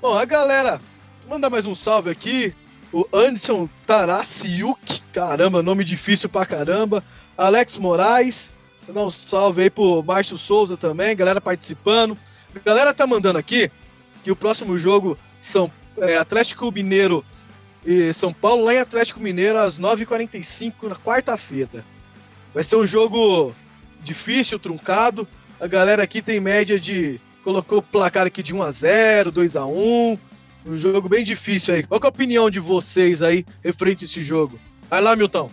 Bom, 0.00 0.16
a 0.16 0.24
galera, 0.24 0.80
mandar 1.28 1.50
mais 1.50 1.66
um 1.66 1.74
salve 1.74 2.10
aqui. 2.10 2.54
O 2.92 3.06
Anderson 3.12 3.68
Taraciuk, 3.86 5.00
caramba, 5.12 5.62
nome 5.62 5.84
difícil 5.84 6.28
pra 6.28 6.46
caramba. 6.46 7.04
Alex 7.36 7.76
Moraes, 7.76 8.52
vou 8.86 8.94
dar 8.94 9.02
um 9.02 9.10
salve 9.10 9.62
aí 9.62 9.70
pro 9.70 10.02
Márcio 10.02 10.36
Souza 10.36 10.76
também, 10.76 11.14
galera 11.14 11.40
participando. 11.40 12.16
A 12.54 12.58
galera 12.58 12.92
tá 12.92 13.06
mandando 13.06 13.38
aqui 13.38 13.70
que 14.24 14.30
o 14.30 14.36
próximo 14.36 14.76
jogo 14.76 15.16
são 15.38 15.70
é, 15.98 16.16
Atlético 16.16 16.70
Mineiro 16.72 17.24
e 17.84 18.12
São 18.12 18.32
Paulo 18.32 18.64
lá 18.64 18.74
em 18.74 18.78
Atlético 18.78 19.20
Mineiro 19.20 19.58
às 19.58 19.78
9h45 19.78 20.88
na 20.88 20.96
quarta-feira. 20.96 21.84
Vai 22.52 22.64
ser 22.64 22.76
um 22.76 22.86
jogo 22.86 23.54
difícil, 24.02 24.58
truncado. 24.58 25.26
A 25.60 25.66
galera 25.66 26.02
aqui 26.02 26.20
tem 26.20 26.40
média 26.40 26.78
de. 26.78 27.20
Colocou 27.44 27.78
o 27.78 27.82
placar 27.82 28.26
aqui 28.26 28.42
de 28.42 28.54
1x0, 28.54 29.32
2x1. 29.32 30.18
Um 30.66 30.76
jogo 30.76 31.08
bem 31.08 31.24
difícil 31.24 31.74
aí. 31.74 31.82
Qual 31.82 32.00
é 32.02 32.06
a 32.06 32.08
opinião 32.08 32.50
de 32.50 32.60
vocês 32.60 33.22
aí 33.22 33.46
referente 33.64 34.04
a 34.04 34.08
esse 34.08 34.20
jogo? 34.20 34.58
Vai 34.90 35.00
lá, 35.00 35.16
Milton. 35.16 35.50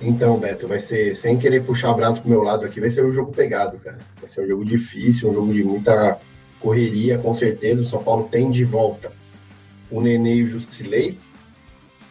Então, 0.00 0.38
Beto, 0.38 0.66
vai 0.66 0.80
ser, 0.80 1.14
sem 1.14 1.38
querer 1.38 1.64
puxar 1.64 1.90
o 1.90 1.94
braço 1.94 2.22
pro 2.22 2.30
meu 2.30 2.42
lado 2.42 2.66
aqui, 2.66 2.80
vai 2.80 2.90
ser 2.90 3.04
um 3.04 3.12
jogo 3.12 3.30
pegado, 3.30 3.78
cara. 3.78 3.98
Vai 4.20 4.28
ser 4.28 4.44
um 4.44 4.48
jogo 4.48 4.64
difícil, 4.64 5.30
um 5.30 5.34
jogo 5.34 5.52
de 5.52 5.62
muita 5.62 6.18
correria, 6.58 7.18
com 7.18 7.32
certeza. 7.32 7.82
O 7.82 7.86
São 7.86 8.02
Paulo 8.02 8.28
tem 8.28 8.50
de 8.50 8.64
volta 8.64 9.12
o 9.90 10.00
Nenê 10.00 10.36
e 10.36 10.42
o 10.42 10.48
Justilei, 10.48 11.18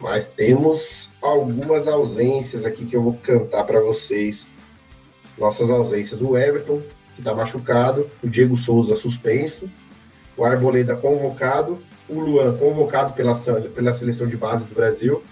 mas 0.02 0.28
temos 0.28 1.12
algumas 1.22 1.86
ausências 1.86 2.64
aqui 2.64 2.84
que 2.84 2.96
eu 2.96 3.02
vou 3.02 3.14
cantar 3.22 3.62
para 3.64 3.80
vocês. 3.80 4.52
Nossas 5.38 5.70
ausências: 5.70 6.20
o 6.20 6.36
Everton, 6.36 6.82
que 7.14 7.20
está 7.20 7.32
machucado, 7.32 8.10
o 8.20 8.28
Diego 8.28 8.56
Souza 8.56 8.96
suspenso, 8.96 9.70
o 10.36 10.44
Arboleda 10.44 10.96
convocado, 10.96 11.80
o 12.08 12.18
Luan 12.18 12.56
convocado 12.56 13.12
pela, 13.12 13.32
pela 13.74 13.92
seleção 13.92 14.26
de 14.26 14.36
base 14.36 14.66
do 14.66 14.74
Brasil. 14.74 15.22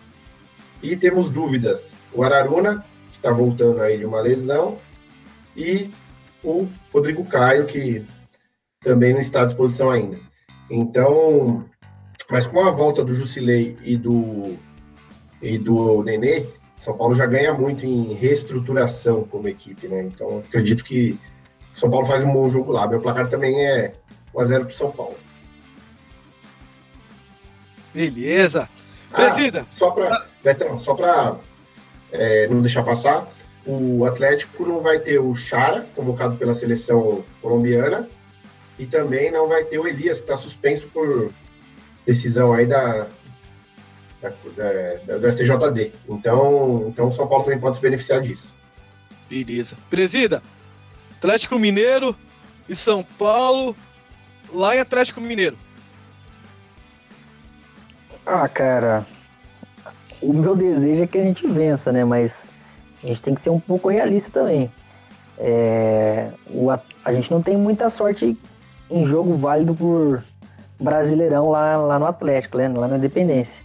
E 0.81 0.97
temos 0.97 1.29
dúvidas: 1.29 1.97
o 2.15 2.23
Araruna, 2.23 2.87
que 3.11 3.17
está 3.17 3.33
voltando 3.33 3.81
aí 3.81 3.99
de 3.99 4.07
uma 4.07 4.21
lesão, 4.21 4.79
e 5.57 5.91
o 6.45 6.69
Rodrigo 6.95 7.25
Caio, 7.25 7.67
que 7.67 8.07
também 8.83 9.13
não 9.13 9.21
está 9.21 9.43
à 9.43 9.47
disposição 9.47 9.91
ainda. 9.91 10.21
Então, 10.71 11.69
mas 12.31 12.47
com 12.47 12.61
a 12.61 12.71
volta 12.71 13.05
do 13.05 13.15
Jusilei 13.15 13.77
e 13.83 13.97
do, 13.97 14.57
e 15.43 15.59
do 15.59 16.03
Nenê, 16.05 16.47
São 16.79 16.97
Paulo 16.97 17.15
já 17.15 17.27
ganha 17.27 17.53
muito 17.53 17.85
em 17.85 18.15
reestruturação 18.15 19.25
como 19.25 19.49
equipe, 19.49 19.89
né? 19.89 20.05
Então, 20.05 20.39
acredito 20.39 20.85
que 20.85 21.19
São 21.75 21.91
Paulo 21.91 22.07
faz 22.07 22.23
um 22.25 22.33
bom 22.33 22.49
jogo 22.49 22.71
lá. 22.73 22.87
Meu 22.87 23.01
placar 23.01 23.29
também 23.29 23.61
é 23.67 23.95
1x0 24.35 24.65
pro 24.67 24.75
São 24.75 24.93
Paulo. 24.93 25.17
Beleza. 27.93 28.69
Presida. 29.11 29.67
Ah, 29.69 29.77
só 29.77 29.91
Betão, 30.45 30.79
só 30.79 30.95
pra 30.95 31.37
é, 32.13 32.47
não 32.47 32.63
deixar 32.63 32.85
passar, 32.85 33.29
o 33.67 34.05
Atlético 34.05 34.65
não 34.65 34.81
vai 34.81 35.01
ter 35.01 35.19
o 35.19 35.35
Chara, 35.35 35.87
convocado 35.95 36.37
pela 36.37 36.55
seleção 36.55 37.25
colombiana, 37.43 38.09
e 38.79 38.87
também 38.87 39.31
não 39.31 39.49
vai 39.49 39.65
ter 39.65 39.79
o 39.79 39.87
Elias, 39.87 40.19
que 40.19 40.23
está 40.23 40.37
suspenso 40.37 40.89
por 40.89 41.33
decisão 42.07 42.53
aí 42.53 42.67
da, 42.67 43.07
da, 44.21 44.33
da, 45.07 45.19
da 45.19 45.33
STJD. 45.33 45.93
Então, 46.09 46.87
então 46.89 47.09
o 47.09 47.13
São 47.13 47.27
Paulo 47.27 47.45
também 47.45 47.61
pode 47.61 47.77
se 47.77 47.83
beneficiar 47.83 48.21
disso. 48.21 48.55
Beleza. 49.29 49.77
Presida, 49.89 50.43
Atlético 51.17 51.59
Mineiro 51.59 52.17
e 52.69 52.75
São 52.75 53.05
Paulo, 53.05 53.77
lá 54.53 54.75
em 54.75 54.81
Atlético 54.81 55.21
Mineiro. 55.21 55.57
Ah, 58.27 58.49
cara, 58.49 59.07
o 60.21 60.33
meu 60.33 60.55
desejo 60.55 61.03
é 61.03 61.07
que 61.07 61.19
a 61.19 61.23
gente 61.23 61.47
vença, 61.47 61.91
né? 61.91 62.05
Mas 62.05 62.33
a 63.03 63.07
gente 63.07 63.23
tem 63.23 63.35
que 63.35 63.41
ser 63.41 63.51
um 63.51 63.61
pouco 63.61 63.89
realista 63.89 64.31
também. 64.31 64.71
É, 65.39 66.31
o, 66.49 66.71
a, 66.71 66.81
a, 67.05 67.13
gente 67.15 67.31
não 67.31 67.43
tem 67.43 67.57
muita 67.57 67.89
sorte 67.89 68.37
em 68.91 69.07
jogo 69.07 69.39
válido 69.39 69.75
por 69.75 70.23
Brasileirão 70.81 71.51
lá, 71.51 71.77
lá 71.77 71.99
no 71.99 72.07
Atlético, 72.07 72.59
né? 72.59 72.69
lá 72.69 72.89
na 72.89 72.97
Independência. 72.97 73.63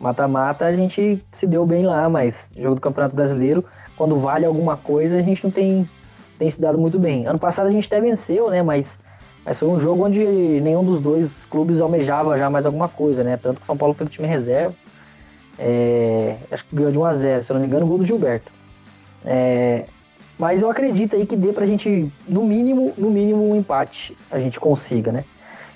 Mata-mata 0.00 0.64
a 0.66 0.74
gente 0.74 1.22
se 1.32 1.46
deu 1.46 1.64
bem 1.64 1.84
lá, 1.84 2.08
mas 2.08 2.34
jogo 2.56 2.74
do 2.74 2.80
Campeonato 2.80 3.14
Brasileiro, 3.14 3.64
quando 3.96 4.18
vale 4.18 4.44
alguma 4.44 4.76
coisa, 4.76 5.16
a 5.16 5.22
gente 5.22 5.42
não 5.42 5.50
tem, 5.50 5.88
tem 6.38 6.50
se 6.50 6.60
dado 6.60 6.78
muito 6.78 6.98
bem. 6.98 7.26
Ano 7.26 7.38
passado 7.38 7.66
a 7.66 7.72
gente 7.72 7.86
até 7.86 8.00
venceu, 8.00 8.50
né? 8.50 8.62
Mas, 8.62 8.86
mas 9.44 9.58
foi 9.58 9.68
um 9.68 9.80
jogo 9.80 10.04
onde 10.04 10.18
nenhum 10.60 10.84
dos 10.84 11.00
dois 11.00 11.30
clubes 11.50 11.80
almejava 11.80 12.36
já 12.36 12.50
mais 12.50 12.66
alguma 12.66 12.88
coisa, 12.88 13.24
né? 13.24 13.38
Tanto 13.42 13.60
que 13.60 13.66
São 13.66 13.76
Paulo 13.76 13.94
foi 13.94 14.06
o 14.06 14.08
time 14.10 14.28
reserva. 14.28 14.74
É, 15.58 16.36
acho 16.50 16.64
que 16.66 16.76
ganhou 16.76 16.92
de 16.92 16.98
1x0, 16.98 17.42
se 17.42 17.50
eu 17.50 17.54
não 17.54 17.60
me 17.60 17.66
engano, 17.66 17.86
o 17.86 17.88
gol 17.88 17.98
do 17.98 18.06
Gilberto. 18.06 18.52
É, 19.24 19.86
mas 20.38 20.60
eu 20.60 20.70
acredito 20.70 21.16
aí 21.16 21.26
que 21.26 21.34
dê 21.34 21.52
pra 21.52 21.64
gente, 21.64 22.12
no 22.28 22.44
mínimo, 22.44 22.92
no 22.98 23.10
mínimo, 23.10 23.50
um 23.50 23.56
empate 23.56 24.16
a 24.30 24.38
gente 24.38 24.60
consiga, 24.60 25.10
né? 25.10 25.24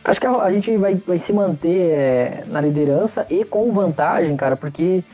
Acho 0.04 0.20
que 0.20 0.26
a, 0.26 0.30
a 0.30 0.52
gente 0.52 0.76
vai, 0.76 0.94
vai 0.94 1.18
se 1.18 1.32
manter 1.32 1.90
é, 1.90 2.44
na 2.46 2.60
liderança 2.60 3.26
e 3.28 3.44
com 3.44 3.72
vantagem, 3.72 4.36
cara, 4.36 4.56
porque 4.56 5.04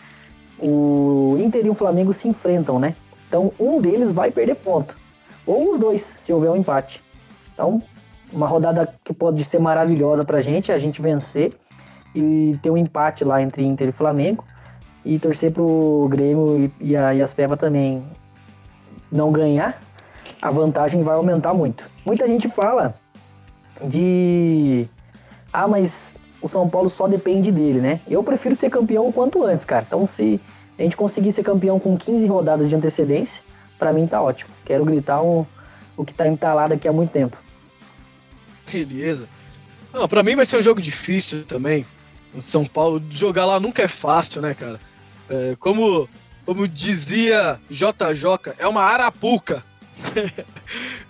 o 0.59 1.37
Inter 1.39 1.66
e 1.66 1.70
o 1.70 1.74
Flamengo 1.74 2.12
se 2.12 2.28
enfrentam, 2.28 2.78
né? 2.78 2.95
Então 3.28 3.53
um 3.59 3.80
deles 3.80 4.12
vai 4.12 4.30
perder 4.30 4.55
ponto. 4.57 4.95
Ou 5.47 5.74
os 5.74 5.80
dois, 5.80 6.03
se 6.18 6.32
houver 6.32 6.51
um 6.51 6.57
empate. 6.57 7.03
Então, 7.53 7.82
uma 8.32 8.47
rodada 8.47 8.93
que 9.05 9.12
pode 9.12 9.45
ser 9.45 9.59
maravilhosa 9.59 10.24
pra 10.24 10.43
gente, 10.43 10.72
a 10.72 10.78
gente 10.78 11.01
vencer 11.01 11.57
e 12.14 12.59
ter 12.62 12.70
um 12.70 12.76
empate 12.76 13.24
lá 13.24 13.41
entre 13.43 13.64
Inter 13.64 13.89
e 13.89 13.93
Flamengo 13.93 14.45
e 15.05 15.18
torcer 15.18 15.53
pro 15.53 16.09
Grêmio 16.11 16.70
e, 16.80 16.93
e, 16.93 16.97
a, 16.97 17.12
também 17.57 18.05
não 19.11 19.30
ganhar, 19.30 19.80
a 20.43 20.51
vantagem 20.51 21.03
vai 21.03 21.14
aumentar 21.14 21.55
muito. 21.55 21.89
Muita 22.05 22.26
gente 22.26 22.49
fala 22.49 22.95
de 23.85 24.89
ah, 25.53 25.66
mas 25.66 25.93
o 26.41 26.49
São 26.49 26.68
Paulo 26.68 26.91
só 26.91 27.09
depende 27.09 27.51
dele, 27.51 27.81
né? 27.81 28.01
Eu 28.07 28.22
prefiro 28.22 28.55
ser 28.55 28.70
campeão 28.70 29.09
o 29.09 29.12
quanto 29.12 29.43
antes, 29.43 29.64
cara. 29.64 29.85
Então, 29.87 30.07
se 30.07 30.41
a 30.79 30.83
gente 30.83 30.97
conseguir 30.97 31.33
ser 31.33 31.43
campeão 31.43 31.81
com 31.81 31.97
15 31.97 32.27
rodadas 32.27 32.68
de 32.68 32.74
antecedência, 32.74 33.41
para 33.79 33.93
mim 33.93 34.07
tá 34.07 34.20
ótimo. 34.20 34.51
Quero 34.64 34.85
gritar 34.85 35.22
um, 35.22 35.47
o 35.97 36.05
que 36.05 36.12
tá 36.12 36.29
entalado 36.29 36.74
aqui 36.74 36.87
há 36.87 36.93
muito 36.93 37.11
tempo. 37.11 37.37
Beleza. 38.70 39.27
Não, 39.93 40.07
pra 40.07 40.22
mim 40.22 40.37
vai 40.37 40.45
ser 40.45 40.59
um 40.59 40.62
jogo 40.62 40.81
difícil 40.81 41.45
também. 41.47 41.87
O 42.35 42.43
São 42.43 42.66
Paulo, 42.66 43.03
jogar 43.11 43.47
lá 43.47 43.59
nunca 43.59 43.83
é 43.83 43.89
fácil, 43.89 44.43
né, 44.43 44.53
cara? 44.53 44.79
É, 45.31 45.57
como, 45.59 46.07
como 46.45 46.68
dizia 46.68 47.59
JJ, 47.70 48.55
é 48.59 48.68
uma 48.68 48.83
arapuca. 48.83 49.64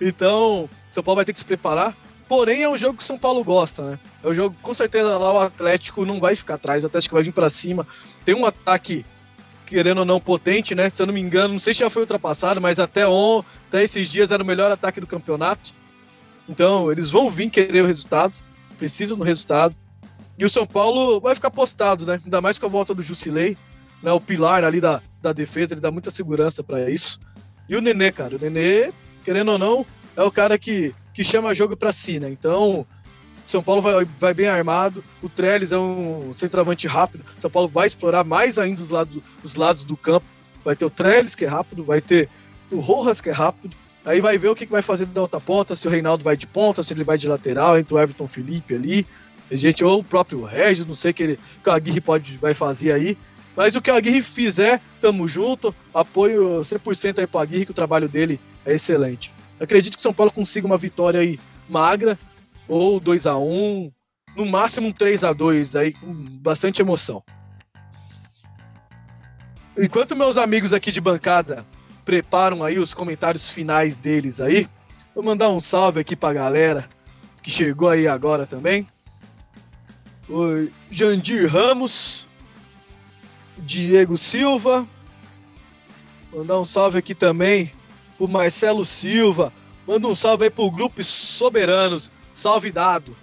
então, 0.00 0.70
São 0.92 1.02
Paulo 1.02 1.16
vai 1.16 1.24
ter 1.24 1.32
que 1.32 1.40
se 1.40 1.44
preparar. 1.44 1.96
Porém, 2.28 2.62
é 2.62 2.68
um 2.68 2.76
jogo 2.76 2.98
que 2.98 3.04
o 3.04 3.06
São 3.06 3.18
Paulo 3.18 3.44
gosta, 3.44 3.82
né? 3.82 3.98
É 4.22 4.28
um 4.28 4.34
jogo, 4.34 4.56
com 4.60 4.74
certeza, 4.74 5.16
lá 5.16 5.32
o 5.32 5.38
Atlético 5.38 6.04
não 6.04 6.18
vai 6.18 6.34
ficar 6.34 6.54
atrás, 6.54 6.82
o 6.82 6.86
Atlético 6.86 7.14
vai 7.14 7.22
vir 7.22 7.32
para 7.32 7.48
cima. 7.48 7.86
Tem 8.24 8.34
um 8.34 8.44
ataque, 8.44 9.04
querendo 9.64 9.98
ou 9.98 10.04
não, 10.04 10.20
potente, 10.20 10.74
né? 10.74 10.90
Se 10.90 11.00
eu 11.00 11.06
não 11.06 11.14
me 11.14 11.20
engano, 11.20 11.54
não 11.54 11.60
sei 11.60 11.72
se 11.72 11.80
já 11.80 11.90
foi 11.90 12.02
ultrapassado, 12.02 12.60
mas 12.60 12.78
até, 12.78 13.06
on, 13.06 13.44
até 13.68 13.84
esses 13.84 14.08
dias 14.08 14.30
era 14.30 14.42
o 14.42 14.46
melhor 14.46 14.70
ataque 14.70 15.00
do 15.00 15.06
campeonato. 15.06 15.72
Então, 16.48 16.90
eles 16.90 17.10
vão 17.10 17.30
vir 17.30 17.50
querer 17.50 17.82
o 17.82 17.86
resultado, 17.86 18.34
precisam 18.78 19.16
do 19.16 19.24
resultado. 19.24 19.76
E 20.38 20.44
o 20.44 20.50
São 20.50 20.66
Paulo 20.66 21.20
vai 21.20 21.34
ficar 21.34 21.50
postado, 21.50 22.04
né? 22.04 22.20
Ainda 22.24 22.40
mais 22.40 22.58
com 22.58 22.66
a 22.66 22.68
volta 22.68 22.92
do 22.92 23.02
Jusilei 23.02 23.56
né, 24.02 24.12
o 24.12 24.20
pilar 24.20 24.64
ali 24.64 24.80
da, 24.80 25.02
da 25.20 25.32
defesa, 25.32 25.74
ele 25.74 25.80
dá 25.80 25.90
muita 25.90 26.10
segurança 26.10 26.62
para 26.62 26.90
isso. 26.90 27.18
E 27.68 27.76
o 27.76 27.80
Nenê, 27.80 28.12
cara, 28.12 28.36
o 28.36 28.38
Nenê, 28.38 28.92
querendo 29.24 29.52
ou 29.52 29.58
não, 29.58 29.86
é 30.16 30.22
o 30.22 30.30
cara 30.30 30.58
que, 30.58 30.94
que 31.16 31.24
chama 31.24 31.54
jogo 31.54 31.74
para 31.74 31.92
si, 31.92 32.20
né? 32.20 32.28
Então, 32.28 32.86
São 33.46 33.62
Paulo 33.62 33.80
vai, 33.80 34.04
vai 34.20 34.34
bem 34.34 34.48
armado, 34.48 35.02
o 35.22 35.30
Trellis 35.30 35.72
é 35.72 35.78
um 35.78 36.34
centroavante 36.34 36.86
rápido, 36.86 37.24
São 37.38 37.50
Paulo 37.50 37.68
vai 37.68 37.86
explorar 37.86 38.22
mais 38.22 38.58
ainda 38.58 38.82
os 38.82 38.90
lados, 38.90 39.22
os 39.42 39.54
lados 39.54 39.82
do 39.82 39.96
campo. 39.96 40.26
Vai 40.62 40.76
ter 40.76 40.84
o 40.84 40.90
Trellis, 40.90 41.34
que 41.34 41.46
é 41.46 41.48
rápido, 41.48 41.84
vai 41.84 42.02
ter 42.02 42.28
o 42.70 42.80
Rojas, 42.80 43.20
que 43.20 43.30
é 43.30 43.32
rápido. 43.32 43.74
Aí 44.04 44.20
vai 44.20 44.36
ver 44.36 44.48
o 44.48 44.54
que 44.54 44.66
vai 44.66 44.82
fazer 44.82 45.06
da 45.06 45.22
outra 45.22 45.40
ponta, 45.40 45.74
se 45.74 45.88
o 45.88 45.90
Reinaldo 45.90 46.22
vai 46.22 46.36
de 46.36 46.46
ponta, 46.46 46.82
se 46.82 46.92
ele 46.92 47.02
vai 47.02 47.16
de 47.16 47.26
lateral, 47.26 47.78
entre 47.78 47.94
o 47.94 47.98
Everton 47.98 48.28
Felipe 48.28 48.74
ali. 48.74 49.06
Gente, 49.50 49.82
ou 49.82 50.00
o 50.00 50.04
próprio 50.04 50.44
Regis, 50.44 50.84
não 50.84 50.94
sei 50.94 51.12
o 51.12 51.14
que, 51.14 51.22
ele, 51.22 51.40
que 51.62 51.68
o 51.70 51.72
Aguirre 51.72 52.00
pode, 52.00 52.36
vai 52.36 52.52
fazer 52.52 52.92
aí. 52.92 53.16
Mas 53.56 53.74
o 53.74 53.80
que 53.80 53.90
o 53.90 53.94
Aguirre 53.94 54.22
fizer, 54.22 54.82
tamo 55.00 55.26
junto. 55.26 55.74
Apoio 55.94 56.60
100% 56.60 57.20
aí 57.20 57.26
pro 57.26 57.40
Aguirre, 57.40 57.64
que 57.64 57.70
o 57.70 57.74
trabalho 57.74 58.08
dele 58.08 58.38
é 58.66 58.74
excelente. 58.74 59.32
Acredito 59.60 59.96
que 59.96 60.02
São 60.02 60.12
Paulo 60.12 60.30
consiga 60.30 60.66
uma 60.66 60.76
vitória 60.76 61.20
aí 61.20 61.40
magra, 61.68 62.18
ou 62.68 63.00
2 63.00 63.26
a 63.26 63.36
1 63.36 63.92
no 64.36 64.46
máximo 64.46 64.88
um 64.88 64.92
3 64.92 65.24
a 65.24 65.32
2 65.32 65.76
aí 65.76 65.92
com 65.92 66.12
bastante 66.12 66.82
emoção. 66.82 67.22
Enquanto 69.78 70.16
meus 70.16 70.36
amigos 70.36 70.72
aqui 70.72 70.90
de 70.90 71.00
bancada 71.00 71.64
preparam 72.04 72.62
aí 72.62 72.78
os 72.78 72.94
comentários 72.94 73.50
finais 73.50 73.96
deles 73.96 74.40
aí, 74.40 74.68
vou 75.14 75.24
mandar 75.24 75.50
um 75.50 75.60
salve 75.60 76.00
aqui 76.00 76.14
pra 76.14 76.32
galera 76.32 76.88
que 77.42 77.50
chegou 77.50 77.88
aí 77.88 78.06
agora 78.06 78.46
também. 78.46 78.86
O 80.28 80.68
Jandir 80.90 81.48
Ramos, 81.48 82.26
Diego 83.58 84.16
Silva. 84.16 84.86
Mandar 86.32 86.60
um 86.60 86.64
salve 86.64 86.98
aqui 86.98 87.14
também 87.14 87.72
pro 88.16 88.28
Marcelo 88.28 88.84
Silva. 88.84 89.52
Manda 89.86 90.06
um 90.06 90.16
salve 90.16 90.44
aí 90.44 90.50
pro 90.50 90.70
Grupo 90.70 91.02
Soberanos. 91.04 92.10
Salve 92.32 92.70
dado. 92.70 93.16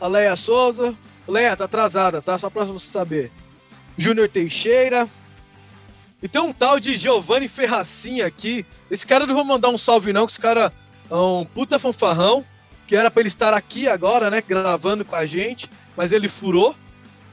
A 0.00 0.06
Leia 0.06 0.36
Souza. 0.36 0.94
Leia, 1.26 1.56
tá 1.56 1.64
atrasada, 1.64 2.22
tá? 2.22 2.38
Só 2.38 2.48
pra 2.48 2.64
você 2.64 2.86
saber. 2.86 3.30
Júnior 3.96 4.28
Teixeira. 4.28 5.08
E 6.22 6.28
tem 6.28 6.40
um 6.40 6.52
tal 6.52 6.80
de 6.80 6.96
Giovanni 6.96 7.48
Ferracin 7.48 8.22
aqui. 8.22 8.64
Esse 8.90 9.06
cara 9.06 9.26
não 9.26 9.34
vou 9.34 9.44
mandar 9.44 9.68
um 9.68 9.78
salve, 9.78 10.12
não, 10.12 10.26
que 10.26 10.32
esse 10.32 10.40
cara 10.40 10.72
é 11.10 11.14
um 11.14 11.44
puta 11.44 11.78
fanfarrão. 11.78 12.44
Que 12.86 12.96
era 12.96 13.10
pra 13.10 13.20
ele 13.20 13.28
estar 13.28 13.52
aqui 13.52 13.86
agora, 13.86 14.30
né? 14.30 14.40
Gravando 14.40 15.04
com 15.04 15.14
a 15.14 15.26
gente. 15.26 15.70
Mas 15.96 16.12
ele 16.12 16.28
furou. 16.28 16.74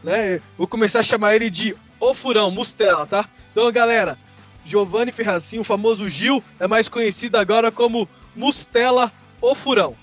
Né? 0.03 0.41
Vou 0.57 0.67
começar 0.67 0.99
a 0.99 1.03
chamar 1.03 1.35
ele 1.35 1.49
de 1.49 1.75
o 1.99 2.13
Furão, 2.13 2.51
Mustela, 2.51 3.07
tá? 3.07 3.27
Então, 3.51 3.71
galera, 3.71 4.17
Giovanni 4.65 5.11
Ferracin, 5.11 5.59
o 5.59 5.63
famoso 5.63 6.09
Gil, 6.09 6.43
é 6.59 6.67
mais 6.67 6.89
conhecido 6.89 7.37
agora 7.37 7.71
como 7.71 8.09
Mustela 8.35 9.11
O 9.39 9.53
Furão. 9.53 9.95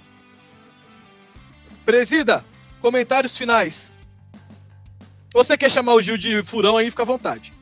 Presida, 1.84 2.44
comentários 2.80 3.36
finais. 3.36 3.92
Você 5.34 5.56
quer 5.56 5.70
chamar 5.70 5.94
o 5.94 6.02
Gil 6.02 6.16
de 6.16 6.42
furão 6.42 6.76
aí, 6.76 6.90
fica 6.90 7.02
à 7.02 7.06
vontade. 7.06 7.52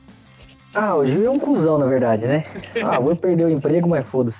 Ah, 0.73 0.95
o 0.95 1.05
Gil 1.05 1.25
é 1.25 1.29
um 1.29 1.39
cuzão, 1.39 1.77
na 1.77 1.85
verdade, 1.85 2.25
né? 2.25 2.45
Ah, 2.83 2.99
vou 2.99 3.15
perder 3.15 3.45
o 3.45 3.49
emprego, 3.49 3.89
mas 3.89 4.05
foda-se. 4.05 4.39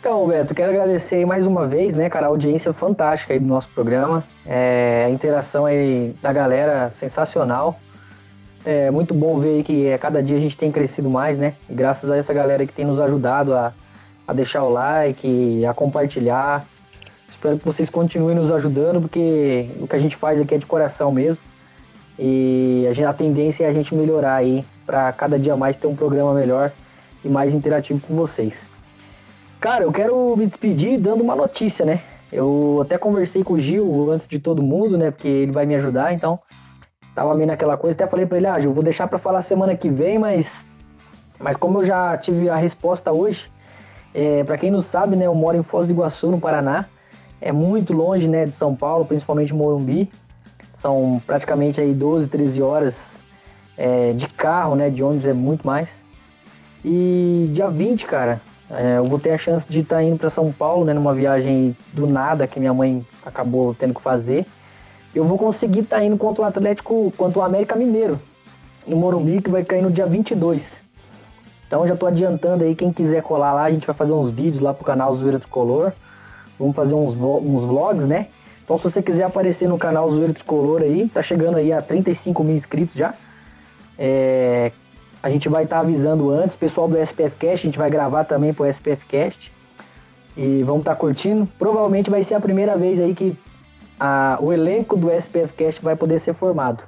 Então, 0.00 0.26
Beto, 0.28 0.54
quero 0.54 0.70
agradecer 0.70 1.26
mais 1.26 1.44
uma 1.44 1.66
vez, 1.66 1.94
né, 1.96 2.08
cara, 2.08 2.26
a 2.26 2.28
audiência 2.28 2.72
fantástica 2.72 3.34
aí 3.34 3.40
do 3.40 3.46
nosso 3.46 3.68
programa. 3.70 4.24
É, 4.46 5.04
a 5.06 5.10
interação 5.10 5.66
aí 5.66 6.14
da 6.22 6.32
galera 6.32 6.92
sensacional. 7.00 7.78
É 8.70 8.90
muito 8.90 9.14
bom 9.14 9.40
ver 9.40 9.64
que 9.64 9.86
é, 9.86 9.96
cada 9.96 10.22
dia 10.22 10.36
a 10.36 10.40
gente 10.40 10.54
tem 10.54 10.70
crescido 10.70 11.08
mais, 11.08 11.38
né? 11.38 11.54
E 11.70 11.72
graças 11.72 12.10
a 12.10 12.18
essa 12.18 12.34
galera 12.34 12.66
que 12.66 12.72
tem 12.74 12.84
nos 12.84 13.00
ajudado 13.00 13.54
a, 13.54 13.72
a 14.26 14.32
deixar 14.34 14.62
o 14.62 14.68
like, 14.68 15.64
a 15.64 15.72
compartilhar. 15.72 16.66
Espero 17.30 17.58
que 17.58 17.64
vocês 17.64 17.88
continuem 17.88 18.36
nos 18.36 18.50
ajudando, 18.50 19.00
porque 19.00 19.70
o 19.80 19.88
que 19.88 19.96
a 19.96 19.98
gente 19.98 20.16
faz 20.16 20.38
aqui 20.38 20.54
é 20.54 20.58
de 20.58 20.66
coração 20.66 21.10
mesmo. 21.10 21.38
E 22.18 22.86
a, 22.90 22.92
gente, 22.92 23.06
a 23.06 23.12
tendência 23.14 23.64
é 23.64 23.68
a 23.70 23.72
gente 23.72 23.94
melhorar 23.94 24.34
aí, 24.34 24.62
para 24.84 25.10
cada 25.14 25.38
dia 25.38 25.56
mais 25.56 25.74
ter 25.78 25.86
um 25.86 25.96
programa 25.96 26.34
melhor 26.34 26.70
e 27.24 27.28
mais 27.30 27.54
interativo 27.54 28.02
com 28.06 28.14
vocês. 28.14 28.52
Cara, 29.58 29.84
eu 29.84 29.92
quero 29.92 30.36
me 30.36 30.44
despedir 30.44 31.00
dando 31.00 31.22
uma 31.22 31.34
notícia, 31.34 31.86
né? 31.86 32.02
Eu 32.30 32.80
até 32.82 32.98
conversei 32.98 33.42
com 33.42 33.54
o 33.54 33.60
Gil 33.60 34.12
antes 34.12 34.28
de 34.28 34.38
todo 34.38 34.62
mundo, 34.62 34.98
né? 34.98 35.10
Porque 35.10 35.26
ele 35.26 35.52
vai 35.52 35.64
me 35.64 35.74
ajudar, 35.74 36.12
então 36.12 36.38
tava 37.18 37.34
meio 37.34 37.48
naquela 37.48 37.76
coisa. 37.76 37.96
Até 37.96 38.06
falei 38.06 38.26
pra 38.26 38.38
ele, 38.38 38.46
ah, 38.46 38.60
Gil, 38.60 38.72
vou 38.72 38.84
deixar 38.84 39.08
pra 39.08 39.18
falar 39.18 39.42
semana 39.42 39.74
que 39.74 39.88
vem, 39.88 40.18
mas, 40.20 40.46
mas 41.36 41.56
como 41.56 41.80
eu 41.80 41.86
já 41.86 42.16
tive 42.16 42.48
a 42.48 42.54
resposta 42.54 43.10
hoje, 43.10 43.50
é, 44.14 44.44
para 44.44 44.56
quem 44.56 44.70
não 44.70 44.80
sabe, 44.80 45.16
né? 45.16 45.26
Eu 45.26 45.34
moro 45.34 45.56
em 45.56 45.62
Foz 45.64 45.88
do 45.88 45.92
Iguaçu, 45.92 46.28
no 46.28 46.38
Paraná. 46.38 46.86
É 47.40 47.50
muito 47.50 47.92
longe, 47.92 48.28
né, 48.28 48.44
de 48.44 48.52
São 48.52 48.74
Paulo, 48.74 49.04
principalmente 49.04 49.52
Morumbi. 49.52 50.08
São 50.80 51.20
praticamente 51.26 51.80
aí 51.80 51.92
12, 51.92 52.28
13 52.28 52.62
horas 52.62 52.96
é, 53.76 54.12
de 54.12 54.28
carro, 54.28 54.76
né? 54.76 54.88
De 54.88 55.02
ônibus 55.02 55.26
é 55.26 55.32
muito 55.32 55.66
mais. 55.66 55.88
E 56.84 57.50
dia 57.52 57.68
20, 57.68 58.06
cara, 58.06 58.40
é, 58.70 58.98
eu 58.98 59.06
vou 59.06 59.18
ter 59.18 59.30
a 59.30 59.38
chance 59.38 59.66
de 59.68 59.80
estar 59.80 59.96
tá 59.96 60.02
indo 60.04 60.18
para 60.18 60.30
São 60.30 60.52
Paulo, 60.52 60.84
né? 60.84 60.94
Numa 60.94 61.12
viagem 61.12 61.76
do 61.92 62.06
nada 62.06 62.46
que 62.46 62.60
minha 62.60 62.72
mãe 62.72 63.04
acabou 63.26 63.74
tendo 63.74 63.92
que 63.92 64.00
fazer. 64.00 64.46
Eu 65.14 65.24
vou 65.24 65.38
conseguir 65.38 65.80
estar 65.80 65.96
tá 65.96 66.04
indo 66.04 66.16
contra 66.16 66.42
o 66.42 66.44
Atlético, 66.44 67.12
contra 67.16 67.38
o 67.38 67.42
América 67.42 67.74
Mineiro, 67.74 68.20
no 68.86 68.96
Morumbi, 68.96 69.42
que 69.42 69.50
vai 69.50 69.64
cair 69.64 69.82
no 69.82 69.90
dia 69.90 70.06
22. 70.06 70.62
Então 71.66 71.86
já 71.86 71.96
tô 71.96 72.06
adiantando 72.06 72.64
aí, 72.64 72.74
quem 72.74 72.92
quiser 72.92 73.22
colar 73.22 73.52
lá, 73.52 73.64
a 73.64 73.70
gente 73.70 73.86
vai 73.86 73.94
fazer 73.94 74.12
uns 74.12 74.30
vídeos 74.30 74.60
lá 74.60 74.72
pro 74.72 74.84
canal 74.84 75.14
Zoeira 75.14 75.38
Tricolor. 75.38 75.92
Vamos 76.58 76.74
fazer 76.74 76.94
uns, 76.94 77.14
uns 77.14 77.64
vlogs, 77.64 78.06
né? 78.06 78.28
Então 78.64 78.78
se 78.78 78.84
você 78.84 79.02
quiser 79.02 79.24
aparecer 79.24 79.68
no 79.68 79.78
canal 79.78 80.10
Zoeira 80.10 80.32
Tricolor 80.32 80.82
aí, 80.82 81.08
tá 81.08 81.22
chegando 81.22 81.58
aí 81.58 81.72
a 81.72 81.82
35 81.82 82.42
mil 82.42 82.56
inscritos 82.56 82.94
já. 82.94 83.14
É, 83.98 84.72
a 85.22 85.28
gente 85.28 85.48
vai 85.48 85.64
estar 85.64 85.76
tá 85.76 85.82
avisando 85.82 86.30
antes, 86.30 86.56
pessoal 86.56 86.88
do 86.88 86.96
SPF 86.96 87.36
Cast, 87.38 87.66
a 87.66 87.68
gente 87.68 87.78
vai 87.78 87.90
gravar 87.90 88.24
também 88.24 88.54
pro 88.54 88.66
SPF 88.66 89.04
Cast. 89.06 89.52
E 90.36 90.62
vamos 90.62 90.82
estar 90.82 90.94
tá 90.94 90.96
curtindo. 90.96 91.48
Provavelmente 91.58 92.08
vai 92.08 92.22
ser 92.24 92.34
a 92.34 92.40
primeira 92.40 92.76
vez 92.76 92.98
aí 93.00 93.14
que 93.14 93.36
a, 93.98 94.38
o 94.40 94.52
elenco 94.52 94.96
do 94.96 95.10
SPF 95.10 95.52
Cast 95.54 95.82
vai 95.82 95.96
poder 95.96 96.20
ser 96.20 96.34
formado. 96.34 96.82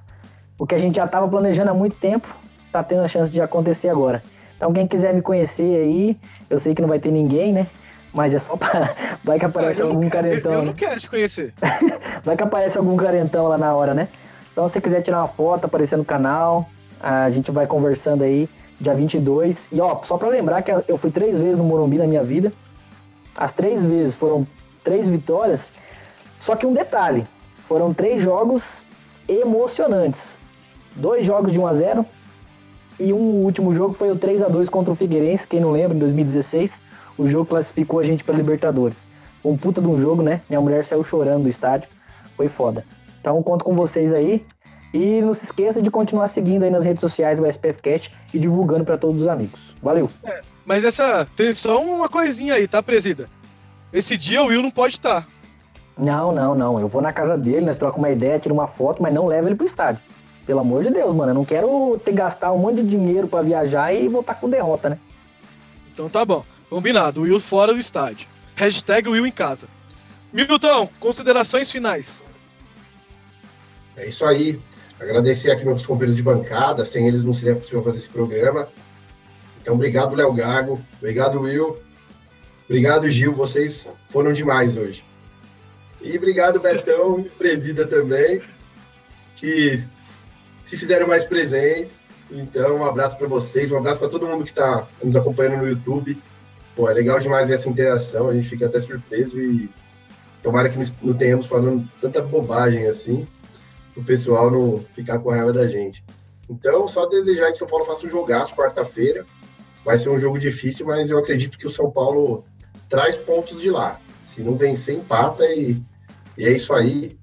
O 0.58 0.66
que 0.66 0.74
a 0.74 0.78
gente 0.78 0.96
já 0.96 1.04
estava 1.04 1.26
planejando 1.26 1.70
há 1.70 1.74
muito 1.74 1.96
tempo, 1.96 2.28
está 2.66 2.82
tendo 2.82 3.02
a 3.02 3.08
chance 3.08 3.32
de 3.32 3.40
acontecer 3.40 3.88
agora. 3.88 4.22
Então 4.56 4.72
quem 4.72 4.86
quiser 4.86 5.14
me 5.14 5.22
conhecer 5.22 5.82
aí, 5.82 6.16
eu 6.48 6.58
sei 6.58 6.74
que 6.74 6.82
não 6.82 6.88
vai 6.88 6.98
ter 6.98 7.10
ninguém, 7.10 7.52
né? 7.52 7.66
Mas 8.12 8.34
é 8.34 8.38
só 8.38 8.56
para 8.56 8.94
vai 9.24 9.38
que 9.38 9.44
aparece 9.44 9.80
ah, 9.80 9.86
algum 9.86 10.00
quero, 10.00 10.12
carentão. 10.12 10.52
Eu, 10.52 10.58
eu 10.58 10.64
não 10.66 10.72
quero 10.72 11.00
te 11.00 11.08
conhecer. 11.08 11.54
vai 12.22 12.36
que 12.36 12.42
aparece 12.42 12.76
algum 12.76 12.96
carentão 12.96 13.48
lá 13.48 13.56
na 13.56 13.74
hora, 13.74 13.94
né? 13.94 14.08
Então 14.52 14.68
se 14.68 14.74
você 14.74 14.80
quiser 14.80 15.00
tirar 15.00 15.18
uma 15.18 15.28
foto, 15.28 15.64
aparecer 15.64 15.96
no 15.96 16.04
canal, 16.04 16.68
a 17.00 17.30
gente 17.30 17.50
vai 17.50 17.66
conversando 17.66 18.22
aí 18.22 18.48
dia 18.80 18.94
22. 18.94 19.66
E 19.72 19.80
ó, 19.80 20.02
só 20.04 20.16
para 20.16 20.28
lembrar 20.28 20.62
que 20.62 20.70
eu 20.70 20.98
fui 20.98 21.10
três 21.10 21.36
vezes 21.38 21.56
no 21.56 21.64
Morumbi 21.64 21.98
na 21.98 22.06
minha 22.06 22.22
vida. 22.22 22.52
As 23.36 23.52
três 23.52 23.84
vezes 23.84 24.14
foram 24.14 24.46
três 24.82 25.08
vitórias. 25.08 25.70
Só 26.40 26.56
que 26.56 26.66
um 26.66 26.72
detalhe, 26.72 27.26
foram 27.68 27.94
três 27.94 28.22
jogos 28.22 28.82
emocionantes. 29.28 30.36
Dois 30.96 31.24
jogos 31.24 31.52
de 31.52 31.58
1 31.58 31.66
a 31.66 31.74
0 31.74 32.06
e 32.98 33.12
um 33.12 33.44
último 33.44 33.74
jogo 33.74 33.94
foi 33.94 34.10
o 34.10 34.16
3 34.16 34.42
a 34.42 34.48
2 34.48 34.68
contra 34.68 34.92
o 34.92 34.96
Figueirense, 34.96 35.46
quem 35.46 35.60
não 35.60 35.70
lembra, 35.70 35.96
em 35.96 36.00
2016. 36.00 36.72
O 37.16 37.28
jogo 37.28 37.46
classificou 37.46 38.00
a 38.00 38.04
gente 38.04 38.24
para 38.24 38.34
Libertadores. 38.34 38.96
Um 39.44 39.56
puta 39.56 39.80
de 39.80 39.86
um 39.86 40.00
jogo, 40.00 40.22
né? 40.22 40.42
Minha 40.48 40.60
mulher 40.60 40.84
saiu 40.84 41.04
chorando 41.04 41.44
do 41.44 41.48
estádio. 41.48 41.88
Foi 42.36 42.48
foda. 42.48 42.84
Então 43.20 43.42
conto 43.42 43.64
com 43.64 43.74
vocês 43.74 44.12
aí. 44.12 44.44
E 44.92 45.20
não 45.22 45.32
se 45.34 45.44
esqueça 45.44 45.80
de 45.80 45.90
continuar 45.90 46.28
seguindo 46.28 46.64
aí 46.64 46.70
nas 46.70 46.84
redes 46.84 47.00
sociais 47.00 47.38
o 47.38 47.46
SPFcast 47.46 48.12
e 48.34 48.38
divulgando 48.38 48.84
para 48.84 48.98
todos 48.98 49.22
os 49.22 49.28
amigos. 49.28 49.60
Valeu! 49.80 50.10
É, 50.24 50.42
mas 50.66 50.84
essa 50.84 51.26
tem 51.36 51.52
só 51.52 51.80
uma 51.80 52.08
coisinha 52.08 52.54
aí, 52.54 52.66
tá, 52.66 52.82
presida? 52.82 53.28
Esse 53.92 54.16
dia 54.16 54.42
o 54.42 54.46
Will 54.46 54.62
não 54.62 54.70
pode 54.70 54.96
estar. 54.96 55.26
Não, 55.98 56.32
não, 56.32 56.54
não. 56.54 56.80
Eu 56.80 56.88
vou 56.88 57.02
na 57.02 57.12
casa 57.12 57.36
dele, 57.36 57.66
nós 57.66 57.76
trocamos 57.76 58.06
uma 58.06 58.14
ideia, 58.14 58.38
tiro 58.38 58.54
uma 58.54 58.66
foto, 58.66 59.02
mas 59.02 59.12
não 59.12 59.26
leva 59.26 59.48
ele 59.48 59.56
pro 59.56 59.66
estádio. 59.66 60.00
Pelo 60.46 60.60
amor 60.60 60.82
de 60.82 60.90
Deus, 60.90 61.14
mano. 61.14 61.30
Eu 61.30 61.34
não 61.34 61.44
quero 61.44 62.00
ter 62.04 62.12
gastar 62.12 62.52
um 62.52 62.58
monte 62.58 62.82
de 62.82 62.88
dinheiro 62.88 63.28
para 63.28 63.42
viajar 63.42 63.92
e 63.92 64.08
voltar 64.08 64.34
com 64.34 64.48
derrota, 64.48 64.90
né? 64.90 64.98
Então 65.92 66.08
tá 66.08 66.24
bom. 66.24 66.44
Combinado. 66.68 67.22
Will 67.22 67.40
fora 67.40 67.72
do 67.74 67.78
estádio. 67.78 68.28
Hashtag 68.56 69.08
Will 69.08 69.26
em 69.26 69.32
casa. 69.32 69.66
Milton, 70.32 70.88
considerações 70.98 71.70
finais. 71.70 72.22
É 73.96 74.08
isso 74.08 74.24
aí. 74.24 74.60
Agradecer 75.00 75.50
aqui 75.50 75.64
meus 75.64 75.86
companheiros 75.86 76.16
de 76.16 76.22
bancada, 76.22 76.84
sem 76.84 77.08
eles 77.08 77.24
não 77.24 77.34
seria 77.34 77.56
possível 77.56 77.82
fazer 77.82 77.98
esse 77.98 78.10
programa. 78.10 78.68
Então, 79.60 79.74
obrigado, 79.74 80.14
Léo 80.14 80.32
Gago. 80.32 80.80
Obrigado, 80.98 81.40
Will. 81.40 81.78
Obrigado, 82.64 83.08
Gil. 83.08 83.34
Vocês 83.34 83.92
foram 84.06 84.32
demais 84.32 84.76
hoje. 84.76 85.04
E 86.00 86.16
obrigado, 86.16 86.60
Betão 86.60 87.22
Presida 87.36 87.86
também, 87.86 88.42
que 89.36 89.76
se 90.64 90.76
fizeram 90.76 91.06
mais 91.06 91.24
presentes. 91.24 92.00
Então, 92.30 92.76
um 92.76 92.84
abraço 92.84 93.18
para 93.18 93.26
vocês, 93.26 93.72
um 93.72 93.76
abraço 93.78 93.98
para 93.98 94.08
todo 94.08 94.26
mundo 94.26 94.44
que 94.44 94.50
está 94.50 94.86
nos 95.02 95.16
acompanhando 95.16 95.58
no 95.58 95.68
YouTube. 95.68 96.16
Pô, 96.76 96.88
é 96.88 96.94
legal 96.94 97.18
demais 97.18 97.50
essa 97.50 97.68
interação, 97.68 98.28
a 98.28 98.34
gente 98.34 98.48
fica 98.48 98.66
até 98.66 98.80
surpreso 98.80 99.40
e 99.40 99.68
tomara 100.42 100.68
que 100.70 100.78
não 101.02 101.14
tenhamos 101.14 101.46
falando 101.46 101.86
tanta 102.00 102.22
bobagem 102.22 102.86
assim 102.86 103.26
o 103.96 104.04
pessoal 104.04 104.50
não 104.50 104.84
ficar 104.94 105.18
com 105.18 105.30
raiva 105.30 105.52
da 105.52 105.68
gente. 105.68 106.04
Então, 106.48 106.88
só 106.88 107.06
desejar 107.06 107.48
que 107.48 107.52
o 107.52 107.56
São 107.58 107.68
Paulo 107.68 107.84
faça 107.84 108.06
um 108.06 108.10
jogaço 108.10 108.56
quarta-feira. 108.56 109.24
Vai 109.84 109.96
ser 109.96 110.08
um 110.10 110.18
jogo 110.18 110.38
difícil, 110.38 110.86
mas 110.86 111.10
eu 111.10 111.18
acredito 111.18 111.58
que 111.58 111.66
o 111.66 111.70
São 111.70 111.90
Paulo 111.90 112.44
traz 112.88 113.16
pontos 113.16 113.60
de 113.60 113.70
lá. 113.70 114.00
Se 114.24 114.40
não 114.40 114.56
vencer, 114.56 114.96
empata 114.96 115.44
e, 115.46 115.80
e 116.40 116.44
é 116.44 116.52
isso 116.52 116.72
aí. 116.72 117.16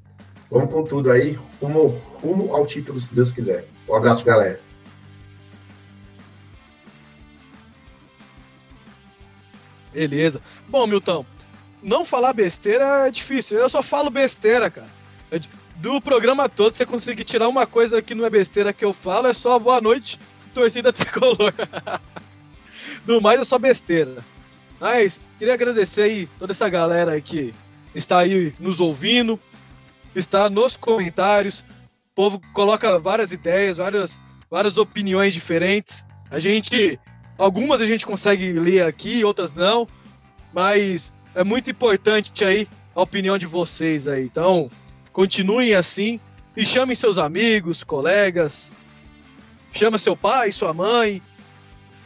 Vamos 0.49 0.71
com 0.71 0.83
tudo 0.83 1.11
aí, 1.11 1.37
rumo, 1.61 1.87
rumo 2.21 2.55
ao 2.55 2.65
título, 2.65 2.99
se 2.99 3.13
Deus 3.13 3.33
quiser. 3.33 3.67
Um 3.89 3.95
abraço, 3.95 4.23
galera. 4.23 4.59
Beleza. 9.91 10.41
Bom, 10.69 10.87
Milton, 10.87 11.25
não 11.83 12.05
falar 12.05 12.31
besteira 12.31 13.07
é 13.07 13.11
difícil. 13.11 13.57
Eu 13.57 13.69
só 13.69 13.83
falo 13.83 14.09
besteira, 14.09 14.69
cara 14.69 14.87
do 15.77 16.01
programa 16.01 16.49
todo, 16.49 16.73
você 16.73 16.85
conseguir 16.85 17.23
tirar 17.23 17.47
uma 17.47 17.65
coisa 17.67 18.01
que 18.01 18.15
não 18.15 18.25
é 18.25 18.29
besteira 18.29 18.73
que 18.73 18.83
eu 18.83 18.93
falo, 18.93 19.27
é 19.27 19.33
só 19.33 19.59
boa 19.59 19.79
noite, 19.79 20.19
torcida 20.53 20.91
tricolor. 20.93 21.53
do 23.05 23.21
mais 23.21 23.39
é 23.39 23.43
só 23.43 23.57
besteira. 23.57 24.23
Mas 24.79 25.19
queria 25.37 25.53
agradecer 25.53 26.03
aí 26.03 26.29
toda 26.39 26.51
essa 26.51 26.69
galera 26.69 27.11
aí 27.11 27.21
que 27.21 27.53
está 27.97 28.19
aí 28.19 28.53
nos 28.59 28.79
ouvindo, 28.79 29.39
está 30.15 30.49
nos 30.49 30.75
comentários. 30.75 31.59
O 32.11 32.15
povo 32.15 32.41
coloca 32.53 32.97
várias 32.99 33.31
ideias, 33.31 33.77
várias, 33.77 34.17
várias 34.49 34.77
opiniões 34.77 35.33
diferentes. 35.33 36.05
A 36.31 36.39
gente, 36.39 36.99
algumas 37.37 37.81
a 37.81 37.85
gente 37.85 38.05
consegue 38.05 38.53
ler 38.53 38.83
aqui, 38.83 39.23
outras 39.23 39.53
não, 39.53 39.87
mas 40.53 41.13
é 41.35 41.43
muito 41.43 41.69
importante 41.69 42.43
aí 42.43 42.67
a 42.95 43.01
opinião 43.01 43.37
de 43.37 43.45
vocês 43.45 44.07
aí. 44.07 44.23
Então, 44.23 44.69
Continuem 45.17 45.73
assim 45.73 46.19
e 46.55 46.63
chamem 46.63 46.95
seus 46.95 47.17
amigos, 47.17 47.83
colegas, 47.83 48.71
chama 49.73 49.97
seu 49.97 50.15
pai, 50.15 50.51
sua 50.51 50.75
mãe. 50.75 51.23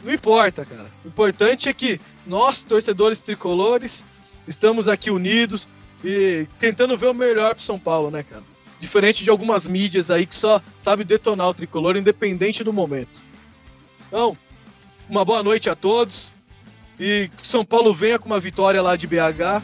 Não 0.02 0.14
importa, 0.14 0.64
cara. 0.64 0.86
O 1.04 1.08
importante 1.08 1.68
é 1.68 1.74
que 1.74 2.00
nós, 2.26 2.62
torcedores 2.62 3.20
tricolores, 3.20 4.02
estamos 4.48 4.88
aqui 4.88 5.10
unidos 5.10 5.68
e 6.04 6.46
tentando 6.58 6.96
ver 6.96 7.08
o 7.08 7.14
melhor 7.14 7.54
pro 7.54 7.64
São 7.64 7.78
Paulo, 7.78 8.10
né, 8.10 8.22
cara? 8.22 8.42
Diferente 8.80 9.22
de 9.22 9.30
algumas 9.30 9.66
mídias 9.66 10.10
aí 10.10 10.26
que 10.26 10.34
só 10.34 10.60
sabe 10.76 11.04
detonar 11.04 11.48
o 11.48 11.54
tricolor 11.54 11.96
independente 11.96 12.64
do 12.64 12.72
momento. 12.72 13.22
Então, 14.08 14.36
uma 15.08 15.24
boa 15.24 15.42
noite 15.42 15.70
a 15.70 15.76
todos 15.76 16.32
e 16.98 17.30
que 17.36 17.46
São 17.46 17.64
Paulo 17.64 17.94
venha 17.94 18.18
com 18.18 18.26
uma 18.26 18.40
vitória 18.40 18.82
lá 18.82 18.96
de 18.96 19.06
BH. 19.06 19.62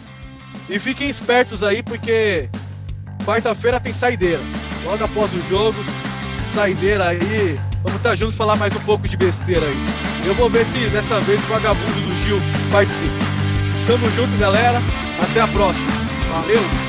E 0.69 0.79
fiquem 0.79 1.09
espertos 1.09 1.63
aí 1.63 1.83
porque 1.83 2.49
Quarta-feira 3.29 3.79
tem 3.79 3.93
saideira. 3.93 4.43
Logo 4.85 5.05
após 5.05 5.31
o 5.35 5.43
jogo, 5.43 5.79
saideira 6.55 7.09
aí. 7.09 7.61
Vamos 7.83 7.97
estar 7.97 8.17
juntos 8.17 8.37
falar 8.37 8.57
mais 8.57 8.75
um 8.75 8.81
pouco 8.81 9.07
de 9.07 9.19
besteira 9.19 9.67
aí. 9.67 9.77
Eu 10.27 10.35
vou 10.35 10.49
ver 10.49 10.65
se 10.65 10.89
dessa 10.89 11.21
vez 11.21 11.39
o 11.45 11.47
vagabundo 11.47 11.93
do 11.93 12.23
Gil 12.23 12.39
participa. 12.73 13.19
Tamo 13.87 14.11
junto, 14.13 14.35
galera. 14.39 14.81
Até 15.21 15.43
a 15.43 15.49
próxima. 15.49 15.98
Valeu! 16.31 16.88